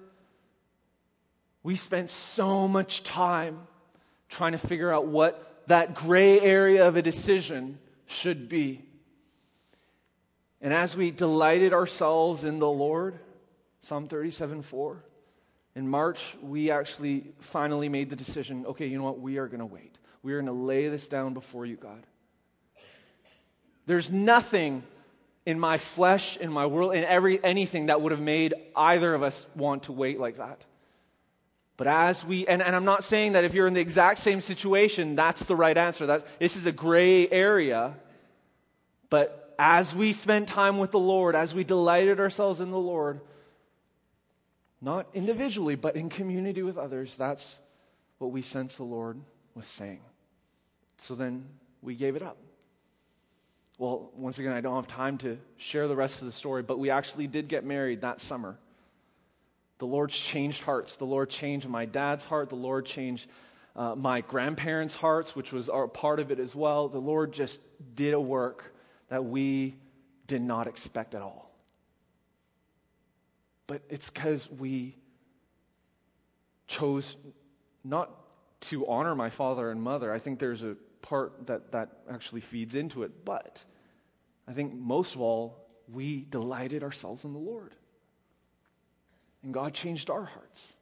We 1.63 1.75
spent 1.75 2.09
so 2.09 2.67
much 2.67 3.03
time 3.03 3.67
trying 4.29 4.53
to 4.53 4.57
figure 4.57 4.91
out 4.91 5.07
what 5.07 5.63
that 5.67 5.93
gray 5.93 6.39
area 6.39 6.87
of 6.87 6.95
a 6.95 7.01
decision 7.01 7.79
should 8.05 8.49
be. 8.49 8.83
And 10.61 10.73
as 10.73 10.95
we 10.95 11.11
delighted 11.11 11.73
ourselves 11.73 12.43
in 12.43 12.59
the 12.59 12.69
Lord, 12.69 13.19
Psalm 13.81 14.07
37 14.07 14.61
4, 14.61 15.03
in 15.75 15.87
March, 15.87 16.35
we 16.41 16.71
actually 16.71 17.31
finally 17.39 17.87
made 17.87 18.09
the 18.09 18.15
decision 18.15 18.65
okay, 18.65 18.87
you 18.87 18.97
know 18.97 19.03
what? 19.03 19.19
We 19.19 19.37
are 19.37 19.47
going 19.47 19.59
to 19.59 19.65
wait. 19.65 19.97
We 20.23 20.33
are 20.33 20.41
going 20.41 20.47
to 20.47 20.63
lay 20.63 20.89
this 20.89 21.07
down 21.07 21.33
before 21.33 21.65
you, 21.65 21.77
God. 21.77 22.05
There's 23.89 24.11
nothing 24.11 24.83
in 25.47 25.59
my 25.59 25.79
flesh, 25.79 26.37
in 26.37 26.51
my 26.51 26.67
world, 26.67 26.93
in 26.93 27.03
every 27.03 27.43
anything 27.43 27.87
that 27.87 27.99
would 28.01 28.11
have 28.11 28.21
made 28.21 28.53
either 28.75 29.15
of 29.15 29.23
us 29.23 29.47
want 29.55 29.85
to 29.85 29.91
wait 29.91 30.19
like 30.19 30.37
that. 30.37 30.63
But 31.75 31.87
as 31.87 32.23
we, 32.23 32.45
and, 32.45 32.61
and 32.61 32.75
I'm 32.75 32.85
not 32.85 33.03
saying 33.03 33.31
that 33.31 33.45
if 33.45 33.55
you're 33.55 33.65
in 33.65 33.73
the 33.73 33.81
exact 33.81 34.19
same 34.19 34.41
situation, 34.41 35.15
that's 35.15 35.43
the 35.45 35.55
right 35.55 35.75
answer. 35.75 36.05
That, 36.05 36.27
this 36.37 36.55
is 36.55 36.67
a 36.67 36.71
gray 36.71 37.27
area. 37.29 37.95
But 39.09 39.55
as 39.57 39.91
we 39.91 40.13
spent 40.13 40.47
time 40.47 40.77
with 40.77 40.91
the 40.91 40.99
Lord, 40.99 41.35
as 41.35 41.55
we 41.55 41.63
delighted 41.63 42.19
ourselves 42.19 42.61
in 42.61 42.69
the 42.69 42.77
Lord, 42.77 43.21
not 44.83 45.07
individually, 45.15 45.73
but 45.73 45.95
in 45.95 46.09
community 46.09 46.61
with 46.61 46.77
others, 46.77 47.15
that's 47.15 47.57
what 48.19 48.29
we 48.29 48.43
sense 48.43 48.75
the 48.75 48.83
Lord 48.83 49.19
was 49.55 49.65
saying. 49.65 50.01
So 50.99 51.15
then 51.15 51.45
we 51.81 51.95
gave 51.95 52.15
it 52.15 52.21
up. 52.21 52.37
Well, 53.79 54.11
once 54.13 54.39
again, 54.39 54.51
I 54.51 54.59
don't 54.59 54.75
have 54.75 54.87
time 54.87 55.17
to 55.19 55.37
share 55.55 55.87
the 55.87 55.95
rest 55.95 56.21
of 56.21 56.25
the 56.25 56.33
story, 56.33 56.61
but 56.61 56.77
we 56.79 56.89
actually 56.89 57.27
did 57.27 57.47
get 57.47 57.63
married 57.63 58.01
that 58.01 58.19
summer. 58.19 58.59
The 59.77 59.87
Lord 59.87 60.09
changed 60.09 60.63
hearts. 60.63 60.97
The 60.97 61.05
Lord 61.05 61.29
changed 61.29 61.65
my 61.65 61.85
dad's 61.85 62.25
heart. 62.25 62.49
The 62.49 62.55
Lord 62.55 62.85
changed 62.85 63.29
uh, 63.77 63.95
my 63.95 64.19
grandparents' 64.19 64.95
hearts, 64.95 65.33
which 65.33 65.53
was 65.53 65.69
a 65.71 65.87
part 65.87 66.19
of 66.19 66.29
it 66.29 66.41
as 66.41 66.53
well. 66.53 66.89
The 66.89 66.99
Lord 66.99 67.31
just 67.31 67.61
did 67.95 68.13
a 68.13 68.19
work 68.19 68.75
that 69.07 69.23
we 69.23 69.77
did 70.27 70.41
not 70.41 70.67
expect 70.67 71.15
at 71.15 71.21
all. 71.21 71.49
But 73.65 73.81
it's 73.87 74.09
because 74.09 74.49
we 74.51 74.97
chose 76.67 77.15
not 77.85 78.11
to 78.59 78.85
honor 78.87 79.15
my 79.15 79.29
father 79.29 79.71
and 79.71 79.81
mother. 79.81 80.11
I 80.11 80.19
think 80.19 80.37
there's 80.37 80.63
a 80.63 80.75
part 81.01 81.47
that 81.47 81.71
that 81.71 81.89
actually 82.09 82.41
feeds 82.41 82.75
into 82.75 83.03
it. 83.03 83.25
But 83.25 83.63
I 84.47 84.53
think 84.53 84.73
most 84.73 85.15
of 85.15 85.21
all, 85.21 85.65
we 85.91 86.25
delighted 86.29 86.83
ourselves 86.83 87.23
in 87.23 87.33
the 87.33 87.39
Lord. 87.39 87.75
And 89.43 89.53
God 89.53 89.73
changed 89.73 90.09
our 90.09 90.25
hearts. 90.25 90.73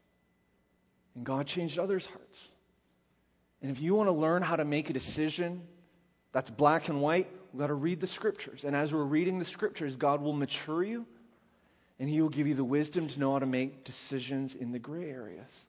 And 1.16 1.26
God 1.26 1.48
changed 1.48 1.80
others' 1.80 2.06
hearts. 2.06 2.50
And 3.62 3.72
if 3.72 3.82
you 3.82 3.96
want 3.96 4.08
to 4.08 4.14
learn 4.14 4.42
how 4.42 4.56
to 4.56 4.66
make 4.66 4.90
a 4.90 4.94
decision 4.94 5.62
that's 6.32 6.50
black 6.50 6.90
and 6.90 7.02
white, 7.02 7.28
we've 7.52 7.60
got 7.60 7.68
to 7.68 7.74
read 7.74 8.00
the 8.00 8.08
scriptures. 8.08 8.64
And 8.64 8.76
as 8.76 8.94
we're 8.94 9.04
reading 9.04 9.40
the 9.40 9.46
scriptures, 9.46 9.96
God 9.96 10.22
will 10.22 10.34
mature 10.34 10.84
you 10.84 11.06
and 12.00 12.10
He 12.10 12.22
will 12.22 12.30
give 12.30 12.48
you 12.48 12.54
the 12.54 12.64
wisdom 12.64 13.08
to 13.08 13.20
know 13.20 13.34
how 13.34 13.40
to 13.40 13.46
make 13.46 13.84
decisions 13.84 14.54
in 14.56 14.72
the 14.72 14.80
gray 14.80 15.10
areas 15.10 15.66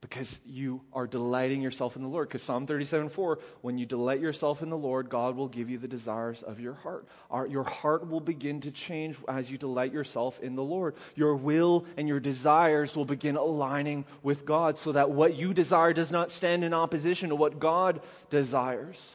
because 0.00 0.38
you 0.46 0.80
are 0.92 1.08
delighting 1.08 1.60
yourself 1.60 1.96
in 1.96 2.02
the 2.02 2.08
Lord. 2.08 2.28
Because 2.28 2.42
Psalm 2.42 2.66
37 2.66 3.08
4, 3.08 3.38
when 3.62 3.78
you 3.78 3.86
delight 3.86 4.20
yourself 4.20 4.62
in 4.62 4.70
the 4.70 4.76
Lord, 4.76 5.08
God 5.08 5.36
will 5.36 5.48
give 5.48 5.68
you 5.68 5.78
the 5.78 5.88
desires 5.88 6.42
of 6.42 6.60
your 6.60 6.74
heart. 6.74 7.08
Our, 7.30 7.46
your 7.46 7.64
heart 7.64 8.08
will 8.08 8.20
begin 8.20 8.60
to 8.60 8.70
change 8.70 9.16
as 9.26 9.50
you 9.50 9.58
delight 9.58 9.92
yourself 9.92 10.38
in 10.40 10.54
the 10.54 10.62
Lord. 10.62 10.94
Your 11.16 11.34
will 11.34 11.84
and 11.96 12.06
your 12.06 12.20
desires 12.20 12.94
will 12.94 13.04
begin 13.04 13.36
aligning 13.36 14.04
with 14.22 14.44
God 14.44 14.78
so 14.78 14.92
that 14.92 15.10
what 15.10 15.34
you 15.34 15.52
desire 15.52 15.92
does 15.92 16.12
not 16.12 16.30
stand 16.30 16.62
in 16.62 16.72
opposition 16.72 17.30
to 17.30 17.34
what 17.34 17.58
God 17.58 18.00
desires. 18.30 19.14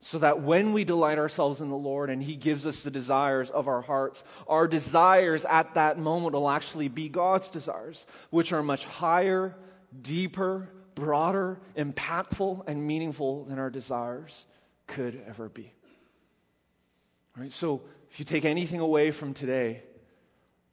So 0.00 0.20
that 0.20 0.42
when 0.42 0.72
we 0.72 0.84
delight 0.84 1.18
ourselves 1.18 1.60
in 1.60 1.70
the 1.70 1.76
Lord 1.76 2.08
and 2.08 2.22
He 2.22 2.36
gives 2.36 2.68
us 2.68 2.84
the 2.84 2.90
desires 2.90 3.50
of 3.50 3.66
our 3.66 3.80
hearts, 3.80 4.22
our 4.46 4.68
desires 4.68 5.44
at 5.44 5.74
that 5.74 5.98
moment 5.98 6.34
will 6.34 6.48
actually 6.48 6.86
be 6.86 7.08
God's 7.08 7.50
desires, 7.50 8.06
which 8.30 8.52
are 8.52 8.62
much 8.62 8.84
higher 8.84 9.56
deeper, 10.02 10.68
broader, 10.94 11.60
impactful, 11.76 12.64
and 12.66 12.86
meaningful 12.86 13.44
than 13.44 13.58
our 13.58 13.70
desires 13.70 14.44
could 14.86 15.22
ever 15.28 15.48
be. 15.48 15.72
All 17.36 17.42
right, 17.42 17.52
so 17.52 17.82
if 18.10 18.18
you 18.18 18.24
take 18.24 18.44
anything 18.44 18.80
away 18.80 19.10
from 19.10 19.34
today, 19.34 19.82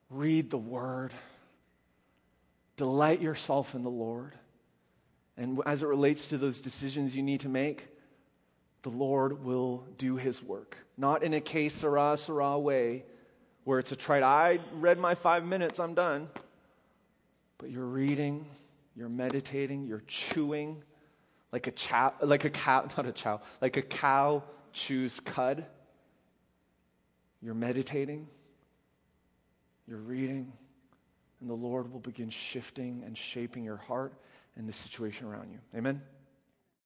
read 0.09 0.49
the 0.49 0.57
Word, 0.57 1.13
delight 2.77 3.21
yourself 3.21 3.75
in 3.75 3.83
the 3.83 3.89
Lord. 3.89 4.33
And 5.37 5.59
as 5.65 5.83
it 5.83 5.87
relates 5.87 6.29
to 6.29 6.37
those 6.37 6.61
decisions 6.61 7.15
you 7.15 7.21
need 7.21 7.41
to 7.41 7.49
make, 7.49 7.87
the 8.83 8.89
Lord 8.89 9.43
will 9.43 9.85
do 9.97 10.15
his 10.15 10.41
work. 10.41 10.77
Not 10.97 11.23
in 11.23 11.33
a 11.33 11.41
que 11.41 11.69
sera, 11.69 12.15
sera 12.15 12.57
way, 12.57 13.03
where 13.63 13.79
it's 13.79 13.91
a 13.91 13.95
trite, 13.95 14.23
I 14.23 14.59
read 14.73 14.97
my 14.97 15.15
five 15.15 15.43
minutes, 15.43 15.79
I'm 15.79 15.93
done. 15.93 16.29
But 17.57 17.71
you're 17.71 17.83
reading, 17.83 18.45
you're 18.95 19.09
meditating, 19.09 19.85
you're 19.85 20.03
chewing 20.07 20.81
like 21.51 21.67
a 21.67 21.71
chow, 21.71 22.13
like 22.21 22.45
a 22.45 22.49
cow, 22.49 22.89
not 22.97 23.05
a 23.05 23.11
chow, 23.11 23.41
like 23.61 23.77
a 23.77 23.81
cow 23.81 24.43
chews 24.73 25.19
cud. 25.19 25.65
You're 27.41 27.53
meditating, 27.53 28.27
you're 29.87 29.99
reading, 29.99 30.51
and 31.41 31.49
the 31.49 31.53
Lord 31.53 31.91
will 31.91 31.99
begin 31.99 32.29
shifting 32.29 33.03
and 33.05 33.17
shaping 33.17 33.63
your 33.63 33.77
heart 33.77 34.13
and 34.55 34.67
the 34.67 34.73
situation 34.73 35.27
around 35.27 35.51
you. 35.51 35.59
Amen. 35.77 36.01